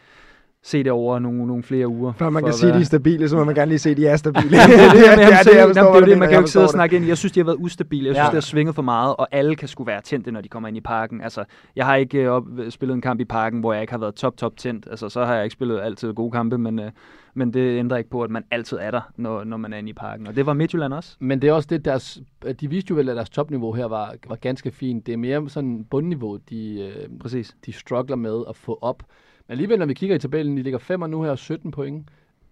se 0.64 0.84
det 0.84 0.92
over 0.92 1.18
nogle, 1.18 1.46
nogle 1.46 1.62
flere 1.62 1.88
uger. 1.88 2.12
Før 2.12 2.30
man 2.30 2.44
kan 2.44 2.52
sige, 2.52 2.68
at 2.68 2.74
de 2.74 2.80
er 2.80 2.84
stabile, 2.84 3.28
så 3.28 3.36
må 3.36 3.44
man 3.44 3.54
gerne 3.54 3.68
lige 3.68 3.78
se, 3.78 3.90
at 3.90 3.96
de 3.96 4.06
er 4.06 4.16
stabile. 4.16 4.50
det 4.50 4.58
er 4.58 4.66
det, 4.66 4.78
det, 4.78 4.86
er 4.86 5.16
det, 5.16 5.18
det, 5.18 5.26
jeg 5.26 5.54
Jamen, 5.54 5.74
forstår, 5.74 5.94
det 5.94 6.02
er 6.02 6.06
det, 6.06 6.18
man 6.18 6.28
kan 6.28 6.30
Jeg 6.30 6.32
jo 6.32 6.40
ikke 6.40 6.50
sidde 6.50 6.64
og 6.66 6.70
snakke 6.70 6.96
ind. 6.96 7.04
Jeg 7.06 7.18
synes, 7.18 7.32
de 7.32 7.40
har 7.40 7.44
været 7.44 7.56
ustabile. 7.60 8.06
Jeg 8.06 8.14
synes, 8.14 8.24
Ja. 8.24 8.26
det 8.26 8.34
har 8.34 8.40
svinget 8.40 8.74
for 8.74 8.82
meget, 8.82 9.16
og 9.16 9.28
alle 9.32 9.56
kan 9.56 9.68
skulle 9.68 9.86
være 9.86 10.00
tændte, 10.00 10.32
når 10.32 10.40
de 10.40 10.48
kommer 10.48 10.68
ind 10.68 10.76
i 10.76 10.80
parken. 10.80 11.20
Altså, 11.20 11.44
jeg 11.76 11.86
har 11.86 11.96
ikke 11.96 12.18
øh, 12.18 12.30
op, 12.30 12.44
spillet 12.70 12.94
en 12.94 13.00
kamp 13.00 13.20
i 13.20 13.24
parken, 13.24 13.60
hvor 13.60 13.72
jeg 13.72 13.82
ikke 13.82 13.92
har 13.92 13.98
været 13.98 14.14
top, 14.14 14.36
top 14.36 14.56
tændt. 14.56 14.86
Altså, 14.90 15.08
så 15.08 15.24
har 15.24 15.34
jeg 15.34 15.44
ikke 15.44 15.52
spillet 15.54 15.80
altid 15.80 16.12
gode 16.12 16.30
kampe, 16.30 16.58
men, 16.58 16.78
øh, 16.78 16.90
men 17.34 17.54
det 17.54 17.78
ændrer 17.78 17.96
ikke 17.96 18.10
på, 18.10 18.22
at 18.22 18.30
man 18.30 18.44
altid 18.50 18.78
er 18.80 18.90
der, 18.90 19.00
når, 19.16 19.44
når 19.44 19.56
man 19.56 19.72
er 19.72 19.76
inde 19.78 19.90
i 19.90 19.92
parken. 19.92 20.26
Og 20.26 20.36
det 20.36 20.46
var 20.46 20.52
Midtjylland 20.52 20.94
også. 20.94 21.16
Men 21.20 21.42
det 21.42 21.48
er 21.48 21.52
også 21.52 21.68
det, 21.70 21.84
deres, 21.84 22.20
de 22.60 22.70
viste 22.70 22.90
jo 22.90 22.96
vel, 22.96 23.08
at 23.08 23.16
deres 23.16 23.30
topniveau 23.30 23.72
her 23.72 23.86
var, 23.86 24.14
var 24.28 24.36
ganske 24.36 24.70
fint. 24.70 25.06
Det 25.06 25.12
er 25.12 25.16
mere 25.16 25.50
sådan 25.50 25.84
bundniveau, 25.90 26.38
de, 26.50 26.80
øh, 26.80 27.08
Præcis. 27.20 27.56
de 27.66 27.72
struggler 27.72 28.16
med 28.16 28.42
at 28.48 28.56
få 28.56 28.78
op. 28.82 29.02
Men 29.48 29.52
alligevel, 29.52 29.78
når 29.78 29.86
vi 29.86 29.94
kigger 29.94 30.16
i 30.16 30.18
tabellen, 30.18 30.56
de 30.56 30.62
ligger 30.62 30.78
femmer 30.78 31.06
nu 31.06 31.22
her, 31.22 31.34
17 31.34 31.70
point. 31.70 32.08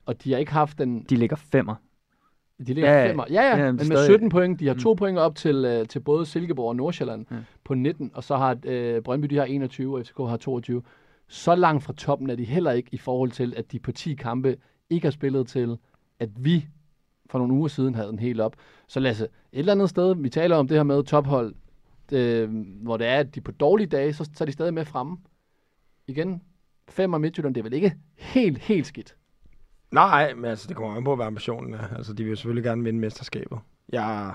Og 0.06 0.24
de 0.24 0.32
har 0.32 0.38
ikke 0.38 0.52
haft 0.52 0.78
den... 0.78 1.02
De 1.02 1.16
ligger 1.16 1.36
femmer. 1.36 1.74
De 2.58 2.64
ligger 2.74 2.90
Ja, 2.92 3.08
femmer. 3.10 3.24
Ja, 3.30 3.42
ja, 3.42 3.48
Ja, 3.48 3.56
men 3.56 3.64
men 3.66 3.76
med 3.76 3.84
stadig- 3.84 4.04
17 4.06 4.28
point. 4.28 4.60
De 4.60 4.66
har 4.66 4.74
Mm. 4.74 4.80
to 4.80 4.94
point 4.94 5.18
op 5.18 5.34
til, 5.36 5.64
øh, 5.64 5.86
til 5.88 6.00
både 6.00 6.26
Silkeborg 6.26 6.68
og 6.68 6.76
Nordsjælland 6.76 7.26
ja. 7.30 7.36
på 7.64 7.74
19. 7.74 8.10
Og 8.14 8.24
så 8.24 8.36
har 8.36 8.58
øh, 8.64 9.02
Brøndby, 9.02 9.26
de 9.26 9.36
har 9.36 9.44
21, 9.44 9.96
og 9.98 10.06
FCK 10.06 10.16
har 10.18 10.36
22. 10.36 10.82
Så 11.28 11.54
langt 11.54 11.84
fra 11.84 11.92
toppen 11.92 12.30
er 12.30 12.34
de 12.34 12.44
heller 12.44 12.70
ikke 12.72 12.88
i 12.92 12.96
forhold 12.98 13.30
til, 13.30 13.54
at 13.56 13.72
de 13.72 13.78
på 13.78 13.92
10 13.92 14.14
kampe 14.14 14.56
ikke 14.90 15.06
har 15.06 15.10
spillet 15.10 15.46
til, 15.48 15.76
at 16.18 16.28
vi 16.36 16.66
for 17.30 17.38
nogle 17.38 17.54
uger 17.54 17.68
siden 17.68 17.94
havde 17.94 18.08
den 18.08 18.18
helt 18.18 18.40
op. 18.40 18.56
Så 18.88 19.00
Lasse, 19.00 19.24
et 19.24 19.30
eller 19.52 19.72
andet 19.72 19.90
sted, 19.90 20.14
vi 20.16 20.28
taler 20.28 20.56
om 20.56 20.68
det 20.68 20.76
her 20.76 20.82
med 20.84 21.04
tophold, 21.04 21.54
øh, 22.12 22.50
hvor 22.82 22.96
det 22.96 23.06
er, 23.06 23.16
at 23.18 23.34
de 23.34 23.40
på 23.40 23.52
dårlige 23.52 23.86
dage, 23.86 24.12
så, 24.12 24.24
så 24.34 24.44
er 24.44 24.46
de 24.46 24.52
stadig 24.52 24.74
med 24.74 24.84
fremme. 24.84 25.16
Igen, 26.06 26.42
fem 26.90 27.12
og 27.12 27.20
Midtjylland, 27.20 27.54
det 27.54 27.60
er 27.60 27.62
vel 27.62 27.72
ikke 27.72 27.94
helt, 28.16 28.58
helt 28.58 28.86
skidt. 28.86 29.16
Nej, 29.90 30.34
men 30.34 30.44
altså, 30.44 30.68
det 30.68 30.76
kommer 30.76 30.96
an 30.96 31.04
på, 31.04 31.16
hvad 31.16 31.26
ambitionen 31.26 31.74
er. 31.74 31.96
Altså, 31.96 32.12
de 32.12 32.22
vil 32.22 32.30
jo 32.30 32.36
selvfølgelig 32.36 32.64
gerne 32.64 32.84
vinde 32.84 33.00
mesterskabet. 33.00 33.58
Jeg 33.92 34.34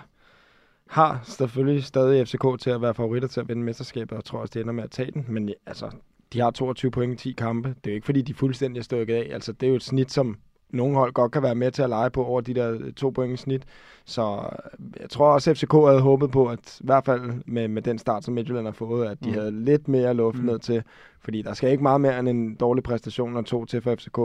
har 0.89 1.21
selvfølgelig 1.23 1.83
stadig 1.83 2.27
FCK 2.27 2.45
til 2.59 2.69
at 2.69 2.81
være 2.81 2.93
favoritter 2.93 3.27
til 3.27 3.39
at 3.39 3.49
vinde 3.49 3.63
mesterskabet, 3.63 4.17
og 4.17 4.25
tror 4.25 4.39
også, 4.39 4.51
det 4.53 4.61
ender 4.61 4.73
med 4.73 4.83
at 4.83 4.91
tage 4.91 5.11
den. 5.11 5.25
Men 5.27 5.53
altså, 5.65 5.91
de 6.33 6.39
har 6.39 6.51
22 6.51 6.91
point 6.91 7.13
i 7.13 7.29
10 7.29 7.31
kampe. 7.31 7.69
Det 7.69 7.87
er 7.87 7.91
jo 7.91 7.95
ikke, 7.95 8.05
fordi 8.05 8.21
de 8.21 8.31
er 8.31 8.35
fuldstændig 8.35 8.83
stykket 8.83 9.15
af. 9.15 9.29
Altså, 9.31 9.51
det 9.51 9.65
er 9.65 9.69
jo 9.69 9.75
et 9.75 9.83
snit, 9.83 10.11
som 10.11 10.37
nogle 10.69 10.95
hold 10.97 11.13
godt 11.13 11.32
kan 11.32 11.43
være 11.43 11.56
med 11.56 11.71
til 11.71 11.82
at 11.82 11.89
lege 11.89 12.10
på 12.10 12.25
over 12.25 12.41
de 12.41 12.54
der 12.54 12.91
to 12.97 13.10
point 13.10 13.34
i 13.34 13.38
snit. 13.38 13.63
Så 14.06 14.21
øh, 14.21 14.86
jeg 15.01 15.10
tror 15.10 15.34
også, 15.34 15.51
at 15.51 15.58
FCK 15.58 15.71
havde 15.73 16.01
håbet 16.01 16.32
på, 16.32 16.45
at 16.47 16.80
i 16.80 16.86
hvert 16.86 17.06
fald 17.06 17.21
med, 17.45 17.67
med 17.67 17.82
den 17.82 17.97
start, 17.97 18.23
som 18.23 18.34
Midtjylland 18.34 18.65
har 18.65 18.71
fået, 18.71 19.08
at 19.08 19.17
de 19.23 19.30
Mm. 19.30 19.34
havde 19.36 19.51
lidt 19.65 19.88
mere 19.88 20.13
luft 20.13 20.38
Mm. 20.39 20.45
ned 20.45 20.60
til. 20.60 20.84
Fordi 21.21 21.41
der 21.41 21.54
skal 21.54 21.71
ikke 21.71 21.84
meget 21.84 22.01
mere 22.01 22.19
end 22.19 22.30
en 22.30 22.56
dårlig 22.56 22.84
præstation 22.84 23.38
og 23.38 23.45
to 23.45 23.65
til 23.65 23.82
for 23.82 23.95
FCK. 23.95 24.19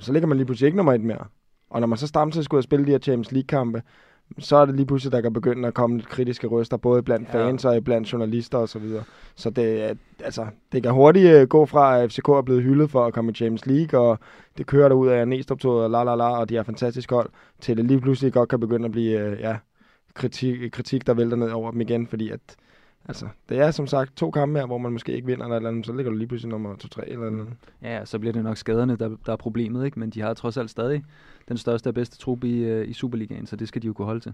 Så 0.00 0.12
ligger 0.12 0.26
man 0.26 0.36
lige 0.36 0.46
pludselig 0.46 0.66
ikke 0.66 0.76
nummer 0.76 0.92
et 0.92 1.00
mere. 1.00 1.24
Og 1.70 1.80
når 1.80 1.86
man 1.86 1.98
så 1.98 2.06
samtidig 2.06 2.44
skulle 2.44 2.62
spille 2.62 2.86
de 2.86 2.90
her 2.90 2.98
Champions 2.98 3.32
League-kampe, 3.32 3.82
så 4.38 4.56
er 4.56 4.66
det 4.66 4.74
lige 4.76 4.86
pludselig, 4.86 5.12
der 5.12 5.20
kan 5.20 5.32
begynde 5.32 5.68
at 5.68 5.74
komme 5.74 5.96
lidt 5.96 6.08
kritiske 6.08 6.46
røster, 6.46 6.76
både 6.76 7.02
blandt 7.02 7.28
Ja. 7.34 7.46
fans 7.46 7.64
og 7.64 7.84
blandt 7.84 8.12
journalister 8.12 8.58
osv. 8.58 8.66
Så, 8.66 8.78
videre. 8.78 9.02
så 9.34 9.50
det, 9.50 9.98
altså, 10.24 10.46
det 10.72 10.82
kan 10.82 10.92
hurtigt 10.92 11.26
øh, 11.34 11.48
gå 11.48 11.66
fra, 11.66 11.98
at 11.98 12.12
FCK 12.12 12.28
er 12.28 12.42
blevet 12.42 12.62
hyldet 12.62 12.90
for 12.90 13.06
at 13.06 13.14
komme 13.14 13.30
i 13.30 13.34
Champions 13.34 13.66
League, 13.66 14.00
og 14.00 14.18
det 14.58 14.66
kører 14.66 14.88
derud 14.88 15.08
af 15.08 15.28
næstrup 15.28 15.64
og 15.64 15.90
la 15.90 16.04
la 16.04 16.14
la, 16.14 16.38
og 16.38 16.48
de 16.48 16.56
er 16.56 16.62
fantastisk 16.62 17.10
hold, 17.10 17.30
til 17.60 17.76
det 17.76 17.84
lige 17.84 18.00
pludselig 18.00 18.32
godt 18.32 18.48
kan 18.48 18.60
begynde 18.60 18.84
at 18.84 18.92
blive 18.92 19.20
øh, 19.20 19.40
ja, 19.40 19.56
kritik, 20.14 20.70
kritik, 20.72 21.06
der 21.06 21.14
vælter 21.14 21.36
ned 21.36 21.50
over 21.50 21.70
dem 21.70 21.80
igen, 21.80 22.06
fordi 22.06 22.30
at 22.30 22.40
Altså, 23.08 23.28
det 23.48 23.58
er 23.58 23.70
som 23.70 23.86
sagt 23.86 24.16
to 24.16 24.30
kampe 24.30 24.58
her, 24.58 24.66
hvor 24.66 24.78
man 24.78 24.92
måske 24.92 25.12
ikke 25.12 25.26
vinder 25.26 25.44
eller, 25.44 25.56
eller 25.56 25.70
andet, 25.70 25.86
så 25.86 25.92
ligger 25.92 26.10
du 26.10 26.18
lige 26.18 26.28
pludselig 26.28 26.50
nummer 26.50 26.74
2-3 26.74 27.02
eller 27.06 27.30
noget. 27.30 27.52
Ja, 27.82 28.04
så 28.04 28.18
bliver 28.18 28.32
det 28.32 28.44
nok 28.44 28.56
skaderne, 28.56 28.96
der, 28.96 29.16
der 29.26 29.32
er 29.32 29.36
problemet, 29.36 29.84
ikke? 29.84 29.98
Men 29.98 30.10
de 30.10 30.20
har 30.20 30.34
trods 30.34 30.56
alt 30.56 30.70
stadig 30.70 31.04
den 31.48 31.56
største 31.56 31.88
og 31.88 31.94
bedste 31.94 32.18
trup 32.18 32.44
i, 32.44 32.58
øh, 32.58 32.88
i 32.88 32.92
Superligaen, 32.92 33.46
så 33.46 33.56
det 33.56 33.68
skal 33.68 33.82
de 33.82 33.86
jo 33.86 33.92
kunne 33.92 34.06
holde 34.06 34.20
til. 34.20 34.32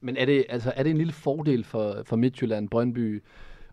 Men 0.00 0.16
er 0.16 0.24
det, 0.24 0.44
altså, 0.48 0.72
er 0.76 0.82
det 0.82 0.90
en 0.90 0.96
lille 0.96 1.12
fordel 1.12 1.64
for, 1.64 2.02
for 2.04 2.16
Midtjylland, 2.16 2.68
Brøndby, 2.68 3.22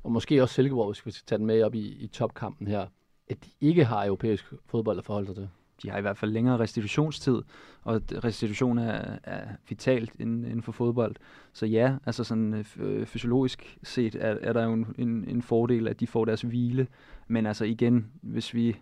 og 0.04 0.12
måske 0.12 0.42
også 0.42 0.56
Silkeborg, 0.56 0.92
hvis 0.92 1.06
vi 1.06 1.12
skal 1.12 1.26
tage 1.26 1.40
den 1.40 1.46
med 1.46 1.64
op 1.64 1.76
i, 1.76 1.80
i 1.80 2.08
topkampen 2.08 2.68
her, 2.68 2.86
at 3.28 3.46
de 3.46 3.50
ikke 3.62 3.86
har 3.86 4.06
europæisk 4.06 4.54
fodbold 4.66 4.98
at 4.98 5.06
forholde 5.06 5.28
sig 5.28 5.36
til? 5.36 5.50
De 5.84 5.90
har 5.90 5.98
i 5.98 6.02
hvert 6.02 6.18
fald 6.18 6.32
længere 6.32 6.60
restitutionstid, 6.60 7.42
og 7.82 8.02
restitution 8.24 8.78
er, 8.78 9.18
er 9.24 9.48
vitalt 9.70 10.12
inden, 10.20 10.46
inden 10.46 10.62
for 10.62 10.72
fodbold. 10.72 11.16
Så 11.54 11.66
ja, 11.66 11.96
altså 12.06 12.24
sådan 12.24 12.54
øh, 12.54 12.66
øh, 12.80 13.06
fysiologisk 13.06 13.78
set 13.84 14.16
er, 14.16 14.38
er 14.42 14.54
der 14.54 14.64
jo 14.64 14.74
en, 14.74 14.96
en, 14.98 15.26
en 15.28 15.42
fordel, 15.42 15.88
at 15.88 16.00
de 16.00 16.08
får 16.08 16.26
deres 16.26 16.42
hvile. 16.42 16.88
Men 17.28 17.46
altså 17.46 17.66
igen, 17.66 18.12
hvis 18.22 18.54
vi 18.54 18.78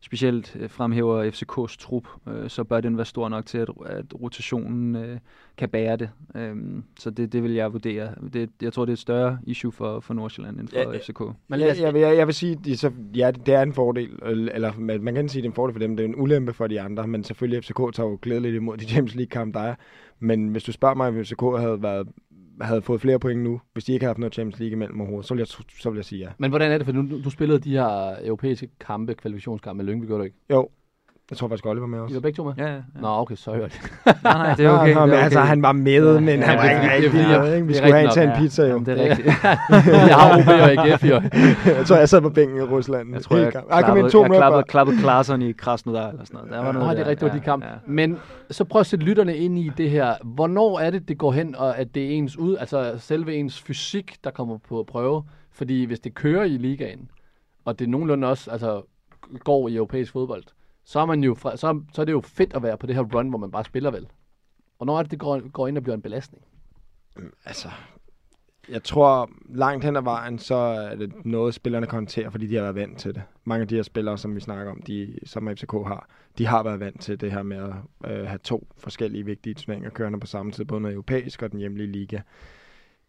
specielt 0.00 0.56
øh, 0.60 0.70
fremhæver 0.70 1.30
FCK's 1.30 1.76
trup, 1.78 2.08
øh, 2.28 2.50
så 2.50 2.64
bør 2.64 2.80
den 2.80 2.96
være 2.96 3.06
stor 3.06 3.28
nok 3.28 3.46
til, 3.46 3.58
at, 3.58 3.68
at 3.86 4.04
rotationen 4.20 4.96
øh, 4.96 5.18
kan 5.56 5.68
bære 5.68 5.96
det. 5.96 6.10
Øhm, 6.34 6.84
så 6.98 7.10
det, 7.10 7.32
det 7.32 7.42
vil 7.42 7.52
jeg 7.52 7.72
vurdere. 7.72 8.14
Det, 8.32 8.50
jeg 8.62 8.72
tror, 8.72 8.84
det 8.84 8.92
er 8.92 8.94
et 8.94 8.98
større 8.98 9.38
issue 9.46 9.72
for, 9.72 10.00
for 10.00 10.14
Nordsjælland 10.14 10.60
end 10.60 10.68
for 10.68 10.78
ja, 10.78 10.98
FCK. 10.98 11.20
Men 11.48 11.60
jeg, 11.60 11.76
jeg, 11.80 11.94
jeg, 11.94 12.16
jeg 12.16 12.26
vil 12.26 12.34
sige, 12.34 12.58
de, 12.64 12.76
så, 12.76 12.90
ja, 13.14 13.30
det 13.30 13.54
er 13.54 13.62
en 13.62 13.72
fordel. 13.72 14.18
Eller 14.22 14.72
man 14.78 15.14
kan 15.14 15.28
sige, 15.28 15.42
det 15.42 15.46
er 15.46 15.50
en 15.50 15.54
fordel 15.54 15.74
for 15.74 15.80
dem. 15.80 15.96
Det 15.96 16.04
er 16.04 16.08
en 16.08 16.20
ulempe 16.20 16.52
for 16.52 16.66
de 16.66 16.80
andre. 16.80 17.06
Men 17.06 17.24
selvfølgelig, 17.24 17.64
FCK 17.64 17.94
tager 17.94 18.08
jo 18.08 18.18
glædeligt 18.22 18.54
imod 18.54 18.76
de 18.76 18.84
Champions 18.84 19.14
League-kamp, 19.14 19.54
der 19.54 19.60
er. 19.60 19.74
Men 20.18 20.48
hvis 20.48 20.64
du 20.64 20.72
spørger 20.72 20.94
mig, 20.94 21.08
om 21.08 21.24
FCK 21.24 21.40
havde 21.40 21.82
været 21.82 22.08
havde 22.60 22.82
fået 22.82 23.00
flere 23.00 23.18
point 23.18 23.42
nu, 23.42 23.60
hvis 23.72 23.84
de 23.84 23.92
ikke 23.92 24.04
havde 24.04 24.10
haft 24.10 24.18
noget 24.18 24.34
Champions 24.34 24.58
League 24.58 24.72
imellem 24.72 25.00
overhovedet, 25.00 25.28
så 25.28 25.34
vil 25.34 25.38
jeg, 25.40 25.46
så 25.80 25.90
vil 25.90 25.96
jeg 25.96 26.04
sige 26.04 26.18
ja. 26.18 26.28
Men 26.38 26.50
hvordan 26.50 26.72
er 26.72 26.78
det, 26.78 26.84
for 26.84 26.92
du, 26.92 27.22
du 27.24 27.30
spillede 27.30 27.58
de 27.58 27.70
her 27.70 28.16
europæiske 28.24 28.68
kampe, 28.80 29.14
kvalifikationskampe 29.14 29.84
med 29.84 29.92
Lyngby, 29.92 30.06
gjorde 30.06 30.18
du 30.18 30.24
ikke? 30.24 30.36
Jo, 30.50 30.68
jeg 31.30 31.38
tror 31.38 31.48
faktisk, 31.48 31.66
Olli 31.66 31.80
var 31.80 31.86
med 31.86 31.98
også. 31.98 32.12
I 32.12 32.14
var 32.14 32.20
begge 32.20 32.36
to 32.36 32.44
med? 32.44 32.52
Ja, 32.58 32.66
ja. 32.74 32.80
Nå, 33.00 33.08
okay, 33.08 33.34
sorry. 33.34 33.58
nej, 33.58 33.68
nej, 34.22 34.54
det 34.54 34.66
er 34.66 34.70
okay. 34.80 34.94
Nå, 34.94 35.00
det 35.00 35.00
er 35.00 35.06
men 35.06 35.14
okay. 35.14 35.22
altså, 35.22 35.40
han 35.40 35.62
var 35.62 35.72
med, 35.72 36.14
Ja, 36.14 36.20
men 36.20 36.28
ja, 36.28 36.46
han 36.46 36.56
var 36.56 36.62
det 36.62 36.70
ikke 36.70 36.94
rigtig 36.94 37.12
med, 37.14 37.54
ikke? 37.54 37.66
Vi 37.66 37.72
det 37.72 37.76
skulle 37.76 37.94
have 37.94 38.04
en 38.04 38.12
til 38.12 38.22
en 38.22 38.30
pizza, 38.36 38.62
jo. 38.62 38.68
Jamen, 38.68 38.86
det 38.86 39.00
er 39.00 39.02
rigtigt. 39.10 39.26
jeg 40.08 40.16
har 40.16 40.38
OB 40.38 40.48
og 40.48 40.86
AGF, 40.86 41.04
jo. 41.04 41.20
jeg 41.66 41.86
tror, 41.86 41.96
jeg 41.96 42.08
sad 42.08 42.20
på 42.20 42.30
bænken 42.30 42.56
i 42.58 42.60
Rusland. 42.60 43.12
Jeg 43.12 43.22
tror, 43.22 43.36
jeg, 43.36 43.46
ind 43.46 43.52
klappede, 43.52 44.10
to 44.10 44.22
jeg 44.22 44.30
klappede, 44.30 44.62
klappede 44.62 44.98
Klaarsson 44.98 45.42
i 45.42 45.52
Krasnodar 45.52 46.08
eller 46.08 46.24
sådan 46.24 46.36
noget. 46.36 46.52
Der 46.52 46.64
var 46.64 46.72
noget 46.72 46.88
Nå, 46.88 46.94
det 46.94 47.00
er 47.00 47.06
rigtigt, 47.10 47.20
det 47.20 47.32
var 47.32 47.38
de 47.38 47.44
kamp. 47.44 47.64
Men 47.86 48.18
så 48.50 48.64
prøv 48.64 48.80
at 48.80 48.86
sætte 48.86 49.04
lytterne 49.04 49.36
ind 49.36 49.58
i 49.58 49.70
det 49.76 49.90
her. 49.90 50.14
Hvornår 50.24 50.78
er 50.78 50.90
det, 50.90 51.08
det 51.08 51.18
går 51.18 51.32
hen, 51.32 51.54
og 51.54 51.78
at 51.78 51.94
det 51.94 52.04
er 52.04 52.10
ens 52.10 52.36
ud, 52.36 52.56
altså 52.56 52.94
selve 52.98 53.34
ens 53.34 53.62
fysik, 53.62 54.16
der 54.24 54.30
kommer 54.30 54.58
på 54.68 54.80
prøve? 54.86 55.22
Fordi 55.52 55.84
hvis 55.84 56.00
det 56.00 56.14
kører 56.14 56.44
i 56.44 56.56
ligaen, 56.56 57.10
og 57.64 57.78
det 57.78 57.88
nogenlunde 57.88 58.28
også 58.28 58.50
altså, 58.50 58.82
går 59.44 59.68
i 59.68 59.74
europæisk 59.74 60.12
fodbold, 60.12 60.42
så 60.88 61.00
er, 61.00 61.06
man 61.06 61.24
jo 61.24 61.34
fra, 61.34 61.56
så, 61.56 61.80
så 61.92 62.00
er 62.00 62.04
det 62.04 62.12
jo 62.12 62.20
fedt 62.20 62.52
at 62.54 62.62
være 62.62 62.78
på 62.78 62.86
det 62.86 62.94
her 62.94 63.02
run, 63.02 63.28
hvor 63.28 63.38
man 63.38 63.50
bare 63.50 63.64
spiller 63.64 63.90
vel. 63.90 64.06
Hvornår 64.76 64.98
er 64.98 65.02
det, 65.02 65.10
det 65.10 65.18
går, 65.18 65.48
går 65.48 65.68
ind 65.68 65.76
og 65.76 65.82
bliver 65.82 65.96
en 65.96 66.02
belastning? 66.02 66.44
Øhm, 67.18 67.32
altså, 67.44 67.68
jeg 68.68 68.82
tror 68.82 69.30
langt 69.48 69.84
hen 69.84 69.96
ad 69.96 70.02
vejen, 70.02 70.38
så 70.38 70.54
er 70.54 70.94
det 70.94 71.12
noget, 71.24 71.54
spillerne 71.54 71.86
kan 71.86 71.96
håndtere, 71.96 72.30
fordi 72.30 72.46
de 72.46 72.54
har 72.54 72.62
været 72.62 72.74
vant 72.74 72.98
til 72.98 73.14
det. 73.14 73.22
Mange 73.44 73.62
af 73.62 73.68
de 73.68 73.74
her 73.74 73.82
spillere, 73.82 74.18
som 74.18 74.34
vi 74.34 74.40
snakker 74.40 74.72
om, 74.72 74.82
de, 74.82 75.18
som 75.26 75.48
FCK 75.56 75.72
har, 75.72 76.08
de 76.38 76.46
har 76.46 76.62
været 76.62 76.80
vant 76.80 77.00
til 77.00 77.20
det 77.20 77.32
her 77.32 77.42
med 77.42 77.56
at 77.56 78.10
øh, 78.10 78.26
have 78.26 78.38
to 78.38 78.68
forskellige 78.78 79.24
vigtige 79.24 79.54
turneringer 79.54 79.90
kørende 79.90 80.20
på 80.20 80.26
samme 80.26 80.52
tid, 80.52 80.64
både 80.64 80.84
den 80.84 80.92
europæiske 80.92 81.46
og 81.46 81.52
den 81.52 81.58
hjemlige 81.58 81.92
liga. 81.92 82.20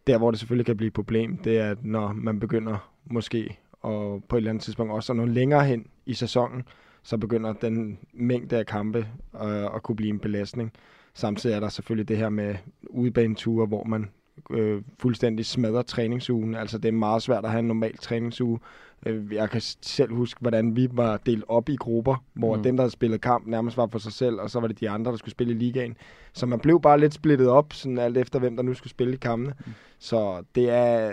Der, 0.06 0.18
hvor 0.18 0.30
det 0.30 0.40
selvfølgelig 0.40 0.66
kan 0.66 0.76
blive 0.76 0.88
et 0.88 0.94
problem, 0.94 1.38
det 1.38 1.58
er, 1.58 1.70
at 1.70 1.84
når 1.84 2.12
man 2.12 2.40
begynder 2.40 2.90
måske, 3.04 3.58
og 3.72 4.24
på 4.28 4.36
et 4.36 4.40
eller 4.40 4.50
andet 4.50 4.64
tidspunkt 4.64 4.92
også 4.92 5.12
at 5.12 5.16
nå 5.16 5.24
længere 5.24 5.64
hen 5.64 5.86
i 6.06 6.14
sæsonen, 6.14 6.64
så 7.02 7.16
begynder 7.16 7.52
den 7.52 7.98
mængde 8.12 8.58
af 8.58 8.66
kampe 8.66 9.06
øh, 9.44 9.64
at 9.64 9.82
kunne 9.82 9.96
blive 9.96 10.10
en 10.10 10.18
belastning. 10.18 10.72
Samtidig 11.14 11.54
er 11.54 11.60
der 11.60 11.68
selvfølgelig 11.68 12.08
det 12.08 12.16
her 12.16 12.28
med 12.28 12.54
udebaneture, 12.90 13.66
hvor 13.66 13.84
man 13.84 14.08
øh, 14.50 14.82
fuldstændig 14.98 15.46
smadrer 15.46 15.82
træningsugen. 15.82 16.54
Altså 16.54 16.78
det 16.78 16.88
er 16.88 16.92
meget 16.92 17.22
svært 17.22 17.44
at 17.44 17.50
have 17.50 17.58
en 17.58 17.66
normal 17.66 17.96
træningsuge. 17.96 18.58
Øh, 19.06 19.32
jeg 19.34 19.50
kan 19.50 19.60
selv 19.82 20.12
huske, 20.14 20.40
hvordan 20.40 20.76
vi 20.76 20.88
var 20.92 21.16
delt 21.16 21.44
op 21.48 21.68
i 21.68 21.76
grupper, 21.76 22.24
hvor 22.34 22.54
Mm. 22.54 22.58
mm. 22.58 22.62
dem, 22.62 22.76
der 22.76 22.82
havde 22.82 22.92
spillet 22.92 23.20
kamp, 23.20 23.46
nærmest 23.46 23.76
var 23.76 23.86
for 23.86 23.98
sig 23.98 24.12
selv, 24.12 24.40
og 24.40 24.50
så 24.50 24.60
var 24.60 24.68
det 24.68 24.80
de 24.80 24.90
andre, 24.90 25.10
der 25.10 25.16
skulle 25.16 25.32
spille 25.32 25.52
i 25.52 25.56
ligaen. 25.56 25.96
Så 26.32 26.46
man 26.46 26.60
blev 26.60 26.80
bare 26.80 27.00
lidt 27.00 27.14
splittet 27.14 27.48
op, 27.48 27.72
sådan 27.72 27.98
alt 27.98 28.16
efter 28.16 28.38
hvem, 28.38 28.56
der 28.56 28.62
nu 28.62 28.74
skulle 28.74 28.90
spille 28.90 29.14
i 29.14 29.16
kampene. 29.16 29.54
Mm. 29.66 29.72
Så 29.98 30.42
det 30.54 30.70
er 30.70 31.12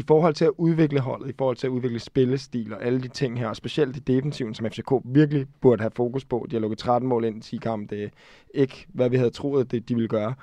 i 0.00 0.04
forhold 0.06 0.34
til 0.34 0.44
at 0.44 0.52
udvikle 0.58 1.00
holdet, 1.00 1.28
i 1.30 1.34
forhold 1.38 1.56
til 1.56 1.66
at 1.66 1.70
udvikle 1.70 1.98
spillestil 1.98 2.74
og 2.74 2.84
alle 2.84 3.00
de 3.00 3.08
ting 3.08 3.38
her, 3.38 3.48
og 3.48 3.56
specielt 3.56 3.96
i 3.96 4.00
defensiven, 4.00 4.54
som 4.54 4.66
FCK 4.66 4.92
virkelig 5.04 5.46
burde 5.60 5.82
have 5.82 5.90
fokus 5.90 6.24
på. 6.24 6.46
De 6.50 6.56
har 6.56 6.60
lukket 6.60 6.78
13 6.78 7.08
mål 7.08 7.24
ind 7.24 7.36
i 7.36 7.40
10 7.40 7.56
kampe. 7.56 7.96
Det 7.96 8.04
er 8.04 8.08
ikke, 8.54 8.86
hvad 8.88 9.10
vi 9.10 9.16
havde 9.16 9.30
troet, 9.30 9.70
det 9.70 9.88
de 9.88 9.94
ville 9.94 10.08
gøre. 10.08 10.34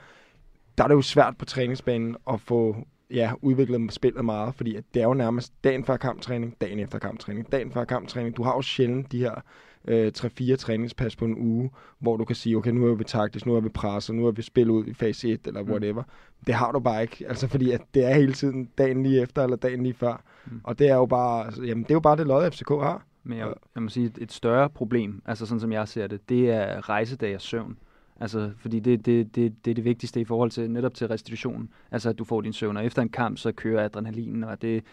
Der 0.78 0.84
er 0.84 0.88
det 0.88 0.96
jo 0.96 1.02
svært 1.02 1.38
på 1.38 1.46
træningsbanen 1.46 2.16
at 2.30 2.42
få 2.42 2.76
ja, 3.12 3.32
udviklet 3.42 3.94
spillet 3.94 4.26
meget, 4.26 4.56
fordi 4.56 4.76
at 4.76 4.84
det 4.94 5.02
er 5.02 5.08
jo 5.08 5.14
nærmest 5.14 5.54
dagen 5.64 5.84
før 5.84 5.98
kamptræning, 5.98 6.56
dagen 6.62 6.80
efter 6.80 7.00
kamptræning, 7.00 7.52
dagen 7.52 7.72
før 7.72 7.84
kamptræning. 7.84 8.38
Du 8.38 8.44
har 8.44 8.54
jo 8.54 8.62
sjældent 8.62 9.12
de 9.12 9.20
her 9.20 9.42
øh, 9.88 10.12
3-4 10.18 10.56
træningspas 10.56 11.16
på 11.16 11.26
en 11.26 11.36
uge, 11.38 11.72
hvor 12.00 12.18
du 12.18 12.26
kan 12.26 12.36
sige, 12.36 12.58
okay, 12.58 12.72
nu 12.72 12.88
er 12.88 12.96
vi 12.96 13.04
taktisk, 13.04 13.46
nu 13.46 13.56
er 13.56 13.60
vi 13.60 13.70
presset, 13.70 14.16
nu 14.16 14.28
er 14.28 14.32
vi 14.32 14.42
spillet 14.42 14.74
ud 14.74 14.86
i 14.86 14.94
fase 14.94 15.30
1, 15.32 15.48
eller 15.48 15.64
whatever. 15.64 16.02
Mm. 16.04 16.44
Det 16.48 16.56
har 16.56 16.72
du 16.72 16.80
bare 16.80 17.02
ikke, 17.02 17.26
altså 17.28 17.48
fordi 17.48 17.72
at 17.72 17.82
det 17.94 18.06
er 18.06 18.14
hele 18.14 18.34
tiden 18.34 18.70
dagen 18.78 19.04
lige 19.04 19.22
efter, 19.22 19.44
eller 19.44 19.56
dagen 19.58 19.84
lige 19.84 19.94
før. 19.94 20.24
Mm. 20.46 20.54
Mm. 20.54 20.62
Og 20.64 20.80
det 20.80 20.90
er 20.90 20.96
jo 20.96 21.06
bare, 21.06 21.46
altså, 21.46 21.64
jamen, 21.64 21.84
det 21.84 21.92
er 21.92 21.96
jo 21.96 22.00
bare 22.00 22.18
det 22.18 22.28
lod, 22.28 22.52
FCK 22.52 22.70
har. 22.70 23.04
Men 23.24 23.38
jeg, 23.38 23.54
jeg 23.76 23.84
må 23.84 23.90
sige, 23.90 24.12
et- 24.18 24.32
større 24.34 24.70
problem, 24.70 25.22
altså 25.26 25.46
sådan 25.46 25.60
som 25.60 25.72
jeg 25.72 25.88
ser 25.88 26.08
det, 26.08 26.30
det 26.30 26.50
er 26.52 26.90
rejsedag 26.90 27.36
og 27.36 27.42
søvn. 27.42 27.78
Altså, 28.20 28.52
fordi 28.60 28.80
det, 28.80 29.06
det, 29.06 29.36
det, 29.36 29.66
det 29.66 29.72
er 29.72 29.76
det 29.76 29.84
vigtigste 29.86 30.22
i 30.22 30.26
forhold 30.26 30.52
til 30.52 30.72
netop 30.72 30.94
til 30.94 31.08
restitution. 31.08 31.70
Altså, 31.92 32.10
at 32.10 32.20
du 32.20 32.24
får 32.24 32.42
din 32.42 32.54
søvn, 32.54 32.78
og 32.78 32.86
efter 32.86 33.02
en 33.02 33.10
kamp, 33.10 33.38
så 33.38 33.52
kører 33.52 33.86
adrenalinen, 33.86 34.44
og 34.44 34.62
det 34.62 34.84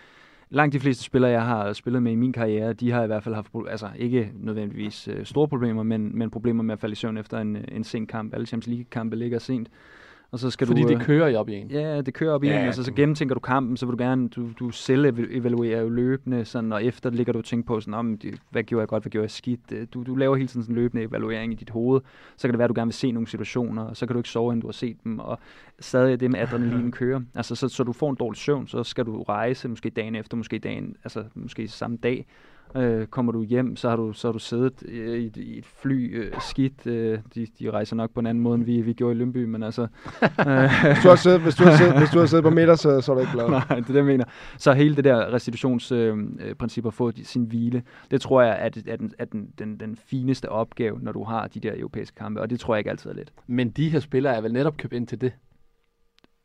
langt 0.50 0.72
de 0.72 0.80
fleste 0.80 1.04
spillere, 1.04 1.30
jeg 1.30 1.44
har 1.44 1.72
spillet 1.72 2.02
med 2.02 2.12
i 2.12 2.14
min 2.14 2.33
karriere, 2.33 2.72
de 2.72 2.90
har 2.90 3.02
i 3.02 3.07
hvert 3.07 3.22
fald 3.22 3.35
haft, 3.35 3.50
altså 3.68 3.88
ikke 3.96 4.30
nødvendigvis 4.35 5.09
øh, 5.09 5.24
store 5.24 5.48
problemer, 5.48 5.83
men, 5.83 6.18
men 6.18 6.30
problemer 6.30 6.62
med 6.62 6.72
at 6.72 6.78
falde 6.78 6.92
i 6.92 6.96
søvn 6.96 7.16
efter 7.16 7.38
en, 7.38 7.57
øh, 7.57 7.64
en 7.72 7.85
sen 7.85 8.07
kamp. 8.07 8.35
Alle 8.35 8.46
Champions 8.46 8.66
League-kampe 8.66 9.16
ligger 9.16 9.38
sent. 9.38 9.68
Og 10.35 10.40
så 10.40 10.51
skal 10.51 10.66
Fordi 10.66 10.83
du, 10.83 10.88
det 10.88 10.94
øh, 10.94 11.01
kører 11.01 11.29
i 11.29 11.35
op 11.35 11.49
i 11.49 11.55
en. 11.55 11.70
Ja, 11.70 12.01
det 12.01 12.14
kører 12.14 12.33
op 12.33 12.44
i 12.44 12.49
Ja, 12.49 12.61
en, 12.61 12.66
altså 12.66 12.83
så 12.85 12.92
gennemtænker 12.92 13.35
du 13.35 13.40
kampen, 13.40 13.77
så 13.77 13.87
vil 13.87 13.99
du 13.99 14.03
gerne, 14.03 14.29
du, 14.29 14.49
du 14.59 14.70
selv 14.70 15.05
ev- 15.07 15.27
evaluerer 15.31 15.81
jo 15.83 15.88
løbende, 15.88 16.44
sådan, 16.44 16.73
og 16.73 16.85
efter 16.85 17.11
ligger 17.11 17.33
du 17.33 17.38
og 17.38 17.44
tænker 17.44 17.66
på, 17.66 17.81
sådan, 17.81 17.94
om, 17.94 18.18
det, 18.18 18.35
hvad 18.51 18.62
gjorde 18.62 18.81
jeg 18.81 18.88
godt, 18.88 19.03
hvad 19.03 19.11
gjorde 19.11 19.23
jeg 19.25 19.31
skidt. 19.31 19.61
Øh, 19.73 19.87
Du, 19.94 20.03
du 20.03 20.14
laver 20.14 20.37
hele 20.37 20.49
tiden 20.49 20.62
sådan 20.62 20.77
en 20.77 20.83
løbende 20.83 21.05
evaluering 21.05 21.53
i 21.53 21.57
dit 21.57 21.70
hoved, 21.70 22.01
så 22.37 22.49
kan 22.49 22.53
det 22.53 22.59
være, 22.59 22.64
at 22.64 22.68
du 22.68 22.75
gerne 22.81 22.88
vil 22.88 22.94
se 22.94 23.12
nogle 23.12 23.29
situationer, 23.29 23.83
og 23.83 23.97
så 23.97 24.07
kan 24.07 24.14
du 24.14 24.20
ikke 24.20 24.29
sove, 24.29 24.53
inden 24.53 24.61
du 24.61 24.66
har 24.66 24.73
set 24.73 24.97
dem, 25.05 25.18
og 25.18 25.38
stadig 25.81 26.12
er 26.12 26.16
det 26.16 26.31
med 26.31 26.40
adrenalin 26.40 26.92
kører. 27.01 27.20
Altså, 27.35 27.55
så, 27.55 27.68
så 27.68 27.85
du 27.85 27.92
får 27.92 28.11
en 28.11 28.16
dårlig 28.16 28.38
søvn, 28.38 28.66
så 28.66 28.85
skal 28.85 29.05
du 29.07 29.23
rejse, 29.23 29.68
måske 29.68 29.90
dagen 29.90 30.14
efter, 30.14 30.37
måske 30.37 30.59
dagen, 30.59 30.97
altså 31.05 31.25
måske 31.35 31.68
samme 31.68 31.97
dag, 31.97 32.27
Øh, 32.76 33.06
kommer 33.06 33.32
du 33.32 33.42
hjem, 33.42 33.76
så 33.76 33.88
har 33.88 33.96
du, 33.96 34.12
så 34.12 34.28
har 34.28 34.32
du 34.32 34.38
siddet 34.38 34.82
øh, 34.88 35.18
i, 35.18 35.26
et- 35.26 35.37
i 35.37 35.58
et 35.58 35.66
fly 35.66 36.18
øh, 36.18 36.32
skidt. 36.40 36.87
Øh, 36.87 37.18
de, 37.34 37.46
de 37.58 37.70
rejser 37.70 37.96
nok 37.96 38.10
på 38.14 38.20
en 38.20 38.26
anden 38.26 38.42
måde, 38.42 38.54
end 38.54 38.64
vi, 38.64 38.80
vi 38.80 38.92
gjorde 38.92 39.14
i 39.14 39.18
Lønby, 39.18 39.44
men 39.44 39.62
altså... 39.62 39.82
Øh, 40.48 40.70
Hvis 40.84 41.02
du 41.02 41.08
har 41.08 41.16
siddet, 41.16 41.40
hvis 41.40 41.54
du 41.54 41.64
har 41.64 41.76
siddet, 41.76 41.98
hvis 41.98 42.10
du 42.10 42.18
har 42.18 42.26
siddet 42.26 42.44
på 42.44 42.50
midter, 42.50 42.74
så, 42.74 43.00
så 43.00 43.12
er 43.12 43.16
du 43.16 43.20
ikke 43.20 43.32
glad. 43.32 43.48
Nej, 43.58 43.60
det 43.68 43.78
er 43.78 43.82
det, 43.82 43.94
jeg 43.94 44.04
mener. 44.04 44.24
Så 44.58 44.72
hele 44.72 44.96
det 44.96 45.04
der 45.04 45.32
restitutionsprincip 45.32 46.40
øh, 46.48 46.54
princip 46.54 46.87
at 46.87 46.94
få 46.94 47.12
sin 47.22 47.44
hvile, 47.44 47.82
det 48.10 48.20
tror 48.20 48.42
jeg 48.42 48.50
er, 48.60 48.70
er, 48.92 48.96
den, 48.96 49.12
er 49.18 49.24
den, 49.24 49.48
den, 49.58 49.80
den 49.80 49.96
fineste 49.96 50.48
opgave, 50.48 50.98
når 51.02 51.12
du 51.12 51.24
har 51.24 51.46
de 51.46 51.60
der 51.60 51.72
europæiske 51.76 52.14
kampe, 52.16 52.40
og 52.40 52.50
det 52.50 52.60
tror 52.60 52.74
jeg 52.74 52.78
ikke 52.78 52.90
altid 52.90 53.10
er 53.10 53.14
let. 53.14 53.32
Men 53.46 53.70
de 53.70 53.88
her 53.88 54.00
spillere 54.00 54.37
er 54.37 54.40
vel 54.40 54.52
netop 54.52 54.76
købt 54.76 54.92
ind 54.92 55.06
til 55.06 55.20
det. 55.20 55.32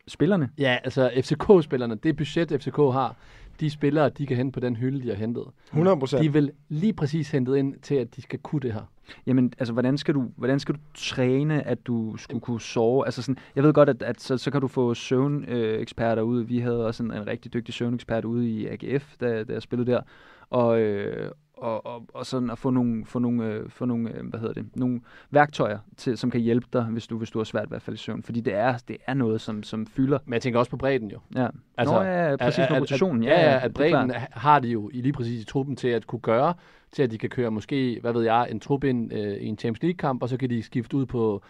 Spillerne? 0.07 0.49
Ja, 0.57 0.77
altså 0.83 1.11
FCK-spillerne, 1.21 1.95
det 1.95 2.15
budget 2.15 2.61
FCK 2.63 2.75
har, 2.77 3.15
de 3.59 3.69
spillere, 3.69 4.09
de 4.09 4.25
kan 4.25 4.37
hente 4.37 4.51
på 4.51 4.59
den 4.59 4.75
hylde, 4.75 5.03
de 5.03 5.07
har 5.07 5.15
hentet. 5.15 5.43
100 5.67 5.95
De 5.95 5.99
procent. 5.99 6.25
er 6.25 6.29
vel 6.31 6.51
lige 6.69 6.93
præcis 6.93 7.31
hentet 7.31 7.57
ind 7.57 7.75
til, 7.81 7.95
at 7.95 8.15
de 8.15 8.21
skal 8.21 8.39
kunne 8.39 8.61
det 8.61 8.73
her. 8.73 8.91
Jamen, 9.25 9.53
altså, 9.59 9.73
hvordan 9.73 9.97
skal 9.97 10.13
du, 10.13 10.25
hvordan 10.35 10.59
skal 10.59 10.75
du 10.75 10.79
træne, 10.93 11.67
at 11.67 11.87
du 11.87 12.17
skulle 12.17 12.41
kunne 12.41 12.61
sove? 12.61 13.05
Altså, 13.05 13.21
sådan, 13.21 13.37
jeg 13.55 13.63
ved 13.63 13.73
godt, 13.73 13.89
at, 13.89 14.03
at 14.03 14.21
så, 14.21 14.37
så 14.37 14.51
kan 14.51 14.61
du 14.61 14.67
få 14.67 14.93
søvneksperter 14.93 15.79
eksperter 15.79 16.21
ud. 16.21 16.41
Vi 16.43 16.59
havde 16.59 16.85
også 16.85 17.03
en, 17.03 17.11
en 17.13 17.27
rigtig 17.27 17.53
dygtig 17.53 17.73
søvnekspert 17.73 18.25
ude 18.25 18.49
i 18.49 18.67
AGF, 18.67 19.15
da, 19.21 19.43
da 19.43 19.53
jeg 19.53 19.61
spillede 19.61 19.91
der. 19.91 20.01
Og, 20.49 20.79
øh, 20.81 21.31
og, 21.61 21.85
og, 21.85 22.05
og 22.13 22.25
sådan 22.25 22.49
at 22.49 22.57
få 22.57 22.69
nogle, 22.69 23.05
få 23.05 23.19
nogle, 23.19 23.45
øh, 23.45 23.69
få 23.69 23.85
nogle, 23.85 24.15
øh, 24.15 24.27
hvad 24.27 24.39
hedder 24.39 24.53
det, 24.53 24.65
nogle 24.75 25.01
værktøjer, 25.31 25.77
til, 25.97 26.17
som 26.17 26.31
kan 26.31 26.41
hjælpe 26.41 26.67
dig, 26.73 26.83
hvis 26.83 27.07
du, 27.07 27.17
hvis 27.17 27.29
du 27.31 27.39
har 27.39 27.43
svært 27.43 27.69
ved 27.71 27.75
at 27.75 27.81
falde 27.81 27.95
i 27.95 27.97
søvn. 27.97 28.23
Fordi 28.23 28.39
det 28.39 28.53
er, 28.53 28.77
det 28.87 28.97
er 29.07 29.13
noget, 29.13 29.41
som, 29.41 29.63
som 29.63 29.85
fylder. 29.87 30.19
Men 30.25 30.33
jeg 30.33 30.41
tænker 30.41 30.59
også 30.59 30.71
på 30.71 30.77
bredden 30.77 31.11
jo. 31.11 31.19
Ja. 31.35 31.47
Altså, 31.77 31.95
Nå, 31.95 32.01
ja, 32.01 32.35
præcis 32.35 32.65
med 32.69 32.79
rotationen. 32.79 33.23
At, 33.23 33.29
ja, 33.29 33.51
ja, 33.51 33.59
at 33.65 33.73
bredden 33.73 34.11
har 34.31 34.59
de 34.59 34.67
jo 34.67 34.89
i 34.93 35.01
lige 35.01 35.13
præcis 35.13 35.41
i 35.41 35.45
truppen 35.45 35.75
til 35.75 35.87
at 35.87 36.07
kunne 36.07 36.19
gøre, 36.19 36.53
til 36.91 37.03
at 37.03 37.11
de 37.11 37.17
kan 37.17 37.29
køre 37.29 37.51
måske, 37.51 37.97
hvad 38.01 38.13
ved 38.13 38.23
jeg, 38.23 38.47
en 38.51 38.59
trup 38.59 38.83
ind 38.83 39.13
øh, 39.13 39.37
i 39.37 39.45
en 39.45 39.57
Champions 39.57 39.83
League-kamp, 39.83 40.23
og 40.23 40.29
så 40.29 40.37
kan 40.37 40.49
de 40.49 40.63
skifte 40.63 40.97
ud 40.97 41.05
på 41.05 41.41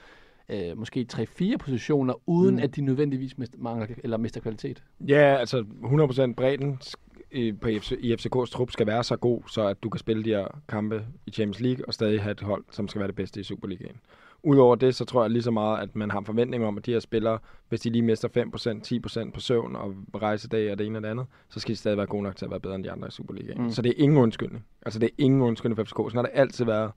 øh, 0.49 0.77
måske 0.77 1.05
3-4 1.13 1.57
positioner, 1.57 2.13
uden 2.25 2.55
Mm. 2.55 2.61
at 2.63 2.75
de 2.75 2.81
nødvendigvis 2.81 3.35
mangler 3.57 3.87
eller 4.03 4.17
mister 4.17 4.41
kvalitet. 4.41 4.83
Ja, 5.07 5.35
altså 5.39 5.65
100% 6.29 6.33
bredden 6.33 6.79
i- 7.31 7.51
på 7.51 7.67
FC, 7.67 7.91
i 7.99 8.13
FCK's 8.13 8.51
trup 8.51 8.71
skal 8.71 8.87
være 8.87 9.03
så 9.03 9.15
god, 9.15 9.41
så 9.47 9.67
at 9.67 9.83
du 9.83 9.89
kan 9.89 9.99
spille 9.99 10.23
de 10.23 10.29
her 10.29 10.47
kampe 10.69 11.05
i 11.25 11.31
Champions 11.31 11.59
League 11.59 11.85
og 11.87 11.93
stadig 11.93 12.21
have 12.21 12.31
et 12.31 12.41
hold, 12.41 12.63
som 12.71 12.87
skal 12.87 12.99
være 12.99 13.07
det 13.07 13.15
bedste 13.15 13.39
i 13.39 13.43
Superligaen. 13.43 13.95
Udover 14.43 14.75
det, 14.75 14.95
så 14.95 15.05
tror 15.05 15.23
jeg 15.23 15.31
lige 15.31 15.41
så 15.43 15.51
meget, 15.51 15.79
at 15.83 15.95
man 15.95 16.11
har 16.11 16.19
en 16.19 16.25
forventning 16.25 16.65
om, 16.65 16.77
at 16.77 16.85
de 16.85 16.91
her 16.91 16.99
spillere, 16.99 17.39
hvis 17.69 17.81
de 17.81 17.89
lige 17.89 18.01
mister 18.01 18.27
5%, 18.27 18.83
10% 19.27 19.31
på 19.33 19.39
søvn 19.39 19.75
og 19.75 19.95
rejsedag 20.21 20.71
og 20.71 20.77
det 20.79 20.87
ene 20.87 20.97
og 20.99 21.03
det 21.03 21.09
andet, 21.09 21.25
så 21.49 21.59
skal 21.59 21.71
de 21.71 21.79
stadig 21.79 21.97
være 21.97 22.05
gode 22.07 22.23
nok 22.23 22.35
til 22.35 22.45
at 22.45 22.51
være 22.51 22.59
bedre 22.59 22.75
end 22.75 22.83
de 22.83 22.91
andre 22.91 23.07
i 23.07 23.11
Superligaen. 23.11 23.63
Mm. 23.63 23.69
Så 23.71 23.81
det 23.81 23.89
er 23.89 23.93
ingen 24.03 24.17
undskyldning. 24.17 24.65
Altså 24.85 24.99
det 24.99 25.05
er 25.07 25.13
ingen 25.17 25.41
undskyldning 25.41 25.77
for 25.77 25.83
FCK. 25.83 25.95
Sådan 26.11 26.15
har 26.15 26.21
det 26.21 26.31
altid 26.33 26.65
været. 26.65 26.91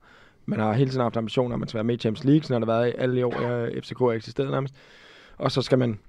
Man 0.45 0.59
har 0.59 0.73
hele 0.73 0.89
tiden 0.89 1.01
haft 1.01 1.17
ambitioner 1.17 1.55
om 1.55 1.63
at 1.63 1.73
være 1.75 1.83
med 1.83 1.95
i 1.95 1.97
Champions 1.97 2.23
League, 2.25 2.43
sådan 2.43 2.53
har 2.53 2.59
det 2.59 2.67
været 2.67 2.87
i 2.89 2.93
alle 2.97 3.25
år, 3.25 3.69
FCK 3.81 3.99
har 3.99 4.07
eksisteret 4.11 4.51
nærmest. 4.51 4.75
Og 5.37 5.51
så 5.51 5.61
skal 5.61 5.79
man 5.79 5.99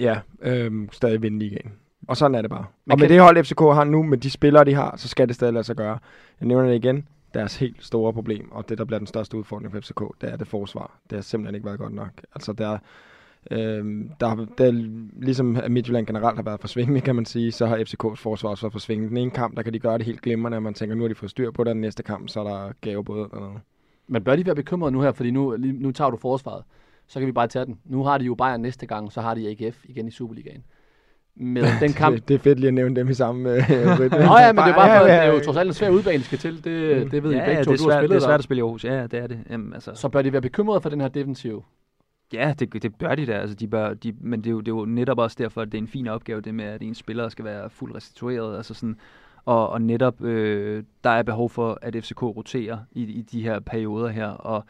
ja, 0.00 0.20
øhm, 0.42 0.88
stadig 0.92 1.22
vinde 1.22 1.38
ligaen. 1.38 1.72
Og 2.08 2.16
sådan 2.16 2.34
er 2.34 2.42
det 2.42 2.50
bare. 2.50 2.64
Men 2.84 2.92
og 2.92 2.98
med 2.98 3.08
det 3.08 3.20
hold, 3.20 3.44
FCK 3.44 3.60
har 3.60 3.84
nu, 3.84 4.02
med 4.02 4.18
de 4.18 4.30
spillere, 4.30 4.64
de 4.64 4.74
har, 4.74 4.94
så 4.96 5.08
skal 5.08 5.28
det 5.28 5.34
stadig 5.36 5.52
lade 5.54 5.64
sig 5.64 5.76
gøre. 5.76 5.98
Jeg 6.40 6.48
nævner 6.48 6.68
det 6.68 6.74
igen. 6.84 7.08
Deres 7.34 7.56
helt 7.56 7.84
store 7.84 8.12
problem, 8.12 8.52
og 8.52 8.68
det, 8.68 8.78
der 8.78 8.84
bliver 8.84 8.98
den 8.98 9.06
største 9.06 9.36
udfordring 9.36 9.72
for 9.72 9.80
FCK, 9.80 10.00
det 10.20 10.32
er 10.32 10.36
det 10.36 10.48
forsvar. 10.48 10.98
Det 11.10 11.16
har 11.16 11.22
simpelthen 11.22 11.54
ikke 11.54 11.66
været 11.66 11.78
godt 11.78 11.94
nok. 11.94 12.10
Altså, 12.34 12.52
der, 12.52 12.78
øhm, 13.50 14.10
der, 14.20 14.46
der, 14.58 14.70
ligesom 15.22 15.58
Midtjylland 15.68 16.06
generelt 16.06 16.36
har 16.36 16.42
været 16.42 16.60
for 16.60 16.68
svingende, 16.68 17.00
kan 17.00 17.14
man 17.16 17.24
sige, 17.24 17.52
så 17.52 17.66
har 17.66 17.76
FCK's 17.76 18.14
forsvar 18.22 18.50
også 18.50 18.62
været 18.66 18.72
for 18.72 18.80
svingende. 18.80 19.08
Den 19.08 19.16
ene 19.16 19.30
kamp, 19.30 19.56
der 19.56 19.62
kan 19.62 19.72
de 19.72 19.78
gøre 19.78 19.98
det 19.98 20.06
helt 20.06 20.22
glimrende, 20.22 20.56
og 20.58 20.62
man 20.62 20.74
tænker, 20.74 20.96
nu 20.96 21.02
har 21.02 21.08
de 21.08 21.14
fået 21.14 21.30
styr 21.30 21.50
på 21.50 21.64
det, 21.64 21.68
og 21.68 21.74
den 21.74 21.80
næste 21.80 22.02
kamp, 22.02 22.28
så 22.28 22.40
er 22.40 22.44
der 22.44 22.72
gavebåd 22.80 23.18
eller 23.32 23.40
noget. 23.46 23.60
Men 24.06 24.24
bør 24.24 24.36
de 24.36 24.46
være 24.46 24.54
bekymrede 24.54 24.92
nu 24.92 25.00
her, 25.00 25.12
fordi 25.12 25.30
nu, 25.30 25.56
lige- 25.58 25.72
nu 25.82 25.90
tager 25.92 26.10
du 26.10 26.16
forsvaret. 26.16 26.62
Så 27.06 27.18
kan 27.18 27.26
vi 27.26 27.32
bare 27.32 27.46
tage 27.46 27.64
den. 27.64 27.78
Nu 27.84 28.04
har 28.04 28.18
de 28.18 28.24
jo 28.24 28.34
Bayern 28.34 28.60
næste 28.60 28.86
gang, 28.86 29.12
så 29.12 29.20
har 29.20 29.34
de 29.34 29.48
AGF 29.48 29.84
igen 29.84 30.08
i 30.08 30.10
Superligaen. 30.10 30.64
Med 31.40 31.62
den 31.80 31.92
kamp... 31.92 32.16
Det, 32.16 32.28
det 32.28 32.34
er 32.34 32.38
fedt 32.38 32.60
lige 32.60 32.68
at 32.68 32.74
nævne 32.74 32.96
dem 32.96 33.08
i 33.08 33.14
samme 33.14 33.50
øh, 33.50 33.58
rytme. 34.00 34.18
Nå 34.18 34.38
ja, 34.38 34.52
men 34.52 34.64
det 34.64 34.70
er 34.70 34.74
bare 34.74 34.98
for, 35.00 35.04
Ja, 35.04 35.04
at 35.04 35.08
ja, 35.08 35.14
det 35.14 35.22
er 35.22 35.26
jo 35.26 35.34
ja. 35.34 35.42
trods 35.42 35.56
alt 35.56 35.66
en 35.68 35.74
svær 35.74 35.90
udbane, 35.90 36.22
skal 36.22 36.38
til. 36.38 36.64
Det, 36.64 37.12
det 37.12 37.22
ved 37.22 37.32
I 37.32 37.36
ja, 37.36 37.44
begge 37.44 37.58
ja, 37.58 37.64
to, 37.64 37.72
det 37.72 37.80
er 37.80 37.84
du 37.84 37.90
har 37.90 38.00
svært, 38.00 38.02
det 38.02 38.08
spillet 38.08 38.16
er 38.16 38.20
svært 38.20 38.28
der. 38.30 38.38
at 38.38 38.44
spille 38.44 38.58
i 38.58 38.62
Aarhus. 38.62 38.84
Ja, 38.84 39.02
det 39.06 39.14
er 39.14 39.26
det. 39.26 39.38
Jamen, 39.50 39.74
altså, 39.74 39.90
Så 39.94 40.08
bør 40.08 40.22
de 40.22 40.32
være 40.32 40.42
bekymrede 40.42 40.80
for 40.80 40.88
den 40.88 41.00
her 41.00 41.08
defensiv. 41.08 41.64
Ja, 42.32 42.54
det, 42.58 42.82
det 42.82 42.94
bør 42.94 43.14
de 43.14 43.26
da. 43.26 43.32
Altså, 43.32 43.56
de 43.56 43.68
bør, 43.68 43.94
de, 43.94 44.14
men 44.20 44.40
det 44.40 44.46
er, 44.46 44.50
jo, 44.50 44.60
det 44.60 44.68
er 44.72 44.76
jo 44.76 44.84
netop 44.84 45.18
også 45.18 45.36
derfor, 45.38 45.62
at 45.62 45.72
det 45.72 45.78
er 45.78 45.82
en 45.82 45.88
fin 45.88 46.06
opgave, 46.08 46.40
det 46.40 46.54
med, 46.54 46.64
at 46.64 46.82
en 46.82 46.94
spiller 46.94 47.28
skal 47.28 47.44
være 47.44 47.70
fuldt 47.70 47.96
restitueret. 47.96 48.56
Altså 48.56 48.74
sådan, 48.74 48.96
og, 49.44 49.70
og 49.70 49.82
netop, 49.82 50.24
øh, 50.24 50.82
der 51.04 51.10
er 51.10 51.22
behov 51.22 51.50
for, 51.50 51.78
at 51.82 51.96
FCK 52.04 52.22
roterer 52.22 52.78
i, 52.92 53.02
i 53.02 53.22
de 53.22 53.42
her 53.42 53.60
perioder 53.60 54.08
her. 54.08 54.28
Og 54.28 54.64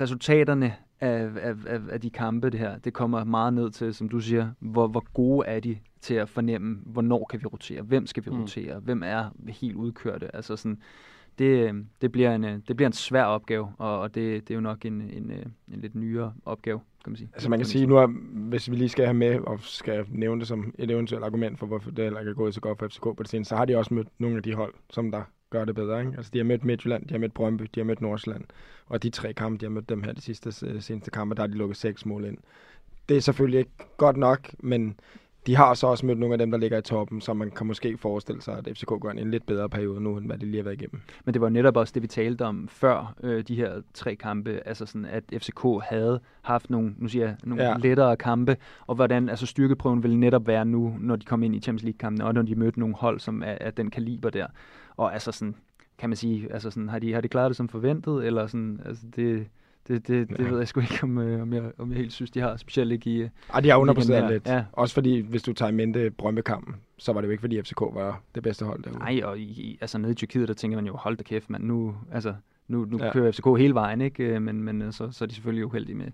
resultaterne 0.00 0.74
af, 1.00 1.30
af, 1.36 1.54
af, 1.66 1.80
af 1.90 2.00
de 2.00 2.10
kampe, 2.10 2.50
det 2.50 2.60
her, 2.60 2.78
det 2.78 2.92
kommer 2.92 3.24
meget 3.24 3.52
ned 3.54 3.70
til, 3.70 3.94
som 3.94 4.08
du 4.08 4.20
siger, 4.20 4.50
hvor, 4.58 4.88
hvor 4.88 5.04
gode 5.14 5.46
er 5.46 5.60
de 5.60 5.78
til 6.00 6.14
at 6.14 6.28
fornemme, 6.28 6.78
hvornår 6.86 7.26
kan 7.30 7.40
vi 7.40 7.46
rotere, 7.46 7.82
hvem 7.82 8.06
skal 8.06 8.24
vi 8.24 8.30
Mm. 8.30 8.40
rotere, 8.40 8.78
hvem 8.80 9.02
er 9.04 9.30
helt 9.48 9.76
udkørte. 9.76 10.36
Altså 10.36 10.56
sådan, 10.56 10.78
det, 11.38 11.74
det, 12.00 12.12
bliver 12.12 12.34
en, 12.34 12.42
det 12.44 12.76
bliver 12.76 12.86
en 12.86 12.92
svær 12.92 13.24
opgave, 13.24 13.72
og, 13.78 14.00
og 14.00 14.14
det, 14.14 14.48
det 14.48 14.54
er 14.54 14.54
jo 14.54 14.60
nok 14.60 14.84
en, 14.84 15.00
en, 15.00 15.30
en 15.72 15.80
lidt 15.80 15.94
nyere 15.94 16.34
opgave, 16.44 16.80
kan 17.04 17.10
man 17.10 17.16
sige. 17.16 17.30
Altså 17.32 17.50
man 17.50 17.58
kan 17.58 17.66
sige, 17.66 17.86
nu 17.86 17.96
er, 17.96 18.06
hvis 18.48 18.70
vi 18.70 18.76
lige 18.76 18.88
skal 18.88 19.04
have 19.04 19.14
med, 19.14 19.38
og 19.38 19.60
skal 19.60 20.04
nævne 20.08 20.40
det 20.40 20.48
som 20.48 20.74
et 20.78 20.90
eventuelt 20.90 21.24
argument 21.24 21.58
for, 21.58 21.66
hvorfor 21.66 21.90
det 21.90 22.04
heller 22.04 22.20
ikke 22.20 22.30
er 22.30 22.34
gået 22.34 22.54
så 22.54 22.60
godt 22.60 22.78
for 22.78 22.88
FCK 22.88 23.02
på 23.02 23.16
det 23.18 23.28
seneste, 23.28 23.48
så 23.48 23.56
har 23.56 23.64
de 23.64 23.76
også 23.76 23.94
mødt 23.94 24.08
nogle 24.18 24.36
af 24.36 24.42
de 24.42 24.54
hold, 24.54 24.74
som 24.90 25.10
der 25.10 25.22
gør 25.50 25.64
det 25.64 25.74
bedre. 25.74 26.00
Ikke? 26.00 26.12
Altså 26.16 26.30
de 26.34 26.38
har 26.38 26.44
mødt 26.44 26.64
Midtjylland, 26.64 27.06
de 27.06 27.14
har 27.14 27.18
mødt 27.18 27.34
Brøndby, 27.34 27.68
de 27.74 27.80
har 27.80 27.84
mødt 27.84 28.00
Nordsjælland, 28.00 28.44
og 28.86 29.02
de 29.02 29.10
tre 29.10 29.32
kampe, 29.32 29.58
de 29.60 29.64
har 29.64 29.70
mødt 29.70 29.88
dem 29.88 30.02
her 30.02 30.12
de 30.12 30.20
sidste, 30.20 30.66
øh, 30.66 30.82
seneste 30.82 31.10
kampe, 31.10 31.34
der 31.34 31.42
har 31.42 31.46
de 31.46 31.54
lukket 31.54 31.76
seks 31.76 32.06
mål 32.06 32.24
ind. 32.24 32.38
Det 33.08 33.16
er 33.16 33.20
selvfølgelig 33.20 33.58
ikke 33.58 33.70
godt 33.96 34.16
nok, 34.16 34.50
men 34.58 34.94
de 35.46 35.56
har 35.56 35.74
så 35.74 35.86
også 35.86 36.06
mødt 36.06 36.18
nogle 36.18 36.34
af 36.34 36.38
dem, 36.38 36.50
der 36.50 36.58
ligger 36.58 36.78
i 36.78 36.82
toppen, 36.82 37.20
så 37.20 37.34
man 37.34 37.50
kan 37.50 37.66
måske 37.66 37.98
forestille 37.98 38.42
sig, 38.42 38.58
at 38.58 38.68
FCK 38.76 38.86
går 38.86 39.10
en 39.10 39.30
lidt 39.30 39.46
bedre 39.46 39.68
periode 39.68 40.00
nu, 40.00 40.16
end 40.16 40.26
hvad 40.26 40.38
de 40.38 40.46
lige 40.46 40.56
har 40.56 40.62
været 40.62 40.74
igennem. 40.82 41.00
Men 41.24 41.34
det 41.34 41.42
var 41.42 41.48
netop 41.48 41.76
også 41.76 41.92
det, 41.94 42.02
vi 42.02 42.06
talte 42.06 42.42
om 42.44 42.68
før 42.68 43.14
øh, 43.22 43.44
de 43.48 43.54
her 43.54 43.82
tre 43.94 44.14
kampe, 44.14 44.60
altså 44.66 44.86
sådan, 44.86 45.04
at 45.04 45.24
FCK 45.38 45.60
havde 45.82 46.20
haft 46.42 46.70
nogle, 46.70 46.94
nu 46.98 47.08
siger 47.08 47.26
jeg, 47.26 47.36
nogle 47.44 47.64
Ja. 47.64 47.76
lettere 47.78 48.16
kampe, 48.16 48.56
og 48.86 48.94
hvordan 48.94 49.28
altså 49.28 49.46
styrkeprøven 49.46 50.02
ville 50.02 50.20
netop 50.20 50.46
være 50.46 50.64
nu, 50.64 50.96
når 51.00 51.16
de 51.16 51.24
kom 51.26 51.42
ind 51.42 51.54
i 51.56 51.60
Champions 51.60 51.82
League-kampene, 51.82 52.24
og 52.24 52.34
når 52.34 52.42
de 52.42 52.54
mødte 52.54 52.80
nogle 52.80 52.94
hold, 52.94 53.20
som 53.20 53.42
er 53.42 53.56
af 53.60 53.74
den 53.74 53.90
kaliber 53.90 54.30
der. 54.30 54.46
Og 55.00 55.12
altså 55.12 55.32
sådan, 55.32 55.54
kan 55.98 56.08
man 56.10 56.16
sige, 56.16 56.52
altså 56.52 56.70
sådan, 56.70 56.88
har 56.88 56.98
de, 56.98 57.12
har 57.12 57.20
de 57.20 57.28
klaret 57.28 57.48
det 57.48 57.56
som 57.56 57.68
forventet, 57.68 58.26
eller 58.26 58.46
sådan, 58.46 58.80
altså 58.84 59.04
det, 59.16 59.46
det, 59.88 60.08
det, 60.08 60.28
det 60.28 60.38
Ja. 60.38 60.48
ved 60.48 60.58
jeg 60.58 60.68
sgu 60.68 60.80
ikke, 60.80 60.98
om, 61.02 61.18
øh, 61.18 61.42
om, 61.42 61.52
jeg, 61.52 61.72
om 61.78 61.90
jeg 61.90 61.98
helt 61.98 62.12
synes, 62.12 62.30
de 62.30 62.40
har, 62.40 62.56
specielt 62.56 62.92
ikke 62.92 63.10
i... 63.10 63.16
øh, 63.22 63.28
Ej, 63.54 63.60
de 63.60 63.68
har 63.68 63.76
underpresteret 63.76 64.22
der. 64.22 64.30
lidt. 64.30 64.46
Ja. 64.46 64.64
Også 64.72 64.94
fordi, 64.94 65.20
hvis 65.20 65.42
du 65.42 65.52
tager 65.52 65.70
i 65.70 65.74
mente 65.74 66.10
Brøndby-kampen, 66.10 66.74
så 66.98 67.12
var 67.12 67.20
det 67.20 67.26
jo 67.28 67.30
ikke, 67.30 67.40
fordi 67.40 67.62
FCK 67.62 67.80
var 67.80 68.22
det 68.34 68.42
bedste 68.42 68.64
hold 68.64 68.82
derude. 68.82 68.98
Nej, 68.98 69.20
og 69.24 69.38
i, 69.38 69.42
i, 69.42 69.78
altså 69.80 69.98
nede 69.98 70.12
i 70.12 70.14
Tyrkiet, 70.14 70.48
der 70.48 70.54
tænker 70.54 70.76
man 70.78 70.86
jo, 70.86 70.96
hold 70.96 71.16
da 71.16 71.22
kæft, 71.22 71.50
mand, 71.50 71.64
nu, 71.64 71.94
altså, 72.12 72.34
nu, 72.68 72.84
nu 72.84 72.98
Ja. 73.04 73.12
kører 73.12 73.32
FCK 73.32 73.46
hele 73.58 73.74
vejen, 73.74 74.00
ikke? 74.00 74.24
Øh, 74.24 74.42
Men, 74.42 74.62
men 74.62 74.82
øh, 74.82 74.92
så, 74.92 75.10
så 75.10 75.24
er 75.24 75.28
de 75.28 75.34
selvfølgelig 75.34 75.66
uheldige 75.66 75.96
med, 75.96 76.06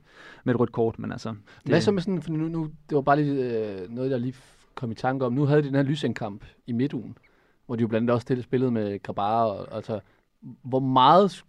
med 0.44 0.54
et 0.54 0.60
rødt 0.60 0.72
kort, 0.72 0.98
men 0.98 1.12
altså... 1.12 1.28
Det, 1.28 1.38
Hvad 1.64 1.80
så 1.80 1.92
med 1.92 2.02
sådan, 2.02 2.22
for 2.22 2.30
nu, 2.30 2.48
nu 2.48 2.70
det 2.90 2.94
var 2.96 3.00
bare 3.02 3.22
lige 3.22 3.70
øh, 3.82 3.90
noget, 3.94 4.10
der 4.10 4.18
lige 4.18 4.34
kom 4.74 4.90
i 4.90 4.94
tanke 4.94 5.24
om. 5.24 5.32
Nu 5.32 5.44
havde 5.44 5.62
de 5.62 5.66
den 5.66 5.74
her 5.74 5.82
Lysing-kamp 5.82 6.44
i 6.66 6.72
midtugen, 6.72 7.16
hvor 7.66 7.76
de 7.76 7.80
jo 7.80 7.88
blandt 7.88 8.10
andet 8.10 8.14
også 8.14 8.42
spillet 8.42 8.72
med 8.72 9.02
Grabar. 9.02 9.44
Og, 9.44 9.76
altså, 9.76 10.00
hvor 10.62 10.80
meget 10.80 11.44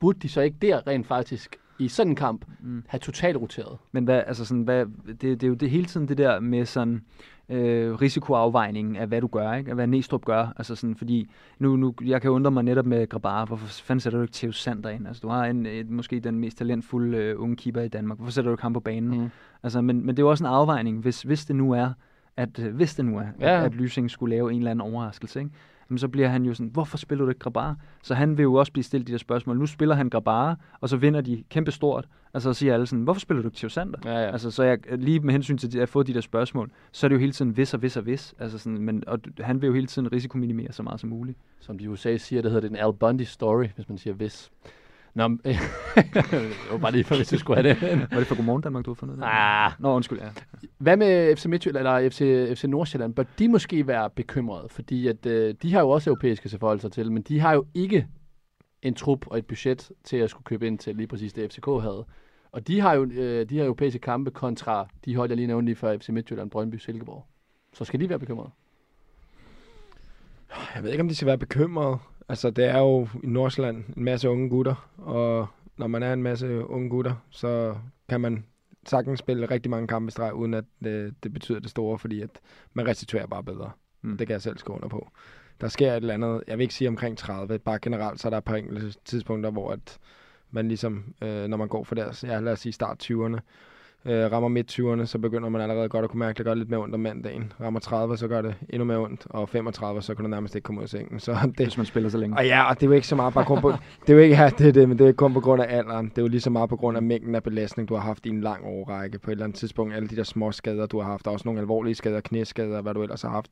burde 0.00 0.18
de 0.18 0.28
så 0.28 0.40
ikke 0.40 0.56
der 0.62 0.86
rent 0.86 1.06
faktisk 1.06 1.56
i 1.78 1.88
sådan 1.88 2.10
en 2.10 2.16
kamp 2.16 2.44
Mm. 2.60 2.82
have 2.88 2.98
totalt 2.98 3.36
roteret? 3.36 3.78
Men 3.92 4.04
hvad, 4.04 4.22
altså 4.26 4.44
sådan, 4.44 4.62
hvad, 4.62 4.86
det, 5.06 5.20
det 5.20 5.42
er 5.42 5.48
jo 5.48 5.54
det 5.54 5.70
hele 5.70 5.84
tiden 5.84 6.08
det 6.08 6.18
der 6.18 6.40
med 6.40 6.64
sådan 6.64 7.02
øh, 7.48 7.94
risikoafvejningen 7.94 8.96
af, 8.96 9.06
hvad 9.06 9.20
du 9.20 9.26
gør, 9.26 9.52
ikke? 9.54 9.70
Af 9.70 9.74
hvad 9.74 9.86
Næstrup 9.86 10.24
gør. 10.24 10.52
Altså 10.56 10.74
sådan, 10.74 10.96
fordi 10.96 11.30
nu, 11.58 11.76
nu, 11.76 11.94
jeg 12.04 12.22
kan 12.22 12.30
undre 12.30 12.50
mig 12.50 12.62
netop 12.62 12.86
med 12.86 13.08
Grabar, 13.08 13.44
hvorfor 13.44 13.66
fanden 13.66 14.00
sætter 14.00 14.18
du 14.18 14.22
ikke 14.22 14.34
Theo 14.34 14.52
Sander 14.52 14.90
ind? 14.90 15.06
Altså, 15.06 15.20
du 15.20 15.28
har 15.28 15.44
en, 15.44 15.66
et, 15.66 15.90
måske 15.90 16.20
den 16.20 16.38
mest 16.38 16.58
talentfulde 16.58 17.18
øh, 17.18 17.40
unge 17.40 17.56
keeper 17.56 17.80
i 17.80 17.88
Danmark. 17.88 18.18
Hvorfor 18.18 18.32
sætter 18.32 18.50
du 18.50 18.54
ikke 18.54 18.62
ham 18.62 18.72
på 18.72 18.80
banen? 18.80 19.20
Mm. 19.20 19.28
Altså, 19.62 19.80
men, 19.80 20.06
men 20.06 20.16
det 20.16 20.22
er 20.22 20.26
jo 20.26 20.30
også 20.30 20.44
en 20.44 20.50
afvejning, 20.50 21.00
hvis, 21.00 21.22
hvis 21.22 21.44
det 21.44 21.56
nu 21.56 21.72
er, 21.72 21.90
at, 22.36 22.58
øh, 22.58 22.74
hvis 22.74 22.94
det 22.94 23.04
nu 23.04 23.18
er, 23.18 23.26
Ja. 23.40 23.58
at, 23.58 23.64
at 23.64 23.74
Lysing 23.74 24.10
skulle 24.10 24.36
lave 24.36 24.52
en 24.52 24.58
eller 24.58 24.70
anden 24.70 24.80
overraskelse, 24.92 25.38
ikke? 25.40 25.50
Jamen, 25.90 25.98
så 25.98 26.08
bliver 26.08 26.28
han 26.28 26.44
jo 26.44 26.54
sådan, 26.54 26.70
hvorfor 26.72 26.96
spiller 26.96 27.24
du 27.24 27.28
ikke 27.28 27.38
Grabar? 27.38 27.76
Så 28.02 28.14
han 28.14 28.36
vil 28.36 28.42
jo 28.42 28.54
også 28.54 28.72
blive 28.72 28.84
stillet 28.84 29.06
de 29.06 29.12
der 29.12 29.18
spørgsmål. 29.18 29.58
Nu 29.58 29.66
spiller 29.66 29.94
han 29.94 30.08
Grabar, 30.10 30.58
og 30.80 30.88
så 30.88 30.96
vinder 30.96 31.20
de 31.20 31.44
kæmpe 31.50 31.70
stort. 31.70 32.08
Altså, 32.34 32.52
så 32.52 32.58
siger 32.58 32.74
alle 32.74 32.86
sådan, 32.86 33.02
hvorfor 33.02 33.20
spiller 33.20 33.42
du 33.42 33.48
ikke 33.48 33.56
Theo 33.56 33.68
Sander? 33.68 33.98
Ja, 34.04 34.10
ja. 34.10 34.30
Altså, 34.32 34.50
så 34.50 34.62
jeg, 34.62 34.78
lige 34.98 35.20
med 35.20 35.32
hensyn 35.32 35.56
til 35.58 35.78
at 35.78 35.88
få 35.88 36.02
de 36.02 36.14
der 36.14 36.20
spørgsmål, 36.20 36.70
så 36.92 37.06
er 37.06 37.08
det 37.08 37.14
jo 37.14 37.20
hele 37.20 37.32
tiden 37.32 37.50
hvis 37.50 37.74
og 37.74 37.80
hvis 37.80 37.96
og 37.96 38.02
hvis. 38.02 38.34
Altså 38.38 38.58
sådan, 38.58 38.78
men, 38.78 39.04
og 39.06 39.20
han 39.40 39.60
vil 39.62 39.66
jo 39.66 39.72
hele 39.74 39.86
tiden 39.86 40.12
risikominimere 40.12 40.72
så 40.72 40.82
meget 40.82 41.00
som 41.00 41.10
muligt. 41.10 41.38
Som 41.60 41.78
de 41.78 41.84
i 41.84 41.88
USA 41.88 42.16
siger, 42.16 42.42
det 42.42 42.50
hedder 42.50 42.68
det 42.68 42.70
en 42.78 42.84
Al 42.86 42.92
Bundy 42.92 43.22
story, 43.22 43.66
hvis 43.74 43.88
man 43.88 43.98
siger 43.98 44.14
hvis. 44.14 44.50
Nå, 45.14 45.28
det 45.28 45.38
var 46.70 46.78
bare 46.78 46.92
lige 46.92 47.04
for, 47.04 47.16
hvis 47.16 47.28
du 47.28 47.38
skulle 47.38 47.62
have 47.62 47.74
det. 47.74 48.08
Var 48.10 48.18
det 48.18 48.26
for 48.26 48.36
Godmorgen 48.36 48.62
Danmark, 48.62 48.84
du 48.84 48.90
har 48.90 48.94
fundet 48.94 49.18
det? 49.18 49.24
Ah. 49.26 49.72
Nå, 49.78 49.94
undskyld, 49.94 50.18
ja. 50.20 50.28
Hvad 50.78 50.96
med 50.96 51.36
FC 51.36 51.46
Midtjylland 51.46 51.86
eller 51.86 52.10
FC, 52.10 52.18
FC 52.58 52.64
Nordsjælland? 52.64 53.14
Bør 53.14 53.22
de 53.38 53.48
måske 53.48 53.86
være 53.86 54.10
bekymrede? 54.10 54.68
Fordi 54.68 55.08
at, 55.08 55.26
øh, 55.26 55.54
de 55.62 55.72
har 55.72 55.80
jo 55.80 55.90
også 55.90 56.10
europæiske 56.10 56.58
forholde 56.58 56.80
sig 56.80 56.92
til, 56.92 57.12
men 57.12 57.22
de 57.22 57.40
har 57.40 57.52
jo 57.52 57.66
ikke 57.74 58.06
en 58.82 58.94
trup 58.94 59.26
og 59.26 59.38
et 59.38 59.46
budget 59.46 59.90
til 60.04 60.16
at 60.16 60.30
skulle 60.30 60.44
købe 60.44 60.66
ind 60.66 60.78
til 60.78 60.96
lige 60.96 61.06
præcis 61.06 61.32
det 61.32 61.52
FCK 61.52 61.66
havde. 61.66 62.06
Og 62.52 62.68
de 62.68 62.80
har 62.80 62.94
jo 62.94 63.04
øh, 63.04 63.48
de 63.48 63.54
her 63.54 63.64
europæiske 63.64 63.98
kampe 63.98 64.30
kontra 64.30 64.88
de 65.04 65.16
hold, 65.16 65.30
jeg 65.30 65.36
lige 65.36 65.46
nævnte 65.46 65.66
lige 65.66 65.76
før, 65.76 65.98
FC 65.98 66.08
Midtjylland, 66.08 66.50
Brøndby, 66.50 66.76
Silkeborg. 66.76 67.26
Så 67.72 67.84
skal 67.84 68.00
de 68.00 68.08
være 68.08 68.18
bekymrede? 68.18 68.50
Jeg 70.74 70.82
ved 70.82 70.90
ikke, 70.90 71.00
om 71.00 71.08
de 71.08 71.14
skal 71.14 71.26
være 71.26 71.38
bekymrede. 71.38 71.98
Altså, 72.28 72.50
det 72.50 72.64
er 72.64 72.78
jo 72.78 73.08
i 73.22 73.26
Nordsjælland 73.26 73.84
en 73.96 74.04
masse 74.04 74.30
unge 74.30 74.50
gutter, 74.50 74.90
og 74.98 75.46
når 75.76 75.86
man 75.86 76.02
er 76.02 76.12
en 76.12 76.22
masse 76.22 76.66
unge 76.66 76.90
gutter, 76.90 77.14
så 77.30 77.76
kan 78.08 78.20
man 78.20 78.44
sagtens 78.86 79.18
spille 79.18 79.50
rigtig 79.50 79.70
mange 79.70 79.88
kampe 79.88 80.08
i 80.08 80.10
streg, 80.10 80.34
uden 80.34 80.54
at 80.54 80.64
det, 80.84 81.14
det 81.22 81.32
betyder 81.32 81.60
det 81.60 81.70
store, 81.70 81.98
fordi 81.98 82.20
at 82.20 82.30
man 82.72 82.86
restituerer 82.86 83.26
bare 83.26 83.44
bedre. 83.44 83.70
Mm. 84.02 84.18
Det 84.18 84.26
kan 84.26 84.34
jeg 84.34 84.42
selv 84.42 84.58
skrive 84.58 84.76
under 84.76 84.88
på. 84.88 85.08
Der 85.60 85.68
sker 85.68 85.92
et 85.92 85.96
eller 85.96 86.14
andet, 86.14 86.42
jeg 86.46 86.58
vil 86.58 86.62
ikke 86.62 86.74
sige 86.74 86.88
omkring 86.88 87.18
30, 87.18 87.58
bare 87.58 87.78
generelt, 87.82 88.20
så 88.20 88.28
er 88.28 88.30
der 88.30 88.38
et 88.38 88.44
par 88.44 88.56
enkelte 88.56 88.94
tidspunkter, 89.04 89.50
hvor 89.50 89.72
at 89.72 89.98
man 90.50 90.68
ligesom, 90.68 91.14
øh, 91.22 91.46
når 91.46 91.56
man 91.56 91.68
går 91.68 91.84
for 91.84 91.94
deres, 91.94 92.24
ja, 92.24 92.40
lad 92.40 92.52
os 92.52 92.60
sige 92.60 92.72
start 92.72 93.10
20'erne, 93.10 93.38
Øh, 94.06 94.32
rammer 94.32 94.48
midt 94.48 94.78
20'erne, 94.78 95.04
så 95.06 95.18
begynder 95.18 95.48
man 95.48 95.60
allerede 95.60 95.88
godt 95.88 96.04
at 96.04 96.10
kunne 96.10 96.18
mærke, 96.18 96.30
at 96.30 96.38
det 96.38 96.46
gør 96.46 96.54
lidt 96.54 96.70
mere 96.70 96.80
ondt 96.80 96.94
om 96.94 97.00
mandagen. 97.00 97.52
Rammer 97.60 97.80
30, 97.80 98.16
så 98.16 98.28
gør 98.28 98.42
det 98.42 98.54
endnu 98.68 98.84
mere 98.84 98.98
ondt, 98.98 99.26
og 99.30 99.48
35, 99.48 100.02
så 100.02 100.14
kan 100.14 100.24
du 100.24 100.30
nærmest 100.30 100.54
ikke 100.54 100.64
komme 100.64 100.78
ud 100.78 100.82
af 100.82 100.88
sengen. 100.88 101.20
Så 101.20 101.32
det, 101.58 101.66
Hvis 101.66 101.76
man 101.76 101.86
spiller 101.86 102.10
så 102.10 102.18
længe. 102.18 102.36
og 102.36 102.46
ja, 102.46 102.64
og 102.64 102.74
det 102.74 102.82
er 102.82 102.86
jo 102.86 102.92
ikke 102.92 103.06
så 103.06 103.16
meget 103.16 103.34
bare 103.34 103.44
kun 103.44 103.60
på, 103.60 103.70
det 103.70 104.10
er 104.10 104.14
jo 104.14 104.18
ikke, 104.18 104.36
ja, 104.36 104.50
det 104.58 104.68
er 104.68 104.72
det, 104.72 104.88
men 104.88 104.98
det 104.98 105.08
er 105.08 105.12
kun 105.12 105.32
på 105.32 105.40
grund 105.40 105.62
af 105.62 105.76
alderen. 105.78 106.08
Det 106.08 106.18
er 106.18 106.22
jo 106.22 106.28
lige 106.28 106.40
så 106.40 106.50
meget 106.50 106.68
på 106.70 106.76
grund 106.76 106.96
af 106.96 107.02
mængden 107.02 107.34
af 107.34 107.42
belastning, 107.42 107.88
du 107.88 107.94
har 107.94 108.02
haft 108.02 108.26
i 108.26 108.28
en 108.28 108.40
lang 108.40 108.64
årrække. 108.64 109.18
På 109.18 109.30
et 109.30 109.32
eller 109.32 109.44
andet 109.44 109.58
tidspunkt, 109.58 109.94
alle 109.94 110.08
de 110.08 110.16
der 110.16 110.22
små 110.22 110.52
skader, 110.52 110.86
du 110.86 111.00
har 111.00 111.10
haft, 111.10 111.24
der 111.24 111.30
er 111.30 111.32
også 111.32 111.48
nogle 111.48 111.60
alvorlige 111.60 111.94
skader, 111.94 112.20
knæskader, 112.20 112.82
hvad 112.82 112.94
du 112.94 113.02
ellers 113.02 113.22
har 113.22 113.30
haft, 113.30 113.50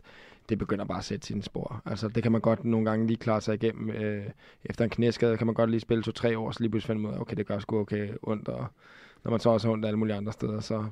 det 0.49 0.59
begynder 0.59 0.85
bare 0.85 0.99
at 0.99 1.05
sætte 1.05 1.27
sine 1.27 1.43
spor. 1.43 1.83
Altså, 1.87 2.09
det 2.09 2.23
kan 2.23 2.33
man 2.33 2.41
godt 2.41 2.65
nogle 2.65 2.91
gange 2.91 3.07
lige 3.07 3.17
klare 3.17 3.41
sig 3.41 3.55
igennem. 3.55 3.91
Øh, 3.91 4.23
efter 4.65 4.85
en 4.85 4.91
knæskade 4.91 5.37
kan 5.37 5.47
man 5.47 5.55
godt 5.55 5.71
lige 5.71 5.81
spille 5.81 6.03
to-tre 6.03 6.39
år, 6.39 6.51
så 6.51 6.61
lige 6.61 6.71
pludselig 6.71 6.97
finde 6.97 7.09
ud 7.09 7.15
af, 7.15 7.21
okay, 7.21 7.37
det 7.37 7.47
gør 7.47 7.59
sgu 7.59 7.79
okay 7.79 8.09
ondt, 8.23 8.49
og 8.49 8.67
når 9.25 9.31
man 9.31 9.41
så 9.41 9.51
også 9.51 9.67
har 9.67 9.73
ondt 9.73 9.87
alle 9.87 9.99
mulige 9.99 10.17
andre 10.17 10.33
steder, 10.33 10.61
så 10.61 10.85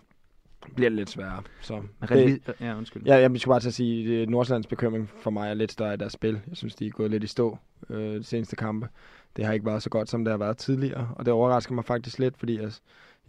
bliver 0.75 0.90
det 0.90 0.97
lidt 0.97 1.11
sværere. 1.11 1.43
Så 1.61 1.83
det, 2.14 2.55
ja, 2.61 2.77
undskyld. 2.77 3.03
Ja, 3.07 3.16
jeg 3.16 3.31
skulle 3.37 3.53
bare 3.53 3.61
til 3.61 3.69
at 3.69 3.75
sige, 3.75 4.23
at 4.23 4.29
Nordsjællands 4.29 4.66
bekymring 4.66 5.09
for 5.09 5.31
mig 5.31 5.51
er 5.51 5.55
lidt 5.55 5.73
større 5.73 5.95
i 5.95 5.97
deres 5.97 6.12
spil. 6.12 6.40
Jeg 6.49 6.57
synes, 6.57 6.75
de 6.75 6.87
er 6.87 6.90
gået 6.90 7.11
lidt 7.11 7.25
i 7.25 7.27
stå 7.27 7.59
øh, 7.90 8.14
de 8.14 8.25
seneste 8.25 8.57
kampe. 8.57 8.88
Det 9.37 9.45
har 9.45 9.53
ikke 9.53 9.66
været 9.66 9.83
så 9.83 9.90
godt, 9.90 10.09
som 10.11 10.25
det 10.25 10.31
har 10.33 10.38
været 10.38 10.57
tidligere, 10.57 11.09
og 11.16 11.25
det 11.25 11.33
overrasker 11.33 11.75
mig 11.75 11.85
faktisk 11.85 12.19
lidt, 12.19 12.37
fordi 12.38 12.61
jeg, 12.61 12.73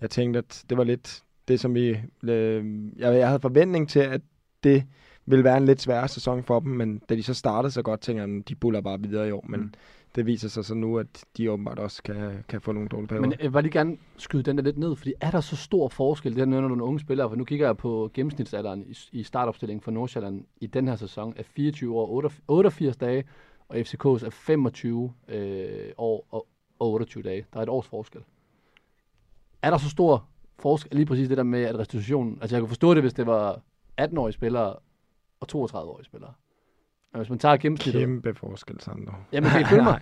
jeg 0.02 0.10
tænkte, 0.10 0.38
at 0.38 0.64
det 0.70 0.78
var 0.78 0.84
lidt 0.84 1.24
det, 1.48 1.60
som 1.60 1.76
vi... 1.76 1.90
Øh, 2.24 2.66
jeg, 2.98 3.16
jeg 3.16 3.28
havde 3.28 3.40
forventning 3.40 3.90
til, 3.90 4.00
at 4.00 4.22
det 4.64 4.84
ville 5.26 5.44
være 5.44 5.58
en 5.58 5.66
lidt 5.66 5.82
sværere 5.82 6.08
sæson 6.08 6.44
for 6.44 6.60
dem, 6.60 6.72
men 6.72 7.02
da 7.10 7.16
de 7.16 7.24
så 7.24 7.34
startede 7.34 7.72
så 7.72 7.82
godt, 7.82 8.02
tænker 8.02 8.24
jeg, 8.24 8.38
at 8.38 8.50
de 8.50 8.56
buller 8.56 8.82
bare 8.82 9.00
videre 9.02 9.28
i 9.28 9.32
år, 9.32 9.46
men 9.50 9.60
Mm 9.60 9.74
det 10.16 10.26
viser 10.26 10.50
sig 10.50 10.66
så 10.66 10.74
nu, 10.74 11.00
at 11.00 11.26
de 11.38 11.52
åbenbart 11.52 11.80
også 11.80 12.04
kan, 12.04 12.44
kan 12.48 12.62
få 12.62 12.72
nogle 12.72 12.90
dårlige 12.90 13.08
perioder. 13.08 13.28
Men 13.28 13.34
øh, 13.34 13.44
jeg 13.44 13.54
vil 13.54 13.64
lige 13.64 13.74
gerne 13.74 13.98
skyde 14.18 14.44
den 14.44 14.58
der 14.58 14.64
lidt 14.64 14.78
ned, 14.78 14.96
fordi 14.96 15.14
er 15.22 15.32
der 15.32 15.42
så 15.42 15.56
stor 15.56 15.88
forskel, 15.88 16.32
det 16.32 16.40
her 16.40 16.46
når 16.46 16.62
nogle 16.62 16.84
unge 16.84 17.00
spillere, 17.00 17.30
for 17.30 17.36
nu 17.36 17.44
kigger 17.44 17.66
jeg 17.66 17.78
på 17.78 18.12
gennemsnitsalderen 18.14 18.84
i, 18.88 18.98
i 19.12 19.24
startopstillingen 19.24 19.82
for 19.82 19.92
Nordsjælland 19.92 20.46
i 20.62 20.68
den 20.68 20.88
her 20.88 20.96
sæson 20.96 21.34
af 21.38 21.46
24 21.46 21.96
år, 21.96 22.08
88 22.10 22.44
88 22.48 22.98
dage, 22.98 23.24
og 23.68 23.78
FCK's 23.78 24.26
er 24.26 24.30
25 24.30 25.14
øh, 25.28 25.92
år 25.98 26.28
og, 26.30 26.48
og 26.80 26.92
28 26.92 27.24
dage. 27.24 27.46
Der 27.54 27.60
er 27.60 27.64
et 27.64 27.70
års 27.70 27.88
forskel. 27.88 28.22
Er 29.62 29.70
der 29.70 29.78
så 29.78 29.90
stor 29.90 30.28
forskel, 30.60 30.96
lige 30.96 31.06
præcis 31.06 31.28
det 31.28 31.38
der 31.38 31.44
med, 31.44 31.64
at 31.64 31.80
restitutionen, 31.80 32.38
altså 32.42 32.56
jeg 32.56 32.62
kunne 32.62 32.68
forstå 32.68 32.94
det, 32.94 33.04
hvis 33.04 33.14
det 33.14 33.26
var 33.26 33.62
18-årige 34.02 34.34
spillere 34.34 34.76
og 35.40 35.48
32-årige 35.52 36.06
spillere. 36.06 36.34
Men 37.14 37.20
hvis 37.20 37.30
man 37.30 37.40
tager 37.40 37.58
gennemsnittet... 37.58 38.02
Kæmpe 38.02 38.34
forskel, 38.34 38.82
Sandro. 38.82 39.12
Jamen, 39.34 39.50
kan 39.50 39.62
I 39.62 39.64
følge 39.64 39.84
mig? 39.84 40.00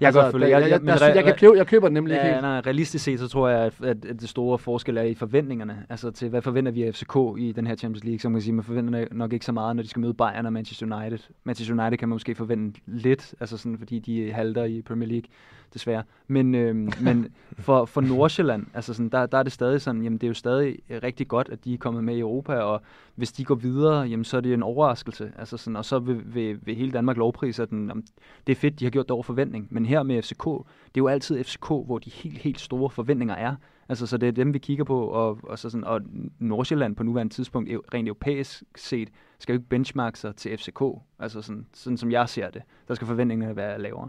kan 0.00 0.06
altså, 0.06 0.20
godt 0.22 0.32
følge- 0.32 0.46
jeg, 0.48 0.52
jeg- 0.52 0.60
jeg, 0.60 0.70
jeg- 0.70 0.72
jeg, 0.72 0.80
men 0.80 0.88
jeg, 1.08 1.16
jeg, 1.16 1.24
kan 1.24 1.34
købe, 1.38 1.52
jeg 1.56 1.66
køber 1.66 1.86
den 1.88 1.94
nemlig 1.94 2.14
ikke 2.14 2.26
Ja, 2.26 2.32
helt. 2.32 2.42
nej, 2.42 2.60
realistisk 2.60 3.04
set, 3.04 3.18
så 3.18 3.28
tror 3.28 3.48
jeg, 3.48 3.60
at, 3.60 3.74
at, 3.82 4.04
at 4.04 4.20
det 4.20 4.28
store 4.28 4.58
forskel 4.58 4.96
er 4.96 5.02
i 5.02 5.14
forventningerne. 5.14 5.86
Altså 5.88 6.10
til, 6.10 6.28
hvad 6.28 6.42
forventer 6.42 6.72
vi 6.72 6.82
af 6.82 6.94
FCK 6.94 7.16
i 7.38 7.52
den 7.56 7.66
her 7.66 7.76
Champions 7.76 8.04
League? 8.04 8.18
Så 8.18 8.28
man 8.28 8.34
kan 8.34 8.42
sige, 8.42 8.52
man 8.52 8.64
forventer 8.64 9.04
nok 9.12 9.32
ikke 9.32 9.44
så 9.44 9.52
meget, 9.52 9.76
når 9.76 9.82
de 9.82 9.88
skal 9.88 10.00
møde 10.00 10.14
Bayern 10.14 10.46
og 10.46 10.52
Manchester 10.52 10.96
United. 10.96 11.18
Manchester 11.44 11.74
United 11.74 11.98
kan 11.98 12.08
man 12.08 12.14
måske 12.14 12.34
forvente 12.34 12.80
lidt, 12.86 13.34
altså 13.40 13.56
sådan, 13.56 13.78
fordi 13.78 13.98
de 13.98 14.32
halter 14.32 14.64
i 14.64 14.82
Premier 14.82 15.08
League, 15.08 15.28
desværre. 15.74 16.02
Men, 16.28 16.54
øhm, 16.54 16.90
men 17.06 17.28
for, 17.58 17.84
for 17.84 18.00
Nordsjælland, 18.00 18.66
altså 18.74 18.94
sådan, 18.94 19.08
der, 19.08 19.26
der 19.26 19.38
er 19.38 19.42
det 19.42 19.52
stadig 19.52 19.80
sådan, 19.80 20.02
jamen 20.02 20.18
det 20.18 20.24
er 20.26 20.28
jo 20.28 20.34
stadig 20.34 20.78
rigtig 21.02 21.28
godt, 21.28 21.48
at 21.52 21.64
de 21.64 21.74
er 21.74 21.78
kommet 21.78 22.04
med 22.04 22.16
i 22.16 22.20
Europa, 22.20 22.54
og 22.54 22.82
hvis 23.14 23.32
de 23.32 23.44
går 23.44 23.54
videre, 23.54 24.00
jamen 24.02 24.24
så 24.24 24.36
er 24.36 24.40
det 24.40 24.54
en 24.54 24.62
overraskelse. 24.62 25.32
Altså 25.38 25.56
sådan, 25.56 25.76
og 25.76 25.84
så 25.84 25.98
vil, 25.98 26.20
vil, 26.34 26.49
Øh, 26.50 26.66
vil 26.66 26.76
hele 26.76 26.92
Danmark 26.92 27.16
lovprise, 27.16 27.66
den, 27.66 27.90
Om, 27.90 28.02
det 28.46 28.52
er 28.52 28.56
fedt, 28.56 28.80
de 28.80 28.84
har 28.84 28.90
gjort 28.90 29.04
det 29.04 29.10
over 29.10 29.22
forventning. 29.22 29.68
Men 29.70 29.86
her 29.86 30.02
med 30.02 30.22
FCK, 30.22 30.44
det 30.44 30.94
er 30.94 30.98
jo 30.98 31.08
altid 31.08 31.44
FCK, 31.44 31.66
hvor 31.66 31.98
de 31.98 32.10
helt, 32.10 32.38
helt 32.38 32.60
store 32.60 32.90
forventninger 32.90 33.34
er. 33.34 33.54
Altså, 33.88 34.06
så 34.06 34.16
det 34.16 34.26
er 34.26 34.32
dem, 34.32 34.54
vi 34.54 34.58
kigger 34.58 34.84
på, 34.84 35.04
og, 35.04 35.38
og, 35.42 35.58
så 35.58 35.70
sådan, 35.70 35.84
og 35.84 36.00
Nordsjælland 36.38 36.96
på 36.96 37.02
nuværende 37.02 37.34
tidspunkt, 37.34 37.70
rent 37.94 38.08
europæisk 38.08 38.62
set, 38.76 39.08
skal 39.38 39.52
jo 39.52 39.58
ikke 39.58 39.68
benchmarke 39.68 40.18
sig 40.18 40.36
til 40.36 40.58
FCK. 40.58 40.82
Altså 41.18 41.42
sådan, 41.42 41.66
sådan 41.74 41.96
som 41.96 42.10
jeg 42.10 42.28
ser 42.28 42.50
det. 42.50 42.62
Der 42.88 42.94
skal 42.94 43.06
forventningerne 43.06 43.56
være 43.56 43.82
lavere. 43.82 44.08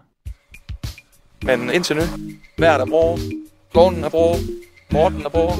Men 1.45 1.69
indtil 1.73 1.95
nu, 1.95 2.01
vejret 2.57 2.81
er 2.81 2.85
bra, 2.85 3.17
klonen 3.71 4.03
er 4.03 4.09
bra, 4.09 4.35
Morten 4.93 5.21
er 5.25 5.29
bra, 5.29 5.53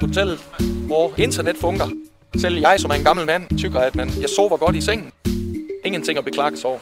hotellet 0.00 0.38
hvor 0.86 1.12
internet 1.18 1.56
fungerer. 1.56 1.90
Selv 2.36 2.58
jeg, 2.58 2.80
som 2.80 2.90
er 2.90 2.94
en 2.94 3.04
gammel 3.04 3.26
mand, 3.26 3.58
tykker, 3.58 3.80
at 3.80 3.96
man, 3.96 4.08
jeg 4.20 4.28
sover 4.28 4.56
godt 4.56 4.76
i 4.76 4.80
sengen. 4.80 5.12
Ingenting 5.84 6.18
at 6.18 6.24
beklage 6.24 6.56
sig 6.56 6.70
over. 6.70 6.78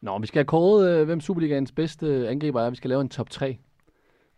Nå, 0.00 0.18
vi 0.18 0.26
skal 0.26 0.38
have 0.38 0.44
kåret, 0.44 0.90
øh, 0.90 1.04
hvem 1.06 1.20
Superligaens 1.20 1.72
bedste 1.72 2.28
angriber 2.28 2.62
er. 2.62 2.70
Vi 2.70 2.76
skal 2.76 2.90
lave 2.90 3.00
en 3.00 3.08
top 3.08 3.30
3. 3.30 3.58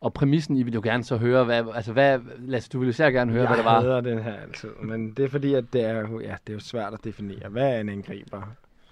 Og 0.00 0.12
præmissen, 0.12 0.56
I 0.56 0.62
vil 0.62 0.74
jo 0.74 0.80
gerne 0.84 1.04
så 1.04 1.16
høre, 1.16 1.44
hvad, 1.44 1.64
altså 1.74 1.92
hvad, 1.92 2.18
Lasse, 2.38 2.70
du 2.70 2.78
vil 2.78 2.86
jo 2.86 2.90
især 2.90 3.10
gerne 3.10 3.32
høre, 3.32 3.42
jeg 3.42 3.48
hvad 3.48 3.56
der 3.58 3.70
var. 3.70 3.80
hader 3.80 4.00
den 4.00 4.18
her 4.22 4.34
altid, 4.34 4.68
men 4.82 5.10
det 5.10 5.24
er 5.24 5.28
fordi, 5.28 5.54
at 5.54 5.64
det 5.72 5.84
er, 5.84 6.00
jo- 6.00 6.20
ja, 6.20 6.34
det 6.46 6.52
er 6.52 6.54
jo 6.54 6.60
svært 6.60 6.92
at 6.94 7.04
definere. 7.04 7.48
Hvad 7.48 7.76
er 7.76 7.80
en 7.80 7.88
angriber? 7.88 8.42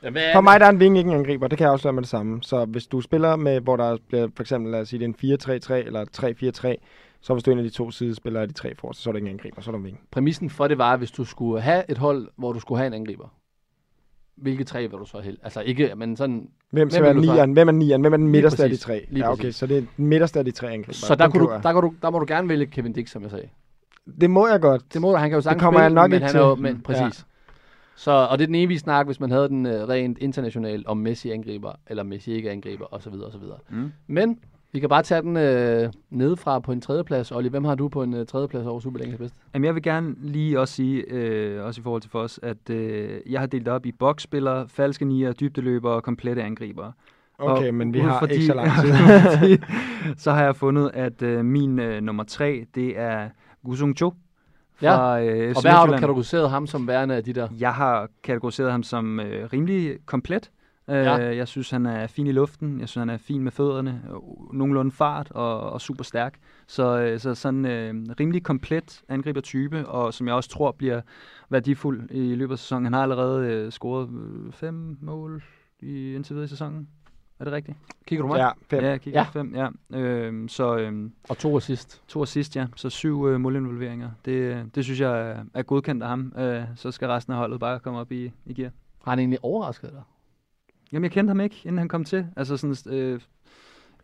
Ja, 0.02 0.10
hvad 0.10 0.32
For 0.34 0.40
mig 0.40 0.60
der 0.60 0.66
er 0.66 0.70
en 0.70 0.80
ving 0.80 0.98
ikke 0.98 1.10
en 1.10 1.16
angriber, 1.16 1.48
det 1.48 1.58
kan 1.58 1.64
jeg 1.64 1.72
også 1.72 1.92
med 1.92 2.02
det 2.02 2.10
samme. 2.10 2.42
Så 2.42 2.64
hvis 2.64 2.86
du 2.86 3.00
spiller 3.00 3.36
med, 3.36 3.60
hvor 3.60 3.76
der 3.76 3.96
bliver 4.08 4.28
for 4.36 4.42
eksempel, 4.42 4.72
lad 4.72 4.80
os 4.80 4.88
sige, 4.88 4.98
det 4.98 5.04
er 5.04 5.08
en 5.08 5.60
4-3-3 5.82 5.86
eller 5.86 6.04
3-4-3, 6.16 6.74
så 7.20 7.32
hvis 7.34 7.42
du 7.44 7.50
er 7.50 7.52
en 7.52 7.58
af 7.58 7.64
de 7.64 7.70
to 7.70 7.90
sidespillere 7.90 8.42
af 8.42 8.48
de 8.48 8.54
tre 8.54 8.74
forreste, 8.74 9.02
så 9.02 9.10
er 9.10 9.12
det 9.12 9.18
ikke 9.18 9.28
en 9.30 9.34
angriber, 9.34 9.62
så 9.62 9.70
er 9.70 9.72
du 9.72 9.78
en 9.78 9.84
ving. 9.84 10.00
Præmissen 10.10 10.50
for 10.50 10.68
det 10.68 10.78
var, 10.78 10.96
hvis 10.96 11.10
du 11.10 11.24
skulle 11.24 11.60
have 11.62 11.90
et 11.90 11.98
hold, 11.98 12.28
hvor 12.36 12.52
du 12.52 12.60
skulle 12.60 12.78
have 12.78 12.86
en 12.86 12.92
angriber. 12.94 13.28
Hvilke 14.36 14.64
tre 14.64 14.80
vil 14.80 14.90
du 14.90 15.04
så 15.04 15.20
have? 15.20 15.36
Altså 15.42 15.60
ikke, 15.60 15.92
men 15.96 16.16
sådan... 16.16 16.48
Hvem 16.70 16.90
skal 16.90 17.02
Hvem 17.02 17.16
være 17.16 17.34
nieren? 17.34 17.52
Hvem 17.52 17.68
er 17.68 17.72
nieren? 17.72 18.00
Hvem 18.00 18.12
er 18.12 18.16
den 18.16 18.28
midterste 18.28 18.64
af 18.64 18.70
de 18.70 18.76
tre? 18.76 19.06
Lige 19.10 19.24
Ja, 19.24 19.32
okay, 19.32 19.42
præcis. 19.42 19.56
så 19.56 19.66
det 19.66 19.76
er 19.76 19.82
den 19.96 20.06
midterste 20.08 20.38
af 20.38 20.44
de 20.44 20.50
tre 20.50 20.70
angriber. 20.70 20.92
Så 20.92 21.14
der, 21.14 21.28
kunne 21.28 21.46
du, 21.46 21.52
jeg. 21.52 21.62
der, 21.62 21.72
kunne 21.72 21.82
du, 21.82 21.94
der 22.02 22.10
må 22.10 22.18
du 22.18 22.24
gerne 22.28 22.48
vælge 22.48 22.66
Kevin 22.66 22.92
Dix, 22.92 23.10
som 23.10 23.22
jeg 23.22 23.30
sagde. 23.30 23.48
Det 24.20 24.30
må 24.30 24.48
jeg 24.48 24.60
godt. 24.60 24.94
Det 24.94 25.00
må 25.00 25.10
du, 25.10 25.16
han 25.16 25.30
kan 25.30 25.36
jo 25.36 25.40
sagtens 25.40 25.62
kommer 25.62 25.80
jeg 25.80 25.88
spille, 25.88 25.94
nok 25.94 26.10
men 26.10 26.14
ikke 26.14 26.26
han 26.26 26.36
er 26.36 26.40
jo, 26.40 26.54
men, 26.54 26.80
præcis. 26.80 27.00
Ja. 27.00 27.24
Så, 27.96 28.10
og 28.10 28.38
det 28.38 28.44
er 28.44 28.46
den 28.46 28.54
evige 28.54 28.78
snak, 28.78 29.06
hvis 29.06 29.20
man 29.20 29.30
havde 29.30 29.48
den 29.48 29.66
øh, 29.66 29.88
rent 29.88 30.18
internationalt 30.18 30.86
om 30.86 30.96
Messi 30.96 31.30
angriber, 31.30 31.72
eller 31.86 32.02
Messi 32.02 32.32
ikke 32.32 32.50
angriber, 32.50 32.94
osv. 32.94 33.12
osv. 33.12 33.42
Mm. 33.70 33.92
Men 34.06 34.38
vi 34.74 34.80
kan 34.80 34.88
bare 34.88 35.02
tage 35.02 35.22
den 35.22 35.36
øh, 35.36 35.92
nedefra 36.10 36.58
på 36.58 36.72
en 36.72 36.80
tredjeplads. 36.80 37.32
Olli, 37.32 37.48
hvem 37.48 37.64
har 37.64 37.74
du 37.74 37.88
på 37.88 38.02
en 38.02 38.14
øh, 38.14 38.26
tredjeplads 38.26 38.66
over 38.66 38.80
Superligaens 38.80 39.18
bedste? 39.18 39.38
Jamen, 39.54 39.64
jeg 39.64 39.74
vil 39.74 39.82
gerne 39.82 40.14
lige 40.18 40.60
også 40.60 40.74
sige, 40.74 41.04
øh, 41.10 41.64
også 41.64 41.80
i 41.80 41.82
forhold 41.82 42.02
til 42.02 42.10
for 42.10 42.20
os, 42.20 42.40
at 42.42 42.70
øh, 42.70 43.20
jeg 43.30 43.40
har 43.40 43.46
delt 43.46 43.68
op 43.68 43.86
i 43.86 43.92
boksspillere, 43.92 44.68
falske 44.68 45.04
nier, 45.04 45.32
dybdeløbere 45.32 45.92
og 45.92 46.02
komplette 46.02 46.42
angriber. 46.42 46.92
Okay, 47.38 47.68
Og 47.68 47.74
men 47.74 47.94
vi 47.94 47.98
har 47.98 48.18
fra 48.18 48.26
ikke 48.26 48.46
så 48.46 48.54
lang 48.54 48.70
tid. 48.80 48.92
Fordi 49.38 49.56
så 50.16 50.32
har 50.32 50.44
jeg 50.44 50.56
fundet, 50.56 50.90
at 50.94 51.22
øh, 51.22 51.44
min 51.44 51.78
øh, 51.78 52.02
nummer 52.02 52.24
tre, 52.24 52.66
det 52.74 52.98
er 52.98 53.28
Gusung 53.64 53.96
Cho 53.96 54.14
fra 54.74 55.20
øh, 55.22 55.52
Og 55.56 55.62
hvad 55.62 55.70
har 55.70 55.86
du 55.86 55.92
kategoriseret 55.92 56.50
ham 56.50 56.66
som 56.66 56.88
værende 56.88 57.14
af 57.14 57.24
de 57.24 57.32
der? 57.32 57.48
Jeg 57.58 57.74
har 57.74 58.08
kategoriseret 58.22 58.70
ham 58.70 58.82
som 58.82 59.20
øh, 59.20 59.48
rimelig 59.52 59.98
komplet. 60.06 60.50
Øh, 60.88 60.96
Ja. 60.96 61.36
Jeg 61.36 61.48
synes, 61.48 61.70
han 61.70 61.86
er 61.86 62.06
fin 62.06 62.26
i 62.26 62.32
luften. 62.32 62.80
Jeg 62.80 62.88
synes, 62.88 63.00
han 63.02 63.10
er 63.10 63.16
fin 63.16 63.42
med 63.42 63.52
fødderne. 63.52 64.02
øh, 64.10 64.54
Nogenlunde 64.54 64.90
fart 64.90 65.30
og, 65.30 65.60
og 65.60 65.80
super 65.80 66.04
stærk. 66.04 66.38
Så, 66.66 66.98
øh, 67.00 67.20
så 67.20 67.34
sådan 67.34 67.64
øh, 67.64 67.94
rimelig 68.20 68.42
komplet 68.42 69.02
angribertype, 69.08 69.86
og 69.88 70.14
som 70.14 70.26
jeg 70.26 70.34
også 70.34 70.50
tror 70.50 70.70
bliver 70.72 71.00
værdifuld 71.48 72.10
i 72.10 72.34
løbet 72.34 72.52
af 72.54 72.58
sæsonen. 72.58 72.84
Han 72.84 72.92
har 72.92 73.02
allerede 73.02 73.46
øh, 73.46 73.72
scoret 73.72 74.08
øh, 74.46 74.52
fem 74.52 74.98
mål 75.00 75.42
i, 75.80 76.14
indtil 76.14 76.34
videre 76.34 76.44
i 76.44 76.48
sæsonen. 76.48 76.88
Er 77.38 77.44
det 77.44 77.52
rigtigt? 77.52 77.76
Kigger 78.06 78.22
du 78.22 78.28
mig? 78.28 78.38
Ja, 78.38 78.50
fem. 78.70 78.84
Ja, 78.84 78.96
kigger 78.96 79.20
Ja. 79.20 79.40
fem, 79.40 79.54
ja. 79.54 79.98
Øhm, 79.98 80.48
så 80.48 80.76
øhm, 80.78 81.12
Og 81.28 81.38
to 81.38 81.56
assist. 81.56 82.02
to 82.08 82.22
assist, 82.22 82.56
ja. 82.56 82.66
Så 82.76 82.90
syv 82.90 83.26
øh, 83.28 83.40
målinvolveringer. 83.40 84.10
Det, 84.24 84.64
det 84.74 84.84
synes 84.84 85.00
jeg 85.00 85.30
er, 85.30 85.44
er 85.54 85.62
godkendt 85.62 86.02
af 86.02 86.08
ham. 86.08 86.32
Øh, 86.38 86.62
så 86.76 86.90
skal 86.90 87.08
resten 87.08 87.32
af 87.32 87.38
holdet 87.38 87.60
bare 87.60 87.80
komme 87.80 87.98
op 88.00 88.12
i, 88.12 88.32
i 88.46 88.54
gear. 88.54 88.70
Har 89.04 89.12
han 89.12 89.18
egentlig 89.18 89.38
overrasket 89.42 89.90
dig? 89.92 90.02
Jamen, 90.94 91.04
jeg 91.04 91.10
kendte 91.10 91.30
ham 91.30 91.40
ikke, 91.40 91.56
inden 91.64 91.78
han 91.78 91.88
kom 91.88 92.04
til. 92.04 92.26
Altså 92.36 92.56
sådan, 92.56 92.94
øh, 92.94 93.20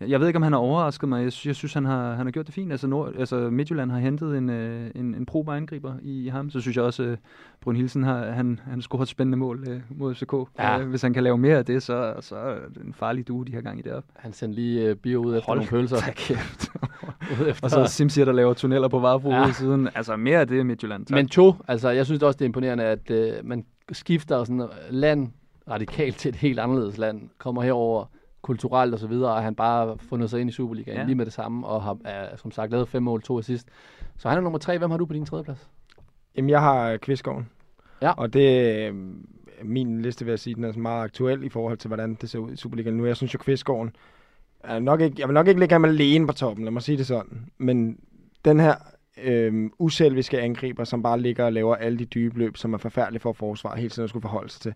jeg 0.00 0.20
ved 0.20 0.26
ikke, 0.26 0.36
om 0.36 0.42
han 0.42 0.52
har 0.52 0.60
overrasket 0.60 1.08
mig. 1.08 1.22
Jeg 1.22 1.32
synes, 1.32 1.46
jeg 1.46 1.56
synes 1.56 1.74
han, 1.74 1.84
har, 1.84 2.14
han 2.14 2.26
har 2.26 2.30
gjort 2.30 2.46
det 2.46 2.54
fint. 2.54 2.70
Altså, 2.72 2.86
Nord, 2.86 3.12
altså 3.18 3.36
Midtjylland 3.36 3.90
har 3.90 3.98
hentet 3.98 4.38
en, 4.38 4.50
øh, 4.50 4.90
en, 4.94 5.14
en 5.14 5.26
prober 5.26 5.52
angriber 5.52 5.94
i 6.02 6.28
ham. 6.28 6.50
Så 6.50 6.60
synes 6.60 6.76
jeg 6.76 6.84
også, 6.84 7.02
øh, 7.02 7.16
Brunhilsen 7.60 8.02
har 8.02 8.30
han, 8.30 8.60
han 8.64 8.82
scoret 8.82 9.02
et 9.02 9.08
spændende 9.08 9.38
mål 9.38 9.68
øh, 9.68 9.80
mod 9.90 10.14
FCK. 10.14 10.32
Ja. 10.58 10.80
Øh, 10.80 10.88
hvis 10.88 11.02
han 11.02 11.12
kan 11.12 11.22
lave 11.22 11.38
mere 11.38 11.58
af 11.58 11.64
det, 11.64 11.82
så, 11.82 12.14
så 12.20 12.36
er 12.36 12.54
det 12.74 12.82
en 12.82 12.94
farlig 12.94 13.28
due, 13.28 13.44
de 13.44 13.54
har 13.54 13.60
gang 13.60 13.78
i 13.78 13.82
det 13.82 13.92
op. 13.92 14.04
Han 14.16 14.32
sendte 14.32 14.56
lige 14.56 14.88
øh, 14.88 14.96
bio 14.96 15.24
ud 15.24 15.36
efter 15.36 15.46
Hold 15.46 15.58
nogle 15.58 15.70
pølser. 15.70 15.96
da 15.96 16.12
kæft. 16.16 16.70
efter. 17.48 17.64
Og 17.64 17.70
så 17.70 17.84
Simsier, 17.86 18.24
der 18.24 18.32
laver 18.32 18.54
tunneller 18.54 18.88
på 18.88 18.98
Varebro 18.98 19.30
ja. 19.30 19.52
siden. 19.52 19.88
Altså 19.94 20.16
mere 20.16 20.40
af 20.40 20.48
det, 20.48 20.66
Midtjylland. 20.66 21.06
Tak. 21.06 21.14
Men 21.14 21.28
to, 21.28 21.54
altså 21.68 21.90
jeg 21.90 22.06
synes 22.06 22.22
også, 22.22 22.36
det 22.36 22.44
er 22.44 22.48
imponerende, 22.48 22.84
at 22.84 23.10
øh, 23.10 23.32
man 23.44 23.64
skifter 23.92 24.44
sådan 24.44 24.68
land 24.90 25.28
radikalt 25.70 26.16
til 26.16 26.28
et 26.28 26.36
helt 26.36 26.58
anderledes 26.58 26.98
land, 26.98 27.28
kommer 27.38 27.62
herover 27.62 28.04
kulturelt 28.42 28.94
og 28.94 29.00
så 29.00 29.06
videre, 29.06 29.32
og 29.34 29.42
han 29.42 29.54
bare 29.54 29.86
har 29.86 29.96
fundet 29.96 30.30
sig 30.30 30.40
ind 30.40 30.50
i 30.50 30.52
Superligaen 30.52 30.98
ja. 30.98 31.04
Lige 31.04 31.14
med 31.14 31.24
det 31.24 31.32
samme, 31.32 31.66
og 31.66 31.82
har 31.82 31.98
er, 32.04 32.36
som 32.36 32.50
sagt 32.50 32.72
lavet 32.72 32.88
fem 32.88 33.02
mål, 33.02 33.22
to 33.22 33.38
assist. 33.38 33.68
Så 34.16 34.28
han 34.28 34.38
er 34.38 34.42
nummer 34.42 34.58
tre. 34.58 34.78
Hvem 34.78 34.90
har 34.90 34.98
du 34.98 35.06
på 35.06 35.12
din 35.12 35.26
tredje 35.26 35.44
plads? 35.44 35.68
Jamen, 36.36 36.50
jeg 36.50 36.60
har 36.60 36.96
Kvistgården. 36.96 37.48
Ja. 38.02 38.10
Og 38.10 38.32
det 38.32 38.76
øh, 38.88 38.94
min 39.62 40.02
liste, 40.02 40.24
vil 40.24 40.32
jeg 40.32 40.38
sige, 40.38 40.54
den 40.54 40.64
er 40.64 40.78
meget 40.78 41.04
aktuel 41.04 41.44
i 41.44 41.48
forhold 41.48 41.78
til, 41.78 41.88
hvordan 41.88 42.14
det 42.14 42.30
ser 42.30 42.38
ud 42.38 42.52
i 42.52 42.56
Superligaen 42.56 42.96
nu. 42.96 43.06
Jeg 43.06 43.16
synes 43.16 43.34
jo, 43.34 43.38
Kvistgården 43.38 43.90
er 44.64 44.78
nok 44.78 45.00
ikke, 45.00 45.16
jeg 45.18 45.28
vil 45.28 45.34
nok 45.34 45.48
ikke 45.48 45.60
lægge 45.60 45.72
ham 45.72 45.84
alene 45.84 46.26
på 46.26 46.32
toppen, 46.32 46.64
lad 46.64 46.72
mig 46.72 46.82
sige 46.82 46.98
det 46.98 47.06
sådan. 47.06 47.46
Men 47.58 47.98
den 48.44 48.60
her 48.60 48.74
øh, 49.22 49.70
uselviske 49.78 50.40
angriber, 50.40 50.84
som 50.84 51.02
bare 51.02 51.20
ligger 51.20 51.44
og 51.44 51.52
laver 51.52 51.76
alle 51.76 51.98
de 51.98 52.04
dybe 52.04 52.38
løb, 52.38 52.56
som 52.56 52.74
er 52.74 52.78
forfærdelige 52.78 53.20
for 53.20 53.32
forsvar 53.32 53.76
hele 53.76 53.90
tiden 53.90 54.04
at 54.04 54.10
skulle 54.10 54.22
forholde 54.22 54.50
sig 54.50 54.60
til. 54.60 54.74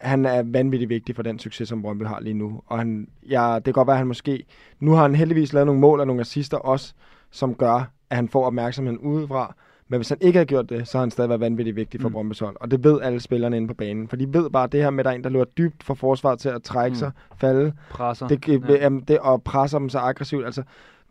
Han 0.00 0.26
er 0.26 0.42
vanvittigt 0.42 0.88
vigtig 0.88 1.16
for 1.16 1.22
den 1.22 1.38
succes, 1.38 1.68
som 1.68 1.82
Brøndby 1.82 2.04
har 2.04 2.20
lige 2.20 2.34
nu. 2.34 2.62
Og 2.66 2.78
han, 2.78 3.08
ja, 3.30 3.54
det 3.54 3.64
kan 3.64 3.72
godt 3.72 3.86
være, 3.86 3.94
at 3.94 3.98
han 3.98 4.06
måske... 4.06 4.44
Nu 4.80 4.92
har 4.92 5.02
han 5.02 5.14
heldigvis 5.14 5.52
lavet 5.52 5.66
nogle 5.66 5.80
mål 5.80 6.00
og 6.00 6.06
nogle 6.06 6.20
assister 6.20 6.56
også, 6.56 6.94
som 7.30 7.54
gør, 7.54 7.90
at 8.10 8.16
han 8.16 8.28
får 8.28 8.46
opmærksomheden 8.46 8.98
udefra. 8.98 9.54
Men 9.88 9.98
hvis 9.98 10.08
han 10.08 10.18
ikke 10.20 10.36
havde 10.36 10.46
gjort 10.46 10.68
det, 10.68 10.88
så 10.88 10.98
har 10.98 11.02
han 11.02 11.10
stadig 11.10 11.28
været 11.28 11.40
vanvittigt 11.40 11.76
vigtig 11.76 12.00
for 12.00 12.08
mm. 12.08 12.14
Brøndby's 12.14 12.44
hold. 12.44 12.56
Og 12.60 12.70
det 12.70 12.84
ved 12.84 13.00
alle 13.00 13.20
spillerne 13.20 13.56
inde 13.56 13.68
på 13.68 13.74
banen. 13.74 14.08
For 14.08 14.16
de 14.16 14.34
ved 14.34 14.50
bare, 14.50 14.64
at 14.64 14.72
det 14.72 14.82
her 14.82 14.90
med, 14.90 14.98
at 14.98 15.04
der 15.04 15.10
er 15.10 15.14
en, 15.14 15.24
der 15.24 15.30
løber 15.30 15.44
dybt 15.44 15.84
for 15.84 15.94
forsvaret 15.94 16.38
til 16.38 16.48
at 16.48 16.62
trække 16.62 16.94
mm. 16.94 16.98
sig, 16.98 17.10
falde. 17.36 17.72
Presser. 17.90 18.28
Det, 18.28 18.48
ja. 18.48 18.58
jamen, 18.72 19.00
det, 19.00 19.18
og 19.18 19.42
presser 19.42 19.78
dem 19.78 19.88
så 19.88 19.98
aggressivt. 19.98 20.44
Altså, 20.44 20.62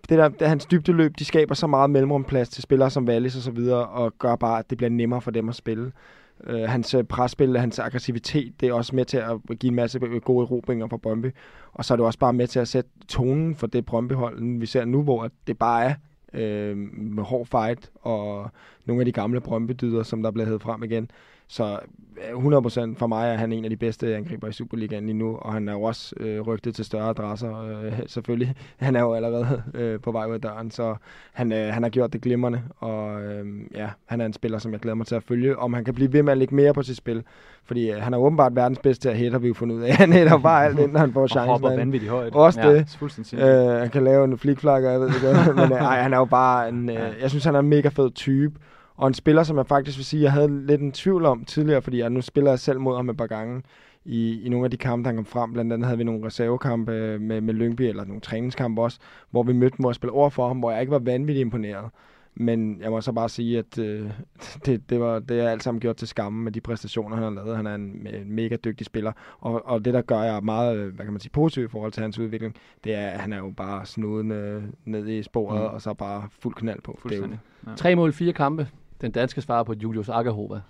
det 0.10 0.18
der, 0.18 0.30
det, 0.30 0.48
hans 0.48 0.66
dybdeløb, 0.66 1.20
de 1.20 1.26
skaber 1.26 1.56
så 1.56 1.68
meget 1.68 1.90
mellemrumplads 1.90 2.50
til 2.50 2.64
spillere 2.64 2.90
som 2.90 3.08
Wallis 3.08 3.36
og 3.36 3.42
så 3.42 3.52
videre, 3.52 3.88
og 3.88 4.14
gør 4.20 4.36
bare, 4.36 4.60
at 4.60 4.70
det 4.70 4.78
bliver 4.78 4.92
nemmere 4.92 5.22
for 5.22 5.32
dem 5.32 5.50
at 5.50 5.56
spille. 5.56 5.92
Øh, 6.48 6.62
hans 6.62 6.94
øh, 6.94 7.04
presspil, 7.04 7.58
hans 7.58 7.80
aggressivitet, 7.80 8.62
det 8.62 8.70
er 8.70 8.74
også 8.74 8.96
med 8.96 9.06
til 9.06 9.18
at 9.18 9.60
give 9.60 9.70
en 9.70 9.76
masse 9.76 10.00
gode 10.00 10.44
erobringer 10.44 10.88
for 10.88 10.98
Brøndby. 10.98 11.32
Og 11.74 11.86
så 11.86 11.94
er 11.94 11.96
det 11.96 12.06
også 12.06 12.20
bare 12.20 12.34
med 12.34 12.48
til 12.48 12.60
at 12.60 12.68
sætte 12.68 12.90
tonen 13.08 13.56
for 13.56 13.68
det 13.68 13.86
Brøndby-hold, 13.86 14.60
vi 14.60 14.66
ser 14.66 14.86
nu, 14.86 15.04
hvor 15.04 15.30
det 15.48 15.58
bare 15.58 15.86
er 15.86 15.94
øh, 16.34 16.78
med 16.96 17.24
hård 17.24 17.46
fight, 17.46 17.92
og 18.02 18.52
nogle 18.86 19.02
af 19.02 19.06
de 19.06 19.12
gamle 19.12 19.42
Brøndby-dyder, 19.42 20.04
som 20.04 20.24
der 20.24 20.32
bliver 20.32 20.46
blevet 20.46 20.48
hævet 20.48 20.62
frem 20.62 20.84
igen. 20.84 21.12
Så 21.54 21.80
100% 22.18 22.98
for 22.98 23.08
mig 23.08 23.30
er 23.30 23.38
han 23.38 23.52
en 23.52 23.64
af 23.64 23.70
de 23.70 23.78
bedste 23.78 24.16
angriber 24.16 24.48
i 24.48 24.52
Superligaen 24.52 25.06
lige 25.06 25.18
nu, 25.18 25.36
og 25.36 25.54
han 25.54 25.68
er 25.68 25.74
jo 25.74 25.82
også 25.82 26.16
øh, 26.20 26.42
rygtet 26.42 26.76
til 26.76 26.86
større 26.86 27.10
adresser, 27.10 27.62
øh, 27.62 27.94
selvfølgelig. 28.08 28.56
Han 28.78 28.96
er 28.96 29.02
jo 29.02 29.14
allerede 29.14 29.64
øh, 29.74 30.00
på 30.00 30.12
vej 30.12 30.26
ud 30.26 30.34
af 30.34 30.42
døren, 30.42 30.72
så 30.72 30.96
han, 31.34 31.52
øh, 31.52 31.74
han 31.74 31.84
har 31.84 31.90
gjort 31.90 32.14
det 32.14 32.22
glimrende, 32.22 32.62
og 32.78 33.24
øh, 33.24 33.46
ja, 33.76 33.90
han 34.06 34.22
er 34.22 34.26
en 34.26 34.34
spiller, 34.34 34.58
som 34.58 34.72
jeg 34.72 34.80
glæder 34.80 34.96
mig 34.96 35.08
til 35.08 35.16
at 35.16 35.24
følge, 35.24 35.58
om 35.58 35.74
han 35.74 35.86
kan 35.86 35.94
blive 35.94 36.14
ved 36.14 36.24
med 36.24 36.32
at 36.32 36.38
lægge 36.38 36.56
mere 36.56 36.74
på 36.74 36.84
sit 36.84 36.98
spil, 36.98 37.24
fordi 37.66 37.92
øh, 37.92 38.02
han 38.02 38.14
er 38.14 38.18
åbenbart 38.18 38.56
verdens 38.56 38.80
bedste 38.80 39.02
til 39.02 39.10
at 39.10 39.18
hætte, 39.18 39.32
har 39.32 39.40
vi 39.40 39.48
jo 39.48 39.54
fundet 39.54 39.76
ud 39.76 39.82
af. 39.82 39.96
Han 40.04 40.14
hætter 40.14 40.38
bare 40.38 40.66
alt, 40.66 40.80
inden 40.80 40.98
han 40.98 41.14
får 41.14 41.28
chancen. 41.28 41.50
Og 41.50 41.54
hopper 41.54 41.76
vanvittigt 41.76 42.12
højt. 42.12 42.36
Også 42.36 42.62
ja, 42.62 42.74
det. 42.74 42.90
Øh, 43.44 43.80
han 43.80 43.90
kan 43.90 44.04
lave 44.04 44.24
en 44.26 44.38
flikflakker, 44.38 44.90
jeg 44.90 45.00
ved 45.00 45.08
ikke 45.08 45.54
men 45.62 45.72
øh, 45.72 45.78
ej, 45.78 46.02
han 46.02 46.14
er 46.14 46.18
jo 46.18 46.26
bare 46.26 46.70
en, 46.70 46.90
øh, 46.90 47.14
jeg 47.22 47.30
synes, 47.30 47.46
han 47.46 47.56
er 47.56 47.60
en 47.60 47.70
mega 47.70 47.88
fed 47.88 48.12
type, 48.12 48.60
og 48.96 49.08
en 49.08 49.14
spiller, 49.14 49.44
som 49.44 49.58
jeg 49.58 49.68
faktisk 49.68 49.98
vil 49.98 50.06
sige, 50.06 50.24
jeg 50.24 50.32
havde 50.32 50.66
lidt 50.66 50.82
en 50.82 50.92
tvivl 50.92 51.26
om 51.26 51.46
tidligere, 51.46 51.82
fordi 51.82 52.00
jeg 52.00 52.10
nu 52.10 52.22
spiller 52.22 52.52
jeg 52.52 52.60
selv 52.60 52.80
mod 52.80 52.96
ham 52.96 53.10
et 53.10 53.18
par 53.18 53.28
gange 53.28 53.62
i, 54.06 54.42
i 54.42 54.50
nogle 54.50 54.66
af 54.66 54.72
de 54.72 54.78
kampe, 54.78 55.10
der 55.10 55.16
kom 55.16 55.26
frem. 55.26 55.54
Blandt 55.54 55.74
andet 55.74 55.86
havde 55.86 55.98
vi 55.98 56.04
nogle 56.04 56.26
reservekampe 56.26 57.20
med, 57.20 57.42
med 57.42 57.54
Lyngby, 57.54 57.82
eller 57.82 58.06
nogle 58.06 58.22
træningskampe 58.22 58.82
også, 58.82 59.00
hvor 59.32 59.44
vi 59.44 59.54
mødte 59.54 59.76
ham 59.78 59.86
og 59.86 59.96
spille 59.96 60.14
over 60.14 60.30
for 60.30 60.48
ham, 60.48 60.60
hvor 60.60 60.72
jeg 60.72 60.82
ikke 60.82 60.92
var 60.92 61.00
vanvittigt 61.00 61.46
imponeret. 61.46 61.90
Men 62.36 62.82
jeg 62.82 62.92
må 62.92 63.02
så 63.02 63.12
bare 63.12 63.30
sige, 63.30 63.60
at 63.60 63.78
øh, 63.78 64.10
det, 64.66 64.90
det, 64.90 65.00
var, 65.00 65.20
det 65.20 65.40
er 65.40 65.50
alt 65.50 65.64
sammen 65.64 65.82
gjort 65.82 65.96
til 65.96 66.08
skamme 66.08 66.44
med 66.44 66.52
de 66.52 66.62
præstationer, 66.62 67.16
han 67.16 67.24
har 67.24 67.32
lavet. 67.32 67.56
Han 67.56 67.68
er 67.68 67.76
en, 67.76 68.08
en 68.14 68.32
mega 68.32 68.56
dygtig 68.56 68.86
spiller. 68.86 69.12
Og, 69.40 69.66
og 69.66 69.86
det, 69.86 69.94
der 69.94 70.02
gør 70.02 70.22
jeg 70.22 70.44
meget 70.44 70.78
hvad 70.78 71.06
kan 71.06 71.14
man 71.14 71.20
sige, 71.20 71.32
positivt 71.32 71.70
i 71.70 71.72
forhold 71.72 71.92
til 71.92 72.02
hans 72.02 72.20
udvikling, 72.20 72.56
det 72.84 72.94
er, 72.94 73.08
at 73.08 73.20
han 73.20 73.34
er 73.34 73.38
jo 73.38 73.54
bare 73.58 73.86
snuden 73.86 74.32
øh, 74.32 74.64
ned 74.86 75.08
i 75.08 75.24
sporet, 75.24 75.62
mm. 75.62 75.76
og 75.76 75.82
så 75.82 75.94
bare 75.94 76.28
fuld 76.40 76.56
knald 76.56 76.82
på. 76.82 76.98
Fuldstændig. 77.02 77.40
Ja. 77.68 77.76
Tre 77.76 77.96
mål, 77.96 78.14
fire 78.14 78.34
kampe. 78.34 78.68
Den 79.04 79.12
danske 79.12 79.42
svar 79.42 79.64
på 79.64 79.74
Julius 79.74 80.10
Agahova. 80.10 80.62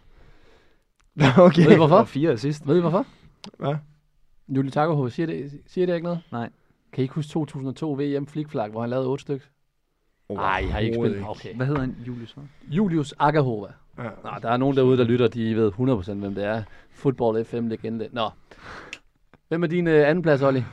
okay. 1.38 1.66
Ved 1.66 1.72
I 1.72 1.76
hvorfor? 1.76 1.98
Og 1.98 2.08
fire 2.08 2.38
sidst. 2.38 2.68
Ved 2.68 2.78
I 2.78 2.82
hvorfor? 2.82 3.06
Hvad? 3.60 3.76
Julius 4.50 4.78
Agahova, 4.78 5.10
siger 5.10 5.26
det, 5.26 5.62
siger 5.68 5.86
det 5.88 5.94
ikke 5.94 6.04
noget? 6.04 6.20
Nej. 6.32 6.50
Kan 6.94 7.02
I 7.02 7.04
ikke 7.04 7.16
huske 7.16 7.30
2002 7.30 7.94
VM 7.94 8.28
flikflag, 8.28 8.70
hvor 8.70 8.82
han 8.82 8.90
lavede 8.90 9.08
otte 9.08 9.22
stykker? 9.22 9.46
Nej, 10.30 10.62
har 10.62 10.80
I 10.80 10.86
ikke 10.86 10.96
spillet? 10.96 11.24
Okay. 11.28 11.56
Hvad 11.56 11.66
hedder 11.66 11.82
han? 11.82 11.96
Julius? 12.08 12.36
Julius 12.70 13.14
Agahova. 13.20 13.68
Ja. 13.98 14.04
Nå, 14.04 14.30
der 14.42 14.50
er 14.50 14.58
nogen 14.58 14.78
derude, 14.78 14.98
der 14.98 15.04
lytter, 15.04 15.28
de 15.28 15.56
ved 15.56 15.72
100% 15.72 16.14
hvem 16.14 16.36
det 16.36 16.44
er. 16.46 16.64
Football 16.92 17.46
FM-legende. 17.46 18.10
Nå. 18.12 18.30
Hvem 19.48 19.64
er 19.64 19.68
din 19.68 19.88
øh, 19.88 20.10
anden 20.10 20.22
plads, 20.22 20.42
Olli? 20.42 20.64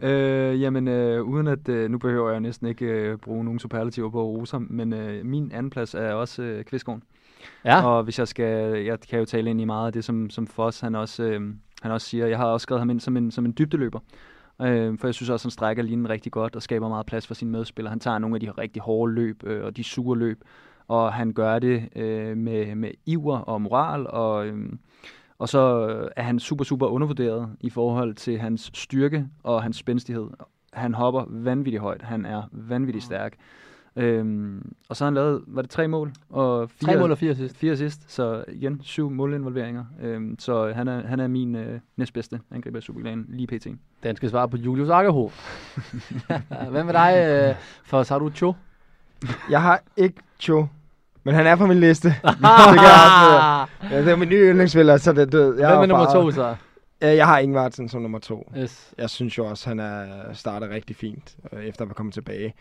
Øh, 0.00 0.60
jamen, 0.60 0.88
øh, 0.88 1.22
uden 1.22 1.46
at, 1.46 1.68
øh, 1.68 1.90
nu 1.90 1.98
behøver 1.98 2.30
jeg 2.30 2.40
næsten 2.40 2.66
ikke 2.66 2.86
øh, 2.86 3.18
bruge 3.18 3.44
nogen 3.44 3.58
superlativer 3.58 4.10
på 4.10 4.24
roser, 4.24 4.58
men 4.58 4.92
øh, 4.92 5.24
min 5.24 5.52
anden 5.52 5.70
plads 5.70 5.94
er 5.94 6.12
også 6.12 6.42
øh, 6.42 6.64
Kvistgården. 6.64 7.02
Ja. 7.64 7.86
Og 7.86 8.02
hvis 8.02 8.18
jeg 8.18 8.28
skal, 8.28 8.84
jeg 8.84 9.00
kan 9.00 9.18
jo 9.18 9.24
tale 9.24 9.50
ind 9.50 9.60
i 9.60 9.64
meget 9.64 9.86
af 9.86 9.92
det, 9.92 10.04
som, 10.04 10.30
som 10.30 10.46
Foss, 10.46 10.80
han 10.80 10.94
også, 10.94 11.22
øh, 11.22 11.40
han 11.82 11.92
også 11.92 12.06
siger. 12.06 12.26
Jeg 12.26 12.38
har 12.38 12.46
også 12.46 12.62
skrevet 12.62 12.80
ham 12.80 12.90
ind 12.90 13.00
som 13.00 13.16
en, 13.16 13.30
som 13.30 13.44
en 13.44 13.54
dybdeløber. 13.58 14.00
Øh, 14.62 14.98
for 14.98 15.06
jeg 15.06 15.14
synes 15.14 15.30
også, 15.30 15.46
han 15.46 15.50
strækker 15.50 15.82
linjen 15.82 16.10
rigtig 16.10 16.32
godt 16.32 16.56
og 16.56 16.62
skaber 16.62 16.88
meget 16.88 17.06
plads 17.06 17.26
for 17.26 17.34
sine 17.34 17.50
medspillere. 17.50 17.90
Han 17.90 18.00
tager 18.00 18.18
nogle 18.18 18.36
af 18.36 18.40
de 18.40 18.50
rigtig 18.50 18.82
hårde 18.82 19.12
løb 19.12 19.42
øh, 19.44 19.64
og 19.64 19.76
de 19.76 19.84
sure 19.84 20.18
løb, 20.18 20.40
og 20.88 21.12
han 21.12 21.32
gør 21.32 21.58
det 21.58 21.88
øh, 21.96 22.36
med, 22.36 22.74
med 22.74 22.90
iver 23.06 23.38
og 23.38 23.62
moral, 23.62 24.06
og, 24.06 24.46
øh, 24.46 24.72
og 25.38 25.48
så 25.48 25.88
øh, 25.88 26.10
er 26.16 26.22
han 26.22 26.38
super, 26.38 26.64
super 26.64 26.86
undervurderet 26.86 27.48
i 27.60 27.70
forhold 27.70 28.14
til 28.14 28.38
hans 28.38 28.70
styrke 28.74 29.26
og 29.42 29.62
hans 29.62 29.76
spændstighed. 29.76 30.26
Han 30.72 30.94
hopper 30.94 31.24
vanvittigt 31.28 31.80
højt. 31.80 32.02
Han 32.02 32.26
er 32.26 32.42
vanvittigt 32.52 33.04
stærk. 33.04 33.36
Øhm, 33.96 34.72
og 34.88 34.96
så 34.96 35.04
har 35.04 35.06
han 35.06 35.14
lavet, 35.14 35.42
var 35.46 35.62
det 35.62 35.70
tre 35.70 35.88
mål? 35.88 36.12
Og 36.30 36.70
fire, 36.70 36.92
tre 36.92 37.00
mål 37.00 37.10
og 37.10 37.18
fire 37.18 37.34
sidst. 37.34 37.56
Fire 37.56 37.76
sidst, 37.76 38.12
så 38.12 38.44
igen 38.48 38.80
syv 38.82 39.10
målinvolveringer. 39.10 39.84
Øhm, 40.02 40.36
så 40.38 40.72
han 40.72 40.88
er, 40.88 41.06
han 41.06 41.20
er 41.20 41.26
min 41.26 41.56
øh, 41.56 41.80
næstbedste 41.96 42.40
angriber 42.50 42.78
i 42.78 42.82
Superligaen, 42.82 43.26
lige 43.28 43.46
pt. 43.46 43.66
Den 44.02 44.16
skal 44.16 44.30
svare 44.30 44.48
på 44.48 44.56
Julius 44.56 44.88
Akkerho. 44.88 45.30
Hvem 46.70 46.88
er 46.88 46.92
dig, 46.92 47.14
øh, 47.50 47.56
for 47.84 48.18
du 48.18 48.30
Cho? 48.30 48.54
Jeg 49.50 49.62
har 49.62 49.82
ikke 49.96 50.22
Cho. 50.40 50.66
Men 51.24 51.34
han 51.34 51.46
er 51.46 51.56
på 51.56 51.66
min 51.66 51.80
liste. 51.80 52.08
det 52.08 52.38
kan 52.42 52.74
jeg 52.74 53.66
ja, 53.90 54.00
det 54.00 54.08
er 54.08 54.16
min 54.16 54.28
nye 54.28 54.50
yndlingsspiller, 54.50 54.96
så 54.96 55.12
det 55.12 55.22
er 55.22 55.26
død. 55.26 55.58
Jeg 55.58 55.68
Hvem 55.68 55.82
er 55.82 55.86
nummer 55.86 56.12
to 56.12 56.30
så? 56.30 56.56
Jeg 57.00 57.26
har 57.26 57.38
Ingvartsen 57.38 57.88
som 57.88 58.02
nummer 58.02 58.18
to. 58.18 58.52
Yes. 58.58 58.94
Jeg 58.98 59.10
synes 59.10 59.38
jo 59.38 59.46
også, 59.46 59.68
han 59.68 59.80
er 59.80 60.06
startet 60.32 60.70
rigtig 60.70 60.96
fint, 60.96 61.36
øh, 61.52 61.64
efter 61.64 61.82
at 61.82 61.88
være 61.88 61.94
kommet 61.94 62.14
tilbage. 62.14 62.54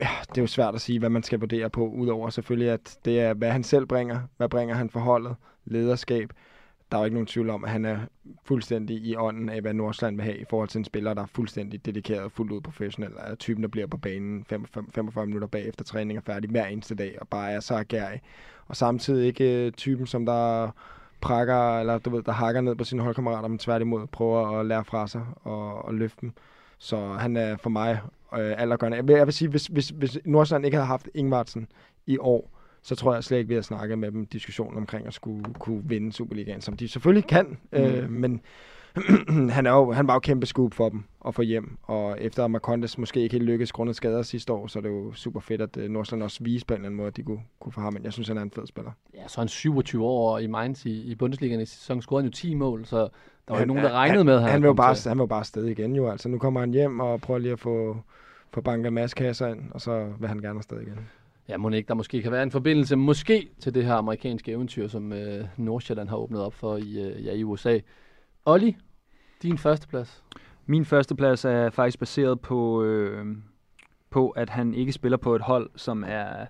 Ja, 0.00 0.08
det 0.28 0.38
er 0.38 0.42
jo 0.42 0.46
svært 0.46 0.74
at 0.74 0.80
sige, 0.80 0.98
hvad 0.98 1.08
man 1.08 1.22
skal 1.22 1.40
vurdere 1.40 1.70
på, 1.70 1.88
udover 1.88 2.30
selvfølgelig, 2.30 2.70
at 2.70 2.96
det 3.04 3.20
er, 3.20 3.34
hvad 3.34 3.50
han 3.50 3.64
selv 3.64 3.86
bringer. 3.86 4.20
Hvad 4.36 4.48
bringer 4.48 4.74
han 4.74 4.90
for 4.90 5.00
holdet? 5.00 5.36
Lederskab 5.64 6.30
der 6.94 6.98
er 6.98 7.02
jo 7.02 7.04
ikke 7.04 7.14
nogen 7.14 7.26
tvivl 7.26 7.50
om, 7.50 7.64
at 7.64 7.70
han 7.70 7.84
er 7.84 7.98
fuldstændig 8.44 8.96
i 8.96 9.16
ånden 9.16 9.48
af, 9.48 9.60
hvad 9.60 9.74
Nordsjælland 9.74 10.16
vil 10.16 10.24
have 10.24 10.38
i 10.38 10.44
forhold 10.50 10.68
til 10.68 10.78
en 10.78 10.84
spiller, 10.84 11.14
der 11.14 11.22
er 11.22 11.26
fuldstændig 11.26 11.86
dedikeret 11.86 12.22
og 12.22 12.32
fuldt 12.32 12.52
ud 12.52 12.60
professionel. 12.60 13.12
Er 13.16 13.34
typen, 13.34 13.62
der 13.62 13.68
bliver 13.68 13.86
på 13.86 13.96
banen 13.96 14.44
45, 14.44 14.84
45 14.94 15.26
minutter 15.26 15.48
bagefter 15.48 15.84
træning 15.84 16.16
er 16.16 16.20
færdig 16.20 16.50
hver 16.50 16.66
eneste 16.66 16.94
dag, 16.94 17.16
og 17.20 17.28
bare 17.28 17.52
er 17.52 17.60
så 17.60 17.74
agerig. 17.74 18.20
Og 18.66 18.76
samtidig 18.76 19.26
ikke 19.26 19.66
øh, 19.66 19.72
typen, 19.72 20.06
som 20.06 20.26
der 20.26 20.70
prakker, 21.20 21.80
eller 21.80 21.98
du 21.98 22.10
ved, 22.10 22.22
der 22.22 22.32
hakker 22.32 22.60
ned 22.60 22.74
på 22.74 22.84
sine 22.84 23.02
holdkammerater, 23.02 23.48
men 23.48 23.58
tværtimod 23.58 24.06
prøver 24.06 24.60
at 24.60 24.66
lære 24.66 24.84
fra 24.84 25.06
sig 25.06 25.22
og, 25.42 25.84
og 25.84 25.94
løfte 25.94 26.20
dem. 26.20 26.32
Så 26.78 27.06
han 27.06 27.36
er 27.36 27.56
for 27.56 27.70
mig 27.70 28.00
øh, 28.34 28.54
allergørende. 28.60 28.96
Jeg 28.96 29.08
vil, 29.08 29.16
jeg 29.16 29.26
vil 29.26 29.34
sige, 29.34 29.48
hvis, 29.48 29.66
hvis, 29.66 29.88
hvis 29.88 30.18
Nordsjælland 30.24 30.64
ikke 30.64 30.76
havde 30.76 30.86
haft 30.86 31.08
Ingvartsen 31.14 31.68
i 32.06 32.18
år, 32.18 32.53
så 32.84 32.96
tror 32.96 33.14
jeg 33.14 33.24
slet 33.24 33.38
ikke, 33.38 33.48
vi 33.48 33.54
har 33.54 33.62
snakket 33.62 33.98
med 33.98 34.12
dem 34.12 34.26
diskussionen 34.26 34.78
omkring 34.78 35.06
at 35.06 35.14
skulle 35.14 35.44
kunne 35.58 35.82
vinde 35.84 36.12
Superligaen, 36.12 36.60
som 36.60 36.76
de 36.76 36.88
selvfølgelig 36.88 37.26
kan, 37.28 37.58
mm. 37.72 37.78
øh, 37.78 38.10
men 38.10 38.40
han, 39.50 39.66
er 39.66 39.70
jo, 39.70 39.92
han 39.92 40.06
var 40.06 40.14
jo 40.14 40.18
kæmpe 40.18 40.46
scoop 40.46 40.74
for 40.74 40.88
dem 40.88 41.04
at 41.26 41.34
få 41.34 41.42
hjem, 41.42 41.78
og 41.82 42.20
efter 42.20 42.44
at 42.44 42.50
Marcondes 42.50 42.98
måske 42.98 43.20
ikke 43.20 43.32
helt 43.32 43.44
lykkedes 43.44 43.72
grundet 43.72 43.96
skader 43.96 44.22
sidste 44.22 44.52
år, 44.52 44.66
så 44.66 44.78
er 44.78 44.80
det 44.80 44.88
jo 44.88 45.12
super 45.12 45.40
fedt, 45.40 45.60
at 45.60 45.76
uh, 45.76 45.84
Nordsjælland 45.84 46.22
også 46.22 46.44
viste 46.44 46.66
på 46.66 46.74
en 46.74 46.78
eller 46.78 46.86
anden 46.86 46.96
måde, 46.96 47.06
at 47.06 47.16
de 47.16 47.22
kunne, 47.22 47.40
kunne 47.60 47.72
få 47.72 47.80
ham, 47.80 47.92
men 47.92 48.04
jeg 48.04 48.12
synes, 48.12 48.28
han 48.28 48.38
er 48.38 48.42
en 48.42 48.50
fed 48.50 48.66
spiller. 48.66 48.90
Ja, 49.14 49.28
så 49.28 49.40
er 49.40 49.42
han 49.42 49.48
27 49.48 50.04
år 50.04 50.38
i 50.38 50.46
Mainz 50.46 50.84
i, 50.84 51.02
i 51.02 51.14
Bundesligaen 51.14 51.60
i 51.60 51.66
sæsonen, 51.66 52.02
scorede 52.02 52.22
han 52.22 52.30
jo 52.30 52.34
10 52.34 52.54
mål, 52.54 52.86
så 52.86 52.98
der 52.98 53.08
var 53.54 53.60
jo 53.60 53.66
nogen, 53.66 53.84
der 53.84 53.92
regnede 53.92 54.18
han, 54.18 54.26
med, 54.26 54.34
at 54.34 54.40
han, 54.40 54.50
han, 54.50 54.62
vil 54.62 54.68
jo 54.68 54.74
bare, 54.74 54.96
han 55.08 55.18
vil 55.18 55.22
jo 55.22 55.26
bare 55.26 55.44
sted 55.44 55.66
igen 55.66 55.96
jo, 55.96 56.10
altså 56.10 56.28
nu 56.28 56.38
kommer 56.38 56.60
han 56.60 56.70
hjem 56.70 57.00
og 57.00 57.20
prøver 57.20 57.38
lige 57.38 57.52
at 57.52 57.60
få, 57.60 57.96
få 58.52 58.60
banket 58.60 58.88
en 58.88 58.94
masse 58.94 59.16
kasser 59.16 59.48
ind, 59.48 59.60
og 59.70 59.80
så 59.80 60.12
vil 60.18 60.28
han 60.28 60.38
gerne 60.38 60.58
afsted 60.58 60.80
igen. 60.80 60.98
Ja, 61.48 61.56
må 61.56 61.70
ikke, 61.70 61.88
der 61.88 61.94
måske 61.94 62.22
kan 62.22 62.32
være 62.32 62.42
en 62.42 62.50
forbindelse, 62.50 62.96
måske 62.96 63.48
til 63.60 63.74
det 63.74 63.84
her 63.84 63.94
amerikanske 63.94 64.52
eventyr, 64.52 64.88
som 64.88 65.12
øh, 65.12 65.44
Nordsjælland 65.56 66.08
har 66.08 66.16
åbnet 66.16 66.40
op 66.40 66.54
for 66.54 66.76
i, 66.76 67.00
øh, 67.00 67.24
ja, 67.24 67.32
i 67.32 67.44
USA. 67.44 67.78
Olli, 68.44 68.76
din 69.42 69.58
første 69.58 69.88
plads? 69.88 70.22
Min 70.66 70.84
første 70.84 71.14
plads 71.14 71.44
er 71.44 71.70
faktisk 71.70 71.98
baseret 71.98 72.40
på, 72.40 72.82
øh, 72.82 73.26
på, 74.10 74.30
at 74.30 74.50
han 74.50 74.74
ikke 74.74 74.92
spiller 74.92 75.16
på 75.16 75.34
et 75.34 75.42
hold, 75.42 75.70
som 75.76 76.04
er 76.06 76.46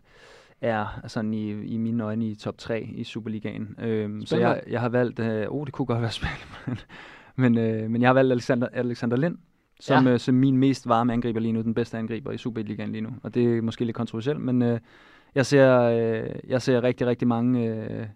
er 0.61 0.87
sådan 1.07 1.35
i, 1.35 1.51
i 1.51 1.77
mine 1.77 2.05
øjne 2.05 2.27
i 2.27 2.35
top 2.35 2.59
3 2.59 2.83
i 2.83 3.05
Superligaen. 3.05 3.77
Øh, 3.79 4.23
så 4.27 4.37
jeg, 4.37 4.63
jeg 4.71 4.81
har 4.81 4.89
valgt, 4.89 5.19
øh, 5.19 5.47
oh, 5.49 5.67
det 5.67 5.73
kunne 5.75 5.87
godt 5.87 6.01
være 6.01 6.11
spændende, 6.11 6.83
men, 7.43 7.59
øh, 7.59 7.91
men 7.91 8.03
jeg 8.03 8.09
har 8.09 8.15
valgt 8.15 8.33
Alexander, 8.33 8.69
Alexander 8.73 9.17
Lind, 9.17 9.39
som, 9.85 10.07
ja. 10.07 10.13
øh, 10.13 10.19
som 10.19 10.35
min 10.35 10.57
mest 10.57 10.89
varme 10.89 11.13
angriber 11.13 11.41
lige 11.41 11.53
nu, 11.53 11.63
den 11.63 11.75
bedste 11.75 11.99
angriber 11.99 12.33
i 12.33 12.39
Superligaen 12.39 12.93
lige 12.93 13.03
nu. 13.03 13.11
Og 13.23 13.35
det 13.35 13.59
er 13.59 13.63
måske 13.63 13.85
lidt 13.85 13.97
kontroversielt, 13.97 14.41
men 14.41 14.63
øh, 14.63 14.81
jeg, 15.35 15.47
ser, 15.47 15.81
øh, 15.81 16.31
jeg 16.49 16.63
ser 16.63 16.83
rigtig, 16.83 17.07
rigtig 17.07 17.29
mange 17.29 17.75
øh, 17.75 18.07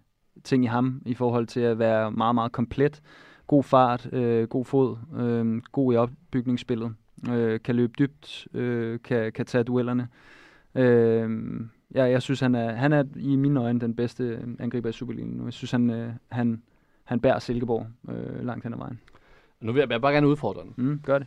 ting 0.45 0.65
i 0.65 0.67
ham 0.67 1.03
i 1.07 1.15
forhold 1.15 1.47
til 1.47 1.61
at 1.61 1.79
være 1.79 2.13
meget, 2.13 2.35
meget 2.35 2.53
komplet. 2.53 3.01
God 3.47 3.63
fart, 3.63 4.13
øh, 4.13 4.49
god 4.49 4.65
fod, 4.65 4.97
øh, 5.19 5.63
god 5.73 5.95
i 5.95 5.97
opbygningsspillet, 5.97 6.95
øh, 7.31 7.61
kan 7.65 7.77
løbe 7.77 7.93
dybt, 7.99 8.49
øh, 8.55 8.99
kan, 9.05 9.33
kan 9.33 9.47
tage 9.47 9.65
duellerne. 9.65 10.09
Øh, 10.75 11.31
Jeg, 11.95 12.11
jeg 12.11 12.23
synes, 12.23 12.41
han 12.41 12.55
er, 12.55 12.73
han 12.73 12.93
er 12.93 13.05
i 13.17 13.37
mine 13.37 13.61
øjne 13.61 13.81
den 13.81 13.95
bedste 13.95 14.25
øh, 14.25 14.41
angriber 14.59 14.89
i 14.89 14.93
Superligaen 14.93 15.31
nu. 15.31 15.45
Jeg 15.45 15.53
synes, 15.53 15.71
han, 15.71 15.91
øh, 15.91 16.11
han, 16.29 16.63
han 17.05 17.21
bærer 17.21 17.39
Silkeborg 17.39 17.87
øh, 18.09 18.45
langt 18.47 18.65
hen 18.65 18.73
ad 18.73 18.79
vejen. 18.79 19.01
Nu 19.61 19.73
vil 19.73 19.81
jeg, 19.81 19.91
jeg 19.91 20.01
bare 20.01 20.13
gerne 20.13 20.29
udfordre 20.29 20.63
den. 20.63 20.75
Mm, 20.77 21.01
gør 21.05 21.19
det. 21.19 21.27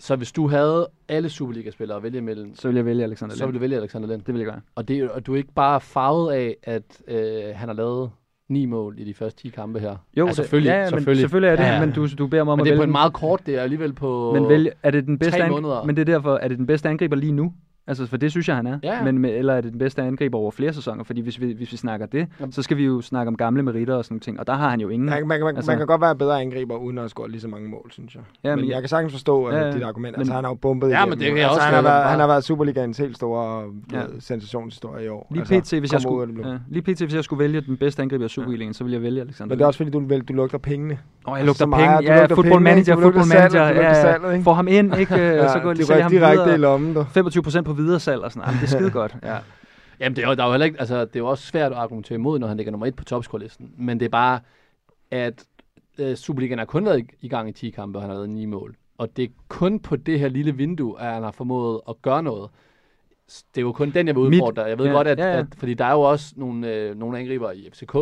Så 0.00 0.16
hvis 0.16 0.32
du 0.32 0.48
havde 0.48 0.88
alle 1.08 1.28
Superliga-spillere 1.28 1.96
at 1.96 2.02
vælge 2.02 2.18
imellem, 2.18 2.54
Så 2.56 2.68
vil 2.68 2.76
jeg 2.76 2.84
vælge 2.84 3.04
Alexander 3.04 3.34
så 3.34 3.44
vil 3.44 3.52
Lind. 3.52 3.60
du 3.60 3.60
vælge 3.60 3.76
Alexander 3.76 4.08
Lind. 4.08 4.22
Det 4.22 4.34
vil 4.34 4.40
jeg 4.40 4.46
gøre. 4.50 4.60
Og, 4.74 4.88
det, 4.88 5.10
og 5.10 5.26
du 5.26 5.32
er 5.32 5.36
ikke 5.36 5.52
bare 5.54 5.80
farvet 5.80 6.32
af, 6.32 6.56
at 6.62 6.82
øh, 7.08 7.18
han 7.54 7.68
har 7.68 7.74
lavet 7.74 8.10
ni 8.48 8.66
mål 8.66 8.94
i 8.98 9.04
de 9.04 9.14
første 9.14 9.42
10 9.42 9.48
kampe 9.48 9.80
her. 9.80 9.96
Jo, 10.16 10.26
ja, 10.26 10.32
selvfølgelig, 10.32 10.68
det, 10.70 10.74
ja, 10.76 10.80
ja, 10.80 10.86
selvfølgelig. 10.88 11.10
Men, 11.16 11.20
selvfølgelig 11.20 11.48
er 11.48 11.56
det, 11.56 11.62
Ja, 11.64 11.80
men 11.86 11.92
du, 11.94 12.06
du 12.18 12.26
beder 12.26 12.44
mig 12.44 12.52
om 12.52 12.58
Men 12.58 12.60
at 12.60 12.64
det 12.64 12.70
er 12.70 12.74
vælge 12.74 12.80
på 12.80 12.84
en 12.84 12.92
meget 12.92 13.12
kort, 13.12 13.46
det 13.46 13.54
er 13.54 13.62
alligevel 13.62 13.92
på... 13.92 14.32
Men 14.34 14.48
vælge, 14.48 14.72
er 14.82 14.90
det 14.90 15.06
den 15.06 15.18
bedste 15.18 15.38
tre 15.38 15.44
ang- 15.46 15.50
måneder. 15.50 15.84
Men 15.84 15.96
det 15.96 16.08
er 16.08 16.12
derfor, 16.14 16.36
er 16.36 16.48
det 16.48 16.58
den 16.58 16.66
bedste 16.66 16.88
angriber 16.88 17.16
lige 17.16 17.32
nu? 17.32 17.52
Altså, 17.88 18.06
for 18.06 18.16
det 18.16 18.30
synes 18.30 18.48
jeg, 18.48 18.56
han 18.56 18.66
er. 18.66 18.78
Ja, 18.82 18.96
ja. 18.96 19.04
Men, 19.04 19.18
med, 19.18 19.30
eller 19.30 19.54
er 19.54 19.60
det 19.60 19.70
den 19.72 19.78
bedste 19.78 20.02
angriber 20.02 20.38
over 20.38 20.50
flere 20.50 20.72
sæsoner? 20.72 21.04
Fordi 21.04 21.20
hvis 21.20 21.40
vi, 21.40 21.52
hvis 21.52 21.72
vi 21.72 21.76
snakker 21.76 22.06
det, 22.06 22.26
Jamen. 22.40 22.52
så 22.52 22.62
skal 22.62 22.76
vi 22.76 22.84
jo 22.84 23.00
snakke 23.00 23.28
om 23.28 23.36
gamle 23.36 23.62
meritter 23.62 23.94
og 23.94 24.04
sådan 24.04 24.12
nogle 24.14 24.20
ting. 24.20 24.40
Og 24.40 24.46
der 24.46 24.52
har 24.54 24.70
han 24.70 24.80
jo 24.80 24.88
ingen. 24.88 25.08
Man, 25.10 25.28
man, 25.28 25.40
man, 25.40 25.56
Altså- 25.56 25.70
man 25.70 25.78
kan 25.78 25.86
godt 25.86 26.00
være 26.00 26.16
bedre 26.16 26.40
angriber, 26.40 26.76
uden 26.76 26.98
at 26.98 27.10
score 27.10 27.30
lige 27.30 27.40
så 27.40 27.48
mange 27.48 27.68
mål, 27.68 27.90
synes 27.92 28.14
jeg. 28.14 28.22
Ja, 28.44 28.48
Ja, 28.50 28.56
men- 28.56 28.64
men, 28.64 28.70
jeg 28.70 28.80
kan 28.82 28.88
sagtens 28.88 29.12
forstå 29.12 29.50
Ja, 29.50 29.56
ja, 29.56 29.66
ja. 29.66 29.72
dit 29.72 29.82
argument. 29.82 30.12
Men- 30.16 30.20
Altså, 30.20 30.34
han 30.34 30.44
har 30.44 30.50
jo 30.50 30.54
bumpet 30.54 30.90
Ja, 30.90 31.04
men 31.06 31.18
det 31.18 31.26
kan 31.26 31.36
jeg 31.36 31.44
altså, 31.44 31.50
også 31.54 31.60
han, 31.64 31.74
har 31.74 31.82
være 31.82 31.92
været, 31.92 32.10
han 32.10 32.20
har 32.20 32.26
været 32.26 32.44
Superligaens 32.44 32.98
helt 32.98 33.16
store 33.16 33.62
Ja. 33.92 33.98
ja. 33.98 34.04
sensationshistorie 34.20 35.04
i 35.04 35.08
år. 35.08 35.26
Lige 35.30 35.40
altså, 35.40 35.76
pt, 35.76 35.80
hvis 35.80 35.92
jeg 35.92 36.00
skulle, 36.00 36.48
ja, 36.48 36.58
lige 36.68 36.82
pt, 36.82 37.00
hvis 37.02 37.14
jeg 37.14 37.24
skulle 37.24 37.40
vælge 37.44 37.60
den 37.60 37.76
bedste 37.76 38.02
angriber 38.02 38.24
i 38.24 38.28
Superligaen, 38.28 38.74
så 38.74 38.84
ville 38.84 38.94
jeg 38.94 39.02
vælge 39.02 39.20
Alexander 39.20 39.48
Men 39.54 39.58
det 39.58 39.62
er 39.62 39.66
også 39.66 39.76
fordi, 39.78 39.90
du, 39.90 40.20
du 40.28 40.32
lugter 40.32 40.58
pengene. 40.58 40.94
Åh, 41.28 41.32
jeg 41.38 41.48
Altså, 41.48 41.64
lugter 41.66 41.76
penge. 41.78 42.12
Ja, 42.14 42.26
football 42.26 42.62
manager, 42.62 42.96
football 43.00 43.26
manager. 43.28 43.66
Ja? 43.66 44.38
Få 44.38 44.52
ham 44.52 44.68
ind, 44.68 44.96
ikke? 44.98 45.14
Ja, 45.36 45.52
så 45.52 45.58
går 45.62 45.72
lige 45.72 46.08
direkte 46.10 46.54
i 46.54 46.56
lommen, 46.56 46.94
du. 46.94 47.04
25 47.14 47.42
procent 47.42 47.66
på 47.66 47.72
videresalg 47.76 48.22
og 48.22 48.32
sådan 48.32 48.40
noget. 48.40 48.48
Jamen, 48.52 48.66
det 48.66 48.74
er 48.74 48.78
skide 48.78 48.90
godt. 48.90 49.16
Ja. 49.30 49.38
Jamen, 50.00 50.16
det 50.16 50.24
er 50.24 50.28
jo, 50.28 50.34
der 50.34 50.42
er 50.42 50.46
jo 50.46 50.52
heller 50.52 50.64
ikke, 50.66 50.80
altså, 50.80 51.00
det 51.04 51.16
er 51.16 51.20
jo 51.20 51.26
også 51.26 51.46
svært 51.46 51.72
at 51.72 51.78
argumentere 51.78 52.16
imod, 52.16 52.38
når 52.38 52.46
han 52.46 52.56
ligger 52.56 52.70
nummer 52.70 52.86
et 52.86 52.96
på 52.96 53.04
topscore-listen. 53.04 53.70
Men 53.76 54.00
det 54.00 54.06
er 54.06 54.10
bare, 54.10 54.40
at 55.10 55.44
øh, 55.98 56.16
Superligaen 56.16 56.58
har 56.58 56.66
kun 56.66 56.84
været 56.84 57.06
i, 57.20 57.28
gang 57.28 57.48
i 57.48 57.52
10 57.52 57.70
kampe, 57.70 57.98
og 57.98 58.02
han 58.02 58.10
har 58.10 58.14
lavet 58.16 58.30
9 58.30 58.46
mål. 58.46 58.76
Og 58.98 59.16
det 59.16 59.24
er 59.24 59.28
kun 59.48 59.80
på 59.80 59.96
det 59.96 60.20
her 60.20 60.28
lille 60.28 60.56
vindue, 60.56 61.00
at 61.00 61.12
han 61.14 61.22
har 61.22 61.30
formået 61.30 61.80
at 61.88 62.02
gøre 62.02 62.22
noget. 62.22 62.50
Det 63.54 63.60
er 63.60 63.62
jo 63.62 63.72
kun 63.72 63.90
den, 63.90 64.06
jeg 64.06 64.16
vil 64.16 64.22
Mit- 64.22 64.34
udfordre. 64.34 64.62
Jeg 64.62 64.78
ved 64.78 64.86
ja, 64.86 64.92
godt, 64.92 65.06
at, 65.08 65.18
ja, 65.18 65.26
ja. 65.32 65.38
at, 65.38 65.46
fordi 65.56 65.74
der 65.74 65.84
er 65.84 65.92
jo 65.92 66.00
også 66.00 66.34
nogle, 66.36 66.74
øh, 66.74 66.98
nogle 66.98 67.18
angriber 67.18 67.52
i 67.52 67.68
FCK, 67.72 67.94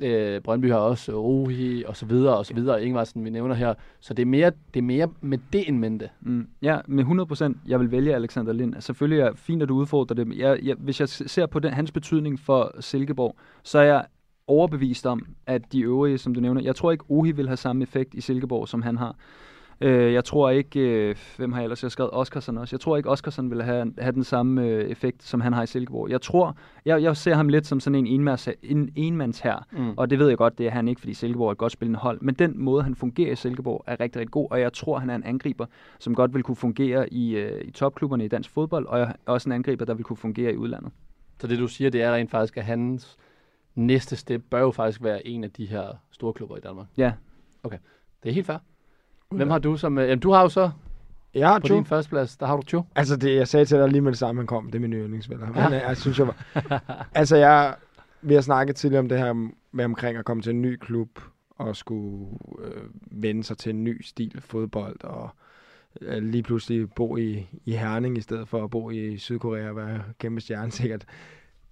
øh, 0.00 0.40
Brøndby 0.40 0.70
har 0.70 0.78
også 0.78 1.12
Ohi 1.16 1.84
og 1.84 1.96
så 1.96 2.06
videre 2.06 2.36
og 2.36 2.46
så 2.46 2.54
videre, 2.54 2.84
Ingvarsen 2.84 3.24
vi 3.24 3.30
nævner 3.30 3.54
her. 3.54 3.74
Så 4.00 4.14
det 4.14 4.22
er 4.22 4.26
mere, 4.26 4.52
det 4.74 4.80
er 4.80 4.84
mere 4.84 5.08
med 5.20 5.38
det 5.52 5.68
end 5.68 5.78
mente. 5.78 6.08
Mm, 6.20 6.48
ja, 6.62 6.78
med 6.86 6.98
100 6.98 7.26
procent. 7.26 7.56
Jeg 7.66 7.80
vil 7.80 7.90
vælge 7.90 8.14
Alexander 8.14 8.52
Lind. 8.52 8.74
Altså, 8.74 8.86
Selvfølgelig 8.86 9.20
er 9.20 9.30
det 9.30 9.38
fint, 9.38 9.62
at 9.62 9.68
du 9.68 9.74
udfordrer 9.74 10.24
det. 10.24 10.38
Jeg, 10.38 10.58
jeg, 10.62 10.76
hvis 10.78 11.00
jeg 11.00 11.08
ser 11.08 11.46
på 11.46 11.58
den, 11.58 11.72
hans 11.72 11.92
betydning 11.92 12.40
for 12.40 12.74
Silkeborg, 12.80 13.36
så 13.62 13.78
er 13.78 13.82
jeg 13.82 14.04
overbevist 14.46 15.06
om, 15.06 15.26
at 15.46 15.72
de 15.72 15.80
øvrige, 15.80 16.18
som 16.18 16.34
du 16.34 16.40
nævner, 16.40 16.62
jeg 16.62 16.76
tror 16.76 16.92
ikke, 16.92 17.04
Ohi 17.08 17.32
vil 17.32 17.46
have 17.46 17.56
samme 17.56 17.82
effekt 17.82 18.14
i 18.14 18.20
Silkeborg, 18.20 18.68
som 18.68 18.82
han 18.82 18.96
har. 18.96 19.16
Øh, 19.82 20.12
jeg 20.12 20.24
tror 20.24 20.50
ikke, 20.50 20.80
øh, 20.80 21.16
hvem 21.36 21.52
har 21.52 21.60
jeg 21.60 21.64
ellers 21.64 21.82
jeg 21.82 21.90
skrevet, 21.90 22.10
Oskarsson 22.12 22.58
også. 22.58 22.74
Jeg 22.74 22.80
tror 22.80 22.96
ikke, 22.96 23.10
Oskarsson 23.10 23.50
vil 23.50 23.62
have, 23.62 23.92
have 23.98 24.12
den 24.12 24.24
samme 24.24 24.62
øh, 24.62 24.90
effekt, 24.90 25.22
som 25.22 25.40
han 25.40 25.52
har 25.52 25.62
i 25.62 25.66
Silkeborg. 25.66 26.10
Jeg 26.10 26.20
tror, 26.20 26.56
jeg, 26.84 27.02
jeg 27.02 27.16
ser 27.16 27.34
ham 27.34 27.48
lidt 27.48 27.66
som 27.66 27.80
sådan 27.80 27.94
en 27.94 28.06
enmands, 28.06 28.48
en 28.62 28.90
enmands 28.96 29.40
her. 29.40 29.66
Mm. 29.72 29.94
Og 29.96 30.10
det 30.10 30.18
ved 30.18 30.28
jeg 30.28 30.38
godt, 30.38 30.58
det 30.58 30.66
er 30.66 30.70
han 30.70 30.88
ikke, 30.88 31.00
fordi 31.00 31.14
Silkeborg 31.14 31.48
er 31.48 31.52
et 31.52 31.58
godt 31.58 31.72
spillende 31.72 31.98
hold. 31.98 32.18
Men 32.20 32.34
den 32.34 32.54
måde, 32.56 32.82
han 32.82 32.94
fungerer 32.94 33.32
i 33.32 33.36
Silkeborg, 33.36 33.84
er 33.86 34.00
rigtig, 34.00 34.20
rigtig 34.20 34.30
god. 34.30 34.48
Og 34.50 34.60
jeg 34.60 34.72
tror, 34.72 34.98
han 34.98 35.10
er 35.10 35.14
en 35.14 35.24
angriber, 35.24 35.66
som 35.98 36.14
godt 36.14 36.34
vil 36.34 36.42
kunne 36.42 36.56
fungere 36.56 37.12
i, 37.12 37.36
øh, 37.36 37.64
i 37.64 37.70
topklubberne 37.70 38.24
i 38.24 38.28
dansk 38.28 38.50
fodbold. 38.50 38.86
Og 38.86 38.98
jeg 38.98 39.14
også 39.26 39.48
en 39.48 39.52
angriber, 39.52 39.84
der 39.84 39.94
vil 39.94 40.04
kunne 40.04 40.16
fungere 40.16 40.52
i 40.52 40.56
udlandet. 40.56 40.92
Så 41.40 41.46
det 41.46 41.58
du 41.58 41.66
siger, 41.68 41.90
det 41.90 42.02
er 42.02 42.14
rent 42.14 42.30
faktisk, 42.30 42.56
at 42.56 42.64
hans 42.64 43.16
næste 43.74 44.16
step 44.16 44.42
bør 44.50 44.60
jo 44.60 44.70
faktisk 44.70 45.02
være 45.02 45.26
en 45.26 45.44
af 45.44 45.50
de 45.50 45.66
her 45.66 45.86
store 46.10 46.32
klubber 46.32 46.56
i 46.56 46.60
Danmark. 46.60 46.86
Ja, 46.96 47.12
Det 48.22 48.28
er 48.28 48.32
helt 48.32 48.46
fair. 48.46 48.58
Hvem 49.30 49.50
har 49.50 49.58
du 49.58 49.76
som... 49.76 49.98
øh, 49.98 50.08
Jamen, 50.08 50.18
du 50.18 50.30
har 50.30 50.42
jo 50.42 50.48
så 50.48 50.70
Jeg 51.34 51.48
har 51.48 51.58
på 51.58 51.66
to. 51.68 51.74
din 51.74 51.84
første 51.84 52.10
plads, 52.10 52.36
der 52.36 52.46
har 52.46 52.56
du 52.56 52.62
Cho. 52.62 52.82
Altså, 52.94 53.16
det, 53.16 53.36
jeg 53.36 53.48
sagde 53.48 53.64
til 53.66 53.78
dig 53.78 53.88
lige 53.88 54.00
med 54.00 54.12
det 54.12 54.18
samme, 54.18 54.40
han 54.40 54.46
kom. 54.46 54.66
Det 54.66 54.74
er 54.74 54.80
min 54.80 54.92
yndlingsspiller. 54.92 55.46
Men 55.52 55.64
øh, 55.64 55.80
jeg 55.88 55.96
synes, 55.96 56.18
jeg 56.18 56.26
var... 56.26 56.36
altså, 57.14 57.36
jeg... 57.36 57.74
Vi 58.22 58.34
har 58.34 58.40
snakket 58.40 58.76
tidligere 58.76 59.00
om 59.00 59.08
det 59.08 59.18
her 59.18 59.48
med 59.72 59.84
omkring 59.84 60.16
at 60.18 60.24
komme 60.24 60.42
til 60.42 60.50
en 60.50 60.62
ny 60.62 60.76
klub 60.76 61.08
og 61.58 61.76
skulle 61.76 62.26
øh, 62.64 62.82
vende 63.22 63.44
sig 63.44 63.58
til 63.58 63.70
en 63.70 63.84
ny 63.84 64.02
stil 64.02 64.40
fodbold 64.40 65.04
og 65.04 65.30
øh, 66.00 66.22
lige 66.22 66.42
pludselig 66.42 66.92
bo 66.92 67.16
i, 67.16 67.46
i 67.64 67.72
Herning 67.72 68.18
i 68.18 68.20
stedet 68.20 68.48
for 68.48 68.64
at 68.64 68.70
bo 68.70 68.90
i 68.90 69.18
Sydkorea 69.18 69.68
og 69.68 69.76
være 69.76 70.02
kæmpe 70.18 70.40
stjerne 70.40 70.70
sikkert. 70.72 71.04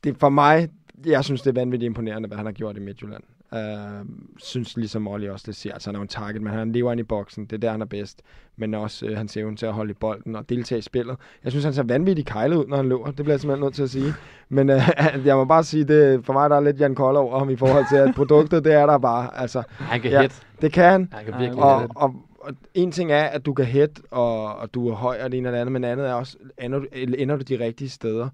Det 0.04 0.16
for 0.16 0.28
mig, 0.28 0.68
jeg 1.06 1.24
synes, 1.24 1.42
det 1.42 1.50
er 1.50 1.60
vanvittigt 1.60 1.86
imponerende, 1.86 2.26
hvad 2.26 2.36
han 2.36 2.46
har 2.46 2.52
gjort 2.52 2.76
i 2.76 2.80
Midtjylland. 2.80 3.22
Uh, 3.52 4.06
synes 4.38 4.76
ligesom 4.76 5.08
Olli 5.08 5.28
også 5.28 5.44
det 5.46 5.56
siger, 5.56 5.72
altså 5.72 5.90
han 5.90 5.94
er 5.94 5.98
jo 5.98 6.02
en 6.02 6.08
target, 6.08 6.42
men 6.42 6.52
han 6.52 6.72
lever 6.72 6.92
ind 6.92 7.00
i 7.00 7.04
boksen, 7.04 7.44
det 7.44 7.52
er 7.52 7.58
der, 7.58 7.70
han 7.70 7.80
er 7.80 7.86
bedst. 7.86 8.22
Men 8.56 8.74
også 8.74 9.06
uh, 9.06 9.12
hans 9.12 9.36
evne 9.36 9.56
til 9.56 9.66
at 9.66 9.72
holde 9.72 9.90
i 9.90 9.94
bolden 9.94 10.36
og 10.36 10.48
deltage 10.48 10.78
i 10.78 10.82
spillet. 10.82 11.16
Jeg 11.44 11.52
synes, 11.52 11.64
han 11.64 11.74
ser 11.74 11.82
vanvittigt 11.82 12.28
kejlet 12.28 12.56
ud, 12.56 12.66
når 12.66 12.76
han 12.76 12.88
løber. 12.88 13.04
Det 13.06 13.14
bliver 13.16 13.32
jeg 13.32 13.40
simpelthen 13.40 13.64
nødt 13.64 13.74
til 13.74 13.82
at 13.82 13.90
sige. 13.90 14.14
Men 14.48 14.70
uh, 14.70 14.76
jeg 15.26 15.36
må 15.36 15.44
bare 15.44 15.64
sige, 15.64 15.84
det 15.84 16.24
for 16.24 16.32
mig 16.32 16.50
der 16.50 16.56
er 16.56 16.60
lidt 16.60 16.80
Jan 16.80 16.94
Kold 16.94 17.16
over 17.16 17.38
ham 17.38 17.50
i 17.50 17.56
forhold 17.56 17.84
til, 17.90 17.96
at 17.96 18.14
produktet, 18.14 18.64
det 18.64 18.72
er 18.72 18.86
der 18.86 18.98
bare. 18.98 19.40
Altså, 19.40 19.62
Han 19.78 20.00
kan 20.00 20.10
Ja. 20.10 20.22
hit. 20.22 20.42
det 20.60 20.72
kan 20.72 20.84
han. 20.84 21.08
Han 21.12 21.24
kan 21.24 21.34
virkelig 21.40 21.62
Og, 21.64 21.80
hit. 21.80 21.90
og, 21.96 22.14
og 22.40 22.54
en 22.74 22.92
ting 22.92 23.12
er, 23.12 23.22
at 23.24 23.46
du 23.46 23.54
kan 23.54 23.64
hætte, 23.64 24.02
og, 24.10 24.56
og 24.56 24.74
du 24.74 24.88
er 24.88 24.94
høj 24.94 25.18
og 25.24 25.32
det 25.32 25.38
ene 25.38 25.48
og 25.48 25.52
det 25.52 25.58
andet, 25.58 25.72
men 25.72 25.84
andet 25.84 26.08
er 26.08 26.12
også, 26.12 26.36
ender 26.58 26.78
du, 26.78 26.86
ender 26.94 27.36
du 27.36 27.42
de 27.42 27.64
rigtige 27.64 27.88
steder. 27.90 28.28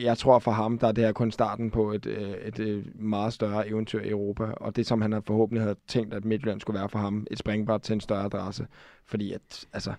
Jeg 0.00 0.18
tror 0.18 0.38
for 0.38 0.50
ham, 0.50 0.78
der 0.78 0.88
er 0.88 0.92
det 0.92 1.04
her 1.04 1.12
kun 1.12 1.30
starten 1.30 1.70
på 1.70 1.92
et, 1.92 2.06
øh, 2.06 2.30
et, 2.30 2.58
et 2.58 2.92
meget 2.94 3.32
større 3.32 3.68
eventyr 3.68 4.00
i 4.00 4.10
Europa, 4.10 4.44
og 4.44 4.76
det 4.76 4.86
som 4.86 5.02
han 5.02 5.12
har 5.12 5.22
forhåbentlig 5.26 5.62
havde 5.62 5.76
tænkt, 5.88 6.14
at 6.14 6.24
Midtjylland 6.24 6.60
skulle 6.60 6.78
være 6.78 6.88
for 6.88 6.98
ham, 6.98 7.26
et 7.30 7.38
springbræt 7.38 7.80
til 7.80 7.92
en 7.92 8.00
større 8.00 8.24
adresse. 8.24 8.66
Fordi 9.06 9.32
at, 9.32 9.66
altså, 9.72 9.92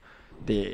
det, 0.47 0.67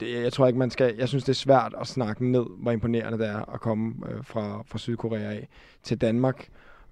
det, 0.00 0.22
jeg 0.22 0.32
tror 0.32 0.46
ikke, 0.46 0.58
man 0.58 0.70
skal, 0.70 0.94
jeg 0.98 1.08
synes, 1.08 1.24
det 1.24 1.32
er 1.32 1.34
svært 1.34 1.74
at 1.80 1.86
snakke 1.86 2.26
ned, 2.26 2.44
hvor 2.62 2.70
imponerende 2.70 3.18
det 3.18 3.26
er 3.26 3.54
at 3.54 3.60
komme 3.60 3.94
øh, 4.10 4.24
fra, 4.24 4.62
fra 4.66 4.78
Sydkorea 4.78 5.32
af 5.32 5.48
til 5.82 6.00
Danmark. 6.00 6.48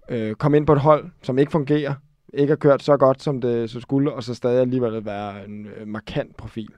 Øh, 0.09 0.35
komme 0.35 0.57
ind 0.57 0.67
på 0.67 0.73
et 0.73 0.81
hold, 0.81 1.11
som 1.23 1.39
ikke 1.39 1.53
fungerer, 1.53 1.95
ikke 2.35 2.51
har 2.51 2.57
kørt 2.57 2.83
så 2.83 2.97
godt, 2.97 3.23
som 3.23 3.41
det 3.41 3.71
så 3.71 3.81
skulle, 3.81 4.13
og 4.13 4.23
så 4.23 4.35
stadig 4.35 4.61
alligevel 4.61 5.05
være 5.05 5.45
en 5.45 5.67
øh, 5.67 5.89
markant 5.89 6.37
profil. 6.37 6.71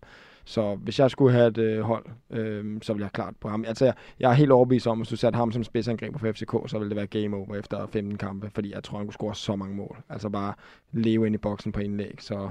Så 0.44 0.74
hvis 0.74 0.98
jeg 0.98 1.10
skulle 1.10 1.32
have 1.32 1.46
et 1.46 1.58
øh, 1.58 1.80
hold, 1.80 2.04
øh, 2.30 2.64
så 2.82 2.92
ville 2.92 3.04
jeg 3.04 3.12
klart 3.12 3.34
på 3.40 3.48
ham. 3.48 3.64
Altså, 3.68 3.84
jeg, 3.84 3.94
jeg 4.20 4.30
er 4.30 4.34
helt 4.34 4.52
overbevist 4.52 4.86
om, 4.86 4.92
at 4.92 4.98
hvis 4.98 5.08
du 5.08 5.16
satte 5.16 5.36
ham 5.36 5.52
som 5.52 5.64
spidsangriber 5.64 6.18
for 6.18 6.32
FCK, 6.32 6.70
så 6.70 6.78
ville 6.78 6.88
det 6.88 6.96
være 6.96 7.06
game 7.06 7.36
over 7.36 7.56
efter 7.56 7.86
15 7.86 8.18
kampe, 8.18 8.50
fordi 8.54 8.74
jeg 8.74 8.82
tror, 8.84 8.98
han 8.98 9.06
kunne 9.06 9.12
score 9.12 9.34
så 9.34 9.56
mange 9.56 9.76
mål. 9.76 9.96
Altså 10.08 10.28
bare 10.28 10.54
leve 10.92 11.26
ind 11.26 11.34
i 11.34 11.38
boksen 11.38 11.72
på 11.72 11.80
indlæg. 11.80 12.14
Så 12.18 12.48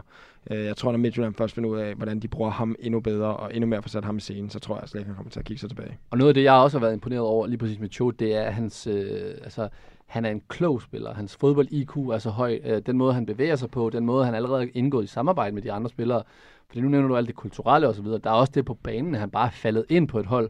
øh, 0.51 0.65
jeg 0.65 0.77
tror, 0.77 0.91
når 0.91 0.99
Midtjylland 0.99 1.33
først 1.33 1.55
finder 1.55 1.69
ud 1.69 1.77
af, 1.77 1.95
hvordan 1.95 2.19
de 2.19 2.27
bruger 2.27 2.49
ham 2.49 2.75
endnu 2.79 2.99
bedre, 2.99 3.37
og 3.37 3.55
endnu 3.55 3.67
mere 3.67 3.81
for 3.81 3.89
sat 3.89 4.05
ham 4.05 4.17
i 4.17 4.19
scenen, 4.19 4.49
så 4.49 4.59
tror 4.59 4.79
jeg 4.79 4.89
slet 4.89 5.01
ikke, 5.01 5.07
han 5.07 5.15
kommer 5.15 5.31
til 5.31 5.39
at 5.39 5.45
kigge 5.45 5.59
sig 5.59 5.69
tilbage. 5.69 5.97
Og 6.09 6.17
noget 6.17 6.29
af 6.29 6.33
det, 6.33 6.43
jeg 6.43 6.53
også 6.53 6.77
har 6.77 6.85
været 6.85 6.93
imponeret 6.93 7.23
over 7.23 7.47
lige 7.47 7.57
præcis 7.57 7.79
med 7.79 7.89
Cho, 7.89 8.11
det 8.11 8.35
er 8.35 8.49
hans... 8.49 8.87
Øh, 8.87 9.35
altså, 9.43 9.69
han 10.05 10.25
er 10.25 10.29
en 10.29 10.41
klog 10.47 10.81
spiller. 10.81 11.13
Hans 11.13 11.35
fodbold-IQ 11.35 11.97
er 11.97 12.17
så 12.17 12.29
høj. 12.29 12.59
Øh, 12.63 12.81
den 12.85 12.97
måde, 12.97 13.13
han 13.13 13.25
bevæger 13.25 13.55
sig 13.55 13.71
på, 13.71 13.89
den 13.89 14.05
måde, 14.05 14.25
han 14.25 14.35
allerede 14.35 14.63
er 14.63 14.67
indgået 14.73 15.03
i 15.03 15.07
samarbejde 15.07 15.55
med 15.55 15.61
de 15.61 15.71
andre 15.71 15.89
spillere. 15.89 16.23
Fordi 16.67 16.81
nu 16.81 16.89
nævner 16.89 17.07
du 17.07 17.15
alt 17.15 17.27
det 17.27 17.35
kulturelle 17.35 17.87
osv. 17.87 18.05
Der 18.05 18.19
er 18.25 18.29
også 18.29 18.51
det 18.55 18.65
på 18.65 18.73
banen, 18.73 19.13
at 19.15 19.19
han 19.19 19.29
bare 19.29 19.47
er 19.47 19.51
faldet 19.51 19.85
ind 19.89 20.07
på 20.07 20.19
et 20.19 20.25
hold. 20.25 20.49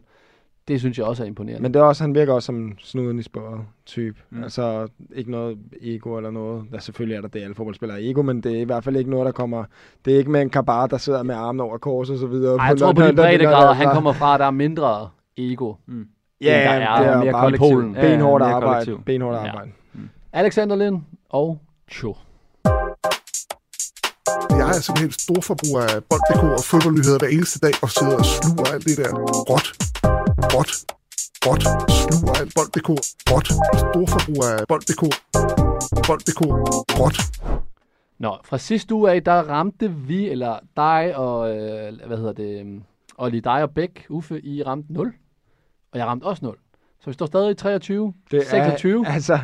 Det 0.68 0.80
synes 0.80 0.98
jeg 0.98 1.06
også 1.06 1.22
er 1.22 1.26
imponerende. 1.26 1.62
Men 1.62 1.74
det 1.74 1.80
er 1.80 1.84
også, 1.84 2.04
han 2.04 2.14
virker 2.14 2.32
også 2.32 2.46
som 2.46 2.72
snuden 2.78 3.18
i 3.18 3.22
sporet 3.22 3.60
type. 3.86 4.20
Mm. 4.30 4.36
Mm. 4.36 4.42
Altså 4.42 4.88
ikke 5.14 5.30
noget 5.30 5.58
ego 5.82 6.16
eller 6.16 6.30
noget. 6.30 6.64
Der 6.72 6.78
selvfølgelig 6.78 7.16
er 7.16 7.20
der 7.20 7.28
det, 7.28 7.42
alle 7.42 7.54
fodboldspillere 7.54 8.02
er 8.02 8.10
ego, 8.10 8.22
men 8.22 8.40
det 8.40 8.56
er 8.56 8.60
i 8.60 8.64
hvert 8.64 8.84
fald 8.84 8.96
ikke 8.96 9.10
noget, 9.10 9.26
der 9.26 9.32
kommer... 9.32 9.64
Det 10.04 10.14
er 10.14 10.18
ikke 10.18 10.30
med 10.30 10.42
en 10.42 10.50
kabar, 10.50 10.86
der 10.86 10.96
sidder 10.96 11.22
med 11.22 11.34
armen 11.34 11.60
over 11.60 11.78
kors 11.78 12.10
og 12.10 12.18
så 12.18 12.26
videre. 12.26 12.56
Ej, 12.56 12.64
jeg 12.64 12.78
tror 12.78 12.92
på 12.92 13.02
de 13.02 13.12
breddegrader, 13.16 13.72
han 13.72 13.88
kommer 13.94 14.12
fra, 14.12 14.38
der 14.38 14.44
er 14.44 14.50
mindre 14.50 15.08
ego. 15.36 15.74
Mm. 15.86 16.06
Ja, 16.40 16.56
end 16.60 16.82
der 16.82 16.88
er 16.88 16.98
det 17.02 17.08
er 17.12 17.18
mere 17.18 17.32
bare. 17.32 17.52
Polen. 17.58 17.94
Ja, 17.94 18.00
Benhårdt 18.00 18.44
arbejde. 18.44 18.84
kollektiv. 18.84 19.04
Benhårdt 19.04 19.36
Ja. 19.36 19.48
arbejde. 19.48 19.70
Alexander 20.32 20.76
Lind 20.76 21.02
og 21.28 21.58
Cho. 21.90 22.16
Jeg 24.60 24.68
er 24.76 24.80
simpelthen 24.86 25.12
storforbruger 25.12 25.82
af 25.92 26.04
bold.dk 26.10 26.42
og 26.58 26.64
fodboldnyheder 26.70 27.18
hver 27.18 27.28
eneste 27.36 27.58
dag, 27.66 27.74
og 27.82 27.90
sidder 27.90 28.16
og 28.22 28.26
sluger 28.36 28.66
alt 28.74 28.84
det 28.88 28.96
der 29.00 29.10
råt, 29.50 29.66
råt, 30.54 30.72
råt, 31.46 31.62
sluger 32.00 32.34
alt 32.40 32.52
bold.dk, 32.56 32.88
råt, 33.30 33.48
storforbruger 33.82 34.48
af 34.58 34.64
bold.dk, 34.70 35.02
bold.dk, 36.06 36.40
råt. 37.00 37.16
Nå, 38.18 38.36
fra 38.44 38.58
sidste 38.58 38.94
uge 38.94 39.10
af, 39.12 39.24
der 39.24 39.38
ramte 39.42 39.92
vi, 39.92 40.28
eller 40.28 40.58
dig 40.76 41.16
og, 41.16 41.56
øh, 41.56 42.06
hvad 42.06 42.16
hedder 42.16 42.32
det, 42.32 42.60
øhm, 42.60 42.82
Olli, 43.18 43.40
dig 43.40 43.62
og 43.62 43.70
Bæk, 43.70 44.06
Uffe, 44.08 44.44
I 44.44 44.62
ramte 44.62 44.92
0. 44.92 45.14
Og 45.92 45.98
jeg 45.98 46.06
ramte 46.06 46.24
også 46.24 46.44
0. 46.44 46.56
Så 47.00 47.10
vi 47.10 47.12
står 47.14 47.26
stadig 47.26 47.50
i 47.50 47.54
23, 47.54 48.12
Det 48.30 48.46
26. 48.46 49.06
Er, 49.06 49.10
altså, 49.10 49.38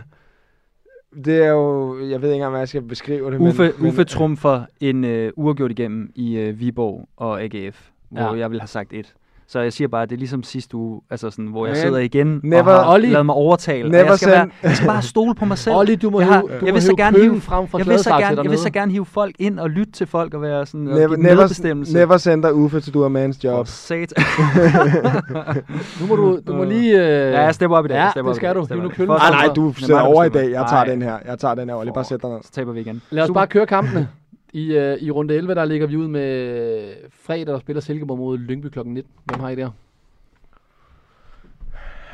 det 1.24 1.44
er 1.44 1.48
jo... 1.50 1.98
Jeg 1.98 2.22
ved 2.22 2.28
ikke 2.28 2.34
engang, 2.34 2.50
hvad 2.50 2.60
jeg 2.60 2.68
skal 2.68 2.82
beskrive 2.82 3.30
det. 3.30 3.38
Uffe, 3.38 3.72
men, 3.78 3.88
Uffe 3.88 4.04
trumfer 4.04 4.62
en 4.80 5.04
øh, 5.04 5.32
uafgjort 5.36 5.70
igennem 5.70 6.12
i 6.14 6.36
øh, 6.38 6.60
Viborg 6.60 7.08
og 7.16 7.42
AGF, 7.42 7.88
hvor 8.08 8.20
Ja. 8.20 8.32
ja. 8.32 8.38
jeg 8.38 8.50
ville 8.50 8.60
have 8.60 8.68
sagt 8.68 8.92
et. 8.92 9.14
Så 9.52 9.60
jeg 9.60 9.72
siger 9.72 9.88
bare, 9.88 10.02
at 10.02 10.10
det 10.10 10.16
er 10.16 10.18
ligesom 10.18 10.42
sidste 10.42 10.76
uge, 10.76 11.00
altså 11.10 11.30
sådan, 11.30 11.46
hvor 11.46 11.66
jeg 11.66 11.72
Men 11.72 11.80
sidder 11.82 11.98
igen 11.98 12.40
never- 12.44 12.72
og 12.72 12.84
har 12.84 12.92
Olli, 12.94 13.06
lavet 13.10 13.26
mig 13.26 13.34
overtale. 13.34 13.84
og 13.84 13.90
never 13.90 14.04
jeg, 14.04 14.16
skal 14.18 14.30
være, 14.30 14.42
send- 14.42 14.50
jeg 14.62 14.76
skal 14.76 14.88
bare 14.88 15.02
stole 15.02 15.34
på 15.34 15.44
mig 15.44 15.58
selv. 15.58 15.76
Olli, 15.76 15.96
du 15.96 16.10
må 16.10 16.20
jeg, 16.20 16.26
hive, 16.28 16.34
har, 16.34 16.42
du 16.42 16.48
jeg 16.52 16.60
må 16.62 16.72
vil 16.72 16.82
så 16.82 16.94
gerne 16.96 17.18
hive, 17.18 17.40
frem 17.40 17.68
fra 17.68 17.78
jeg 17.78 17.86
vil, 17.86 17.98
så 17.98 18.10
gerne, 18.10 18.42
jeg 18.42 18.50
vil 18.50 18.58
så 18.58 18.70
gerne 18.70 18.92
hive 18.92 19.06
folk 19.06 19.34
ind 19.38 19.58
og 19.60 19.70
lytte 19.70 19.92
til 19.92 20.06
folk 20.06 20.34
og 20.34 20.42
være 20.42 20.66
sådan, 20.66 20.88
og 20.88 20.94
Never, 20.94 21.08
give 21.08 21.22
never, 21.22 21.92
never 21.94 22.16
send 22.16 22.42
dig 22.42 22.54
Uffe 22.54 22.80
to 22.80 22.90
do 23.00 23.04
a 23.04 23.08
man's 23.08 23.38
For 23.40 23.44
job. 23.48 23.66
sat. 23.66 24.12
Nu 26.00 26.06
må 26.06 26.16
du, 26.16 26.40
du 26.46 26.52
må 26.54 26.64
lige... 26.64 26.92
Øh... 26.92 27.32
Ja, 27.32 27.40
jeg 27.42 27.54
stepper 27.54 27.76
op 27.76 27.84
i 27.84 27.88
dag. 27.88 27.96
Ja, 27.96 28.22
det 28.22 28.36
skal 28.36 28.54
dag, 28.54 28.54
du. 28.54 29.04
Nej, 29.06 29.30
nej, 29.30 29.48
du 29.56 29.68
Det 29.68 29.82
er 29.82 29.86
sidder 29.86 30.00
over 30.00 30.24
i 30.24 30.28
bestemmer. 30.28 30.48
dag. 30.50 30.60
Jeg 30.60 30.66
tager 30.70 30.84
den 30.84 31.02
her. 31.02 31.18
Jeg 31.26 31.38
tager 31.38 31.54
den 31.54 31.68
her, 31.68 31.76
Olli. 31.76 31.90
Bare 31.94 32.04
sæt 32.04 32.22
dig 32.22 32.30
ned. 32.30 32.38
Så 32.42 32.52
taber 32.52 32.72
vi 32.72 32.80
igen. 32.80 33.02
Lad 33.10 33.24
os 33.24 33.30
bare 33.34 33.46
køre 33.46 33.66
kampene. 33.66 34.08
I, 34.52 34.72
øh, 34.76 34.98
I 34.98 35.10
runde 35.10 35.34
11, 35.34 35.54
der 35.54 35.64
ligger 35.64 35.86
vi 35.86 35.96
ud 35.96 36.08
med 36.08 37.10
fredag, 37.10 37.46
der 37.54 37.58
spiller 37.58 37.80
Silkeborg 37.80 38.18
mod 38.18 38.38
Lyngby 38.38 38.66
kl. 38.66 38.78
19. 38.86 39.12
Hvem 39.24 39.40
har 39.40 39.48
I 39.48 39.56
der? 39.56 39.70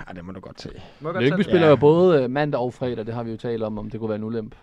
Ja, 0.08 0.12
det 0.14 0.24
må 0.24 0.32
du 0.32 0.40
godt. 0.40 0.66
Må 1.00 1.08
jeg 1.08 1.14
godt 1.14 1.24
Lyngby 1.24 1.36
tage- 1.36 1.44
spiller 1.44 1.66
Ja. 1.66 1.70
jo 1.70 1.76
både 1.76 2.22
øh, 2.22 2.30
mandag 2.30 2.60
og 2.60 2.74
fredag, 2.74 3.06
det 3.06 3.14
har 3.14 3.22
vi 3.22 3.30
jo 3.30 3.36
talt 3.36 3.62
om, 3.62 3.78
om 3.78 3.90
det 3.90 4.00
kunne 4.00 4.08
være 4.08 4.16
en 4.18 4.24
ulemp. 4.24 4.54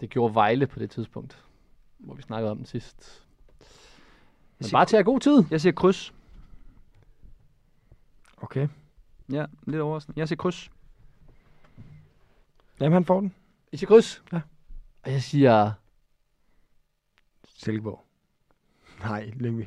Det 0.00 0.10
gjorde 0.10 0.34
Vejle 0.34 0.66
på 0.66 0.78
det 0.78 0.90
tidspunkt, 0.90 1.44
hvor 1.98 2.14
vi 2.14 2.22
snakkede 2.22 2.50
om 2.50 2.56
den 2.56 2.66
sidst. 2.66 3.22
Men 4.58 4.64
siger- 4.64 4.76
bare 4.78 4.86
til 4.86 4.96
at 4.96 5.04
god 5.04 5.20
tid. 5.20 5.44
Jeg 5.50 5.60
siger 5.60 5.72
kryds. 5.72 6.14
Okay. 8.42 8.68
Ja, 9.32 9.46
lidt 9.66 9.80
overraskende. 9.80 10.18
Jeg 10.20 10.28
siger 10.28 10.36
kryds. 10.36 10.70
Jamen, 12.80 12.92
han 12.92 13.04
får 13.04 13.20
den. 13.20 13.34
I 13.72 13.76
siger 13.76 13.88
kryds? 13.88 14.22
Ja. 14.32 14.40
Og 15.02 15.12
jeg 15.12 15.22
siger 15.22 15.72
Silkeborg. 17.64 18.00
Nej, 19.00 19.30
Lyngby. 19.36 19.64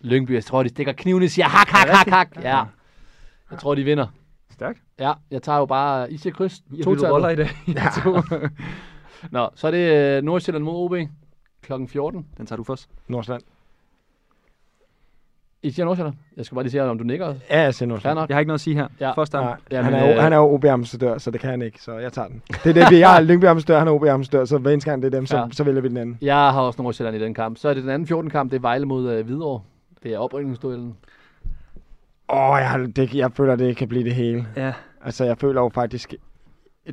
Lyngby. 0.00 0.30
Jeg 0.34 0.44
tror, 0.44 0.62
de 0.62 0.68
stikker 0.68 0.92
kniven 0.92 1.22
og 1.22 1.28
siger 1.30 1.46
hak, 1.46 1.68
hak, 1.68 1.88
hak, 1.88 2.08
hak. 2.08 2.44
Ja. 2.44 2.64
Jeg 3.50 3.58
tror, 3.58 3.74
de 3.74 3.84
vinder. 3.84 4.06
Stærkt. 4.50 4.82
Ja, 4.98 5.12
jeg 5.30 5.42
tager 5.42 5.58
jo 5.58 5.66
bare... 5.66 6.12
I 6.12 6.16
siger 6.16 6.32
kryds. 6.34 6.62
I 6.74 6.82
To 6.82 6.90
roller 6.90 7.28
i 7.28 7.36
dag. 7.36 7.48
Ja. 7.76 7.88
Nå, 9.30 9.48
så 9.54 9.66
er 9.66 9.70
det 9.70 10.16
øh, 10.16 10.22
Nordsjælland 10.22 10.64
mod 10.64 10.74
OB 10.74 11.08
klokken 11.62 11.88
14. 11.88 12.26
Den 12.36 12.46
tager 12.46 12.56
du 12.56 12.64
først. 12.64 12.88
Nordsjælland. 13.08 13.42
I 15.62 15.70
siger 15.70 15.84
Nordsjælland? 15.86 16.14
Jeg 16.36 16.44
skal 16.44 16.54
bare 16.54 16.62
lige 16.64 16.72
se, 16.72 16.80
om 16.82 16.98
du 16.98 17.04
nikker. 17.04 17.34
Ja, 17.50 17.60
jeg 17.60 17.74
siger 17.74 17.88
Nordsjælland. 17.88 18.26
Jeg 18.28 18.34
har 18.36 18.40
ikke 18.40 18.48
noget 18.48 18.58
at 18.58 18.60
sige 18.60 18.76
her. 18.76 18.88
Ja. 19.00 19.12
Først 19.12 19.32
ham. 19.34 19.44
Nej, 19.44 19.56
Jamen, 19.70 19.84
han, 19.84 19.94
er 19.94 20.08
jo, 20.08 20.14
øh, 20.16 20.22
han 20.22 20.32
er 20.32 20.36
jo 20.36 20.54
OB-ambassadør, 20.54 21.18
så 21.18 21.30
det 21.30 21.40
kan 21.40 21.50
han 21.50 21.62
ikke, 21.62 21.82
så 21.82 21.98
jeg 21.98 22.12
tager 22.12 22.28
den. 22.28 22.42
Det 22.64 22.70
er 22.76 22.84
det, 22.84 22.90
vi 22.96 23.00
har. 23.00 23.20
Lyngby 23.20 23.44
ambassadør, 23.44 23.78
han 23.78 23.88
er 23.88 23.92
OB-ambassadør, 23.92 24.44
så 24.44 24.58
hver 24.58 24.70
eneste 24.70 24.90
gang 24.90 25.02
det 25.02 25.14
er 25.14 25.18
dem, 25.18 25.26
så, 25.26 25.36
Ja. 25.36 25.44
så 25.52 25.64
vælger 25.64 25.80
vi 25.80 25.88
den 25.88 25.96
anden. 25.96 26.18
Jeg 26.22 26.36
har 26.36 26.60
også 26.60 26.82
Nordsjælland 26.82 27.16
i 27.16 27.20
den 27.20 27.34
kamp. 27.34 27.58
Så 27.58 27.68
er 27.68 27.74
det 27.74 27.82
den 27.82 27.90
anden 27.90 28.06
14. 28.08 28.30
kamp, 28.30 28.50
det 28.50 28.56
er 28.56 28.60
Vejle 28.60 28.86
mod 28.86 29.10
øh, 29.12 29.26
Hvidovre. 29.26 29.60
Det 30.02 30.14
er 30.14 30.18
oprykningsduellen. 30.18 30.94
Åh, 32.28 32.50
oh, 32.50 32.58
jeg, 32.60 32.96
det, 32.96 33.14
jeg 33.14 33.32
føler, 33.32 33.56
det 33.56 33.76
kan 33.76 33.88
blive 33.88 34.04
det 34.04 34.14
hele. 34.14 34.46
Ja. 34.56 34.72
Altså, 35.04 35.24
jeg 35.24 35.38
føler 35.38 35.60
jo 35.62 35.68
faktisk, 35.74 36.14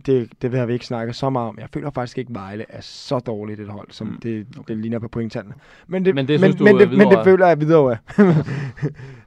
det, 0.06 0.41
det 0.41 0.54
har 0.54 0.66
vi 0.66 0.74
ikke 0.74 0.86
snakket 0.86 1.16
så 1.16 1.30
meget 1.30 1.50
om. 1.50 1.58
Jeg 1.60 1.70
føler 1.74 1.89
faktisk 1.89 2.18
ikke, 2.18 2.34
Vejle 2.34 2.66
er 2.70 2.82
så 2.82 3.20
dårligt 3.20 3.60
et 3.60 3.68
hold, 3.70 3.88
som 3.91 4.08
Mm, 4.08 4.20
det, 4.24 4.48
okay. 4.60 4.74
det 4.74 4.82
ligner 4.82 5.00
på 5.00 5.08
pointtallene. 5.08 5.56
Men 5.88 6.06
det, 6.06 6.16
Men 6.16 6.28
det 6.28 6.39
men, 6.41 6.52
synes 6.52 6.56
du, 6.56 6.64
men, 6.64 6.76
øh, 6.76 6.82
det, 6.89 6.98
men 6.98 7.08
det 7.12 7.20
føler 7.24 7.48
jeg 7.48 7.60
videre. 7.60 7.91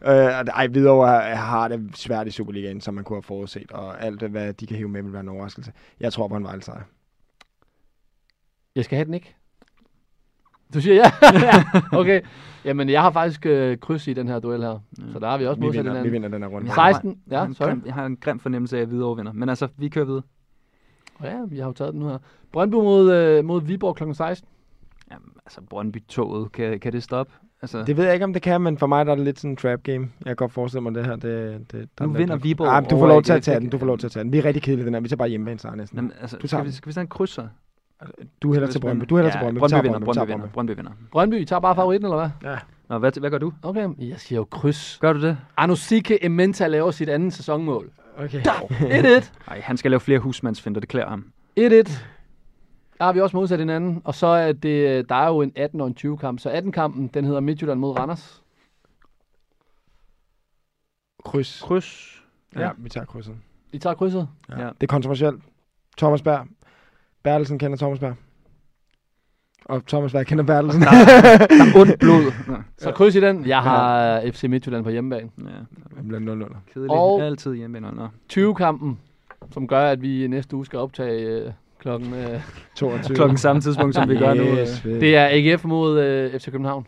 øh, 0.07 0.47
ej, 0.55 0.67
Hvidovre 0.67 1.37
har 1.37 1.69
det 1.69 1.91
svært 1.95 2.27
i 2.27 2.31
Superligaen, 2.31 2.81
som 2.81 2.95
man 2.95 3.05
kunne 3.05 3.17
have 3.17 3.23
forudset, 3.23 3.73
og 3.73 4.05
alt, 4.05 4.23
hvad 4.23 4.53
de 4.53 4.67
kan 4.67 4.77
hive 4.77 4.89
med, 4.89 5.03
vil 5.03 5.13
være 5.13 5.21
en 5.23 5.29
overraskelse. 5.29 5.73
Jeg 6.01 6.13
tror 6.13 6.29
på 6.29 6.37
en 6.37 6.45
Vejle 6.45 6.63
sejr. 6.63 6.83
Jeg 8.75 8.85
skal 8.85 8.97
have 8.97 9.05
den 9.07 9.15
ikke. 9.15 9.35
Du 10.75 10.81
siger 10.81 10.95
ja. 10.95 11.11
ja. 11.23 11.65
Okay. 11.99 12.21
Jamen, 12.65 12.89
jeg 12.89 13.03
har 13.03 13.11
faktisk 13.11 13.47
øh, 13.47 13.79
kryds 13.79 14.09
i 14.09 14.13
den 14.13 14.29
her 14.29 14.39
duel 14.39 14.63
her. 14.63 14.79
Så 15.13 15.19
der 15.19 15.29
har 15.29 15.39
vi 15.39 15.47
også 15.47 15.61
Vi 15.61 15.67
modsat 15.67 15.79
vinder, 15.85 15.93
vi 15.93 16.09
hinanden. 16.09 16.13
vinder 16.13 16.29
den 16.29 16.43
her 16.43 16.49
runde. 16.49 16.67
Jeg 16.67 16.75
har 16.75 16.93
16. 16.93 17.19
Jeg, 17.31 17.39
har 17.39 17.45
Ja, 17.45 17.49
en 17.49 17.55
sorry. 17.55 17.75
jeg 17.87 17.95
har 17.95 18.07
en 18.07 18.17
grim 18.17 18.39
fornemmelse 18.41 18.77
af, 18.79 18.83
at 18.83 18.89
Hvidovre 18.89 19.17
vinder. 19.17 19.33
Men 19.33 19.49
altså, 19.49 19.69
vi 19.77 19.89
kører 19.89 20.05
videre. 20.05 20.23
Ja, 21.23 21.37
vi 21.49 21.59
har 21.59 21.67
jo 21.67 21.73
taget 21.73 21.93
den 21.93 22.01
nu 22.01 22.09
her. 22.09 22.19
Brøndby 22.53 22.75
mod, 22.75 23.13
øh, 23.13 23.45
mod 23.45 23.63
Viborg 23.63 23.97
kl. 23.97 24.13
16. 24.13 24.49
Jamen, 25.11 25.29
altså, 25.47 25.61
Brøndby-toget, 25.71 26.53
kan, 26.53 26.81
kan 26.81 26.93
det 26.93 27.03
stoppe? 27.03 27.33
Altså, 27.63 27.83
Det 27.85 27.97
ved 27.97 28.05
jeg 28.05 28.13
ikke, 28.15 28.25
om 28.25 28.33
det 28.33 28.43
kan, 28.43 28.61
men 28.61 28.79
for 28.79 28.87
mig 28.87 29.07
der 29.07 29.13
er 29.13 29.17
det 29.17 29.25
lidt 29.25 29.39
sådan 29.39 29.51
en 29.51 29.57
trap 29.57 29.83
game. 29.83 30.09
Jeg 30.19 30.27
kan 30.27 30.37
godt 30.37 30.53
forestille 30.53 30.83
mig 30.83 30.95
det 30.95 31.05
her. 31.07 31.17
Det, 31.17 31.23
det, 31.73 31.89
der 31.99 32.05
Nu 32.07 32.13
er 32.13 32.17
lidt- 32.17 32.19
vinder 32.19 32.37
Viborg 32.37 32.69
Ah, 32.69 32.83
men 32.83 32.91
du 32.91 32.99
får 32.99 33.07
lov 33.07 33.23
til 33.23 33.33
at 33.33 33.43
tage 33.43 33.61
den. 33.61 33.69
Du 33.71 33.79
får 33.79 33.87
lov 33.87 33.99
til 33.99 34.07
at 34.07 34.13
tage 34.13 34.25
den. 34.25 34.33
Vi 34.33 34.39
er 34.39 34.45
rigtig 34.45 34.63
kedelige 34.63 34.87
den 34.87 34.95
her. 34.95 35.01
Vi 35.01 35.09
tager 35.09 35.17
bare 35.17 35.29
hjemme 35.29 35.59
sejr 35.59 35.75
næsten. 35.75 35.97
Jamen, 35.99 36.13
altså, 36.21 36.37
Du 36.37 36.47
tager 36.47 36.61
skal, 36.63 36.67
vi, 36.67 36.73
skal 36.77 36.89
vi 36.89 36.93
tage 36.93 37.03
en 37.03 37.09
kryds, 37.09 37.31
så? 37.31 37.47
Du 38.43 38.53
hælder 38.53 38.69
til 38.69 38.81
Brøndby. 38.81 39.05
Du 39.09 39.17
hælder 39.17 39.31
til 39.31 39.39
Brøndby. 39.41 39.59
Brøndby 39.59 39.75
vinder, 39.83 39.99
Vi 39.99 40.05
Brøndby 40.05 40.31
vinder, 40.31 40.47
Brøndby 40.47 40.71
vinder. 40.77 40.91
Brøndby, 41.13 41.35
I 41.41 41.45
tager 41.45 41.61
bare 41.61 41.75
favoritten, 41.75 42.07
eller 42.13 42.31
hvad? 42.41 42.57
Nå, 42.89 42.99
hvad, 42.99 43.21
hvad 43.21 43.31
gør 43.31 43.39
du? 43.39 43.53
Okay, 43.63 43.89
jeg 43.99 44.21
siger 44.21 44.37
jo 44.39 44.45
kryds. 44.45 44.99
Gør 45.01 45.13
du 45.13 45.21
det? 45.21 45.39
Anusike 45.57 46.25
Ementa 46.25 46.67
laver 46.67 46.91
sit 46.91 47.09
andet 47.09 47.33
sæsonmål. 47.33 47.91
Okay. 48.19 48.41
1-1. 48.41 49.31
Nej, 49.49 49.61
han 49.69 49.77
skal 49.77 49.91
lave 49.91 50.01
flere 50.01 50.19
husmandsfinder, 50.19 50.81
det 50.81 50.89
klæder 50.89 51.09
ham. 51.09 51.33
1-1. 51.61 51.63
Der 52.99 53.05
har 53.05 53.13
vi 53.13 53.21
også 53.21 53.37
modsat 53.37 53.59
hinanden. 53.59 54.03
Og 54.05 54.15
så 54.15 54.27
er 54.27 54.53
det, 54.53 55.09
der 55.09 55.15
er 55.15 55.29
jo 55.29 55.41
en 55.41 55.53
18 55.57 55.81
og 55.81 55.87
en 55.87 55.95
20 55.95 56.19
kamp. 56.19 56.41
Så 56.41 56.51
18-kampen, 56.51 57.07
den 57.07 57.25
hedder 57.25 57.41
Midtjylland 57.41 57.81
mod 57.81 57.99
Randers. 57.99 58.43
Kryds. 61.25 61.63
Kryds. 61.63 62.23
Ja, 62.57 62.71
vi 62.79 62.89
tager 62.89 63.05
krydset. 63.05 63.37
I 63.73 63.79
tager 63.79 63.95
krydset. 63.95 64.29
Ja. 64.49 64.61
Ja. 64.61 64.67
Det 64.67 64.83
er 64.83 64.87
kontroversielt. 64.87 65.43
Thomas 65.99 66.23
Berg. 66.23 66.47
Bertelsen 67.23 67.59
kender 67.59 67.77
Thomas 67.79 67.99
Berg. 67.99 68.17
Og 69.69 69.87
Thomas 69.87 70.13
Berg 70.13 70.27
kender 70.27 70.45
Bertelsen. 70.45 70.83
Der 70.83 70.89
er 70.91 71.79
ondt 71.81 71.99
blod. 71.99 72.33
Nå, 72.49 72.57
Så 72.79 72.93
kryds 72.93 73.15
i 73.15 73.21
den. 73.21 73.47
Jeg 73.47 73.63
har 73.63 74.21
FC 74.33 74.43
Midtjylland 74.45 74.85
på 74.85 74.91
hjemmebane. 74.91 75.31
Ja, 75.39 75.45
Det 75.97 76.07
bliver 76.09 76.21
0 76.21 76.39
0 76.39 76.57
kedeligt. 76.73 76.93
Og- 76.93 77.23
Altid 77.23 77.55
hjemme. 77.55 77.81
Nå. 77.81 78.09
20-kampen, 78.33 78.99
som 79.51 79.69
gør, 79.69 79.81
at 79.91 80.03
vi 80.03 80.27
næste 80.27 80.57
uge 80.57 80.67
skal 80.67 80.79
optage 80.79 81.21
øh, 81.21 81.53
klokken... 81.79 82.15
Øh, 82.15 82.41
22. 82.77 83.15
Klokken 83.17 83.37
samme 83.39 83.63
tidspunkt, 83.63 83.95
som 83.95 84.09
vi 84.09 84.17
gør 84.19 84.35
nu. 84.35 84.43
øh. 84.43 84.59
Yes, 84.59 84.81
fedt. 84.81 85.01
det 85.01 85.17
er 85.17 85.29
AGF 85.31 85.65
mod 85.65 86.01
øh, 86.01 86.41
FC 86.41 86.45
København. 86.51 86.87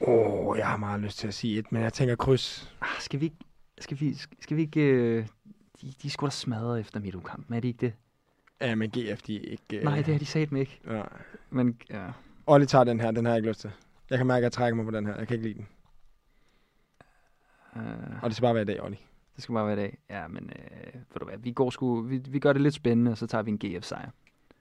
Åh, 0.00 0.46
oh, 0.48 0.58
jeg 0.58 0.66
har 0.66 0.76
meget 0.76 1.00
lyst 1.00 1.18
til 1.18 1.28
at 1.28 1.34
sige 1.34 1.58
et, 1.58 1.72
men 1.72 1.82
jeg 1.82 1.92
tænker 1.92 2.16
kryds. 2.16 2.70
Ah, 2.82 2.88
skal 3.00 3.20
vi 3.20 3.24
ikke... 3.24 3.36
Skal 3.80 3.96
vi, 4.00 4.14
skal 4.40 4.56
vi 4.56 4.62
ikke... 4.62 4.80
Øh, 4.80 5.26
de, 5.82 5.86
de 6.02 6.06
er 6.06 6.10
sgu 6.10 6.26
da 6.26 6.30
smadret 6.30 6.80
efter 6.80 7.00
midtugkampen, 7.00 7.56
er 7.56 7.60
de 7.60 7.68
ikke 7.68 7.78
det? 7.86 7.92
Ja, 8.60 8.74
men 8.74 8.90
GF, 8.90 9.22
de 9.22 9.36
er 9.46 9.50
ikke... 9.50 9.76
øh, 9.78 9.84
Nej, 9.84 9.96
det 9.96 10.06
har 10.06 10.18
de 10.18 10.26
sagt 10.26 10.52
mig 10.52 10.60
ikke. 10.60 10.80
Ja. 10.90 11.02
Men 11.50 11.78
ja, 11.90 12.04
Olli 12.46 12.66
tager 12.66 12.84
den 12.84 13.00
her, 13.00 13.10
den 13.10 13.24
har 13.24 13.32
jeg 13.32 13.38
ikke 13.38 13.48
lyst 13.48 13.60
til. 13.60 13.70
Jeg 14.10 14.18
kan 14.18 14.26
mærke, 14.26 14.38
at 14.38 14.42
jeg 14.42 14.52
trækker 14.52 14.76
mig 14.76 14.84
på 14.84 14.90
den 14.90 15.06
her. 15.06 15.16
Jeg 15.18 15.26
kan 15.28 15.34
ikke 15.36 15.48
lide 15.48 15.58
den. 15.58 15.66
øh, 17.76 17.82
Og 18.22 18.30
det 18.30 18.36
skal 18.36 18.42
bare 18.46 18.54
være 18.54 18.62
i 18.62 18.66
dag, 18.66 18.82
Olli. 18.82 18.98
det 19.36 19.42
skal 19.42 19.52
bare 19.52 19.66
være 19.66 19.74
i 19.76 19.78
dag. 19.78 19.98
Ja, 20.10 20.28
men 20.28 20.50
øh, 20.56 20.94
ved 20.94 21.20
du 21.20 21.24
hvad, 21.26 21.38
vi, 21.38 21.52
går 21.52 21.70
sgu, 21.70 22.00
vi, 22.00 22.16
vi 22.28 22.38
gør 22.38 22.52
det 22.52 22.62
lidt 22.62 22.74
spændende, 22.74 23.10
og 23.10 23.18
så 23.18 23.26
tager 23.26 23.42
vi 23.42 23.50
en 23.50 23.58
GF-sejr. 23.64 24.08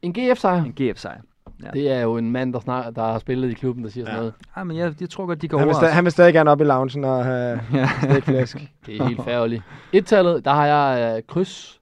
En 0.01 0.13
GF-sejr. 0.13 0.63
En 0.63 0.73
GF-sejr. 0.81 1.21
Ja. 1.63 1.69
Det 1.71 1.91
er 1.91 2.01
jo 2.01 2.17
en 2.17 2.31
mand, 2.31 2.53
der, 2.53 2.59
snak, 2.59 2.95
der 2.95 3.01
har 3.01 3.19
spillet 3.19 3.51
i 3.51 3.53
klubben, 3.53 3.83
der 3.83 3.89
siger 3.89 4.05
sådan 4.05 4.15
Ja. 4.15 4.19
noget. 4.19 4.33
Ah, 4.55 4.67
men 4.67 4.77
jeg, 4.77 4.93
jeg 5.01 5.09
tror 5.09 5.25
godt, 5.25 5.41
de 5.41 5.47
går 5.47 5.57
Han 5.57 5.67
vil, 5.67 5.73
over 5.73 5.79
stadig, 5.79 5.91
os. 5.91 5.95
han 5.95 6.03
vil 6.03 6.11
stadig 6.11 6.33
gerne 6.33 6.51
op 6.51 6.61
i 6.61 6.63
loungen 6.63 7.03
og 7.03 7.25
have 7.25 7.59
Ja. 7.73 7.89
stikflæsk. 8.11 8.57
Det 8.85 8.97
er 9.01 9.05
helt 9.07 9.23
færdigt. 9.23 9.63
Et-tallet, 9.93 10.45
der 10.45 10.51
har 10.51 10.65
jeg 10.65 11.17
øh, 11.17 11.23
kryds. 11.27 11.81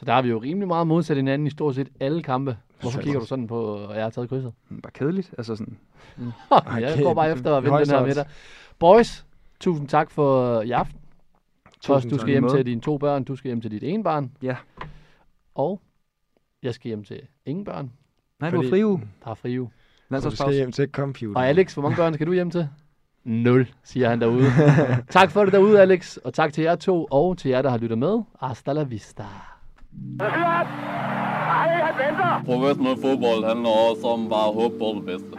Så 0.00 0.06
der 0.06 0.12
har 0.12 0.22
vi 0.22 0.28
jo 0.28 0.38
rimelig 0.38 0.68
meget 0.68 0.86
modsat 0.86 1.16
hinanden 1.16 1.46
i 1.46 1.50
stort 1.50 1.74
set 1.74 1.88
alle 2.00 2.22
kampe. 2.22 2.56
Hvorfor 2.80 3.00
kigger 3.00 3.20
du 3.20 3.26
sådan 3.26 3.46
på, 3.46 3.84
at 3.86 3.96
jeg 3.96 4.04
har 4.04 4.10
taget 4.10 4.28
krydset? 4.28 4.52
Bare 4.82 4.90
kedeligt. 4.92 5.34
Altså 5.38 5.56
sådan, 5.56 5.78
jeg 6.50 6.92
okay. 6.92 7.02
går 7.02 7.14
bare 7.14 7.30
efter 7.32 7.56
at 7.56 7.64
vinde 7.64 7.78
den 7.78 7.88
her 7.90 8.06
middag. 8.06 8.24
Boys, 8.78 9.26
tusind 9.60 9.88
tak 9.88 10.10
for 10.10 10.60
i 10.62 10.70
aften. 10.70 10.98
Først, 11.84 12.10
du 12.10 12.18
skal 12.18 12.30
hjem 12.30 12.48
til 12.48 12.66
dine 12.66 12.80
to 12.80 12.98
børn, 12.98 13.24
du 13.24 13.36
skal 13.36 13.48
hjem 13.48 13.60
til 13.60 13.70
dit 13.70 13.82
ene 13.82 14.04
barn. 14.04 14.32
Ja. 14.42 14.56
Og 15.54 15.80
jeg 16.62 16.74
skal 16.74 16.88
hjem 16.88 17.04
til 17.04 17.20
ingen 17.46 17.64
børn. 17.64 17.92
nej, 18.40 18.50
du 18.50 18.56
har 18.56 18.62
Fordi- 18.62 18.70
fri 18.70 18.84
uge. 18.84 19.02
Der 19.24 19.30
er 19.30 19.34
fri 19.34 19.58
uge. 19.58 19.70
Så 20.10 20.28
du 20.30 20.36
skal 20.36 20.52
hjem 20.54 20.72
til 20.72 20.88
computer. 20.92 21.40
Og 21.40 21.48
Alex, 21.48 21.74
hvor 21.74 21.82
mange 21.82 21.96
børn 21.96 22.14
skal 22.14 22.26
du 22.26 22.32
hjem 22.32 22.50
til? 22.50 22.68
Nul, 23.24 23.68
siger 23.82 24.08
han 24.08 24.20
derude. 24.20 24.44
tak 25.10 25.30
for 25.30 25.44
det 25.44 25.52
derude, 25.52 25.80
Alex. 25.80 26.16
Og 26.16 26.34
tak 26.34 26.52
til 26.52 26.64
jer 26.64 26.74
to, 26.76 27.06
og 27.10 27.38
til 27.38 27.48
jer, 27.48 27.62
der 27.62 27.70
har 27.70 27.78
lyttet 27.78 27.98
med. 27.98 28.22
Hasta 28.40 28.72
la 28.72 28.82
vista. 28.82 29.24
Professionel 32.44 32.96
fodbold 33.02 33.44
handler 33.44 33.70
også 33.70 34.06
om 34.06 34.28
bare 34.28 34.48
at 34.48 34.54
håbe 34.54 34.74
på 34.78 34.88
det 34.96 35.04
bedste. 35.06 35.32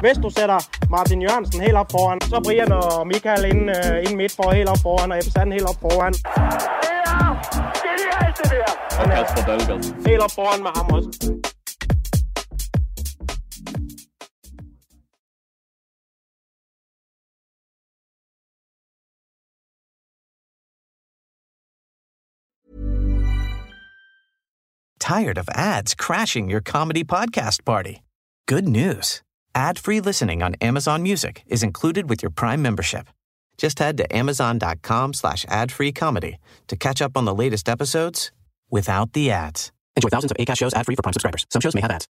Hvis 0.00 0.18
du 0.24 0.30
sætter 0.30 0.58
Martin 0.90 1.22
Jørgensen 1.22 1.60
helt 1.60 1.76
op 1.76 1.90
foran, 1.90 2.20
så 2.20 2.40
Brian 2.44 2.72
og 2.72 3.06
Michael 3.06 3.44
ind, 3.44 3.70
uh, 3.70 4.10
ind 4.10 4.16
midt 4.16 4.32
for 4.36 4.50
helt 4.54 4.68
op 4.68 4.78
foran, 4.82 5.12
og 5.12 5.18
Ebbe 5.18 5.52
helt 5.52 5.68
op 5.72 5.78
foran. 5.84 6.14
Og 9.00 9.06
Kasper 9.14 9.42
Dahlgaard. 9.48 9.84
Helt 10.06 10.22
op 10.26 10.30
foran 10.38 10.62
med 10.62 10.70
ham 10.76 10.86
også. 10.96 11.55
Tired 25.06 25.38
of 25.38 25.48
ads 25.50 25.94
crashing 25.94 26.50
your 26.50 26.60
comedy 26.60 27.04
podcast 27.04 27.64
party? 27.64 28.02
Good 28.48 28.66
news. 28.66 29.22
ad-free 29.54 30.00
listening 30.00 30.42
on 30.42 30.56
Amazon 30.60 31.04
Music 31.04 31.44
is 31.46 31.62
included 31.62 32.10
with 32.10 32.24
your 32.24 32.30
Prime 32.30 32.60
membership. 32.60 33.06
Just 33.56 33.78
head 33.78 33.96
to 33.98 34.16
amazon.com 34.16 35.14
slash 35.14 35.44
ad-free 35.48 35.92
comedy 35.92 36.38
to 36.66 36.76
catch 36.76 37.00
up 37.00 37.16
on 37.16 37.24
the 37.24 37.32
latest 37.32 37.68
episodes 37.68 38.32
without 38.68 39.12
the 39.12 39.30
ads. 39.30 39.70
Enjoy 39.94 40.08
thousands 40.08 40.32
of 40.32 40.38
ACAST 40.38 40.58
shows 40.58 40.74
ad-free 40.74 40.96
for 40.96 41.02
Prime 41.02 41.12
subscribers. 41.12 41.46
Some 41.50 41.60
shows 41.60 41.76
may 41.76 41.82
have 41.82 41.92
ads. 41.92 42.08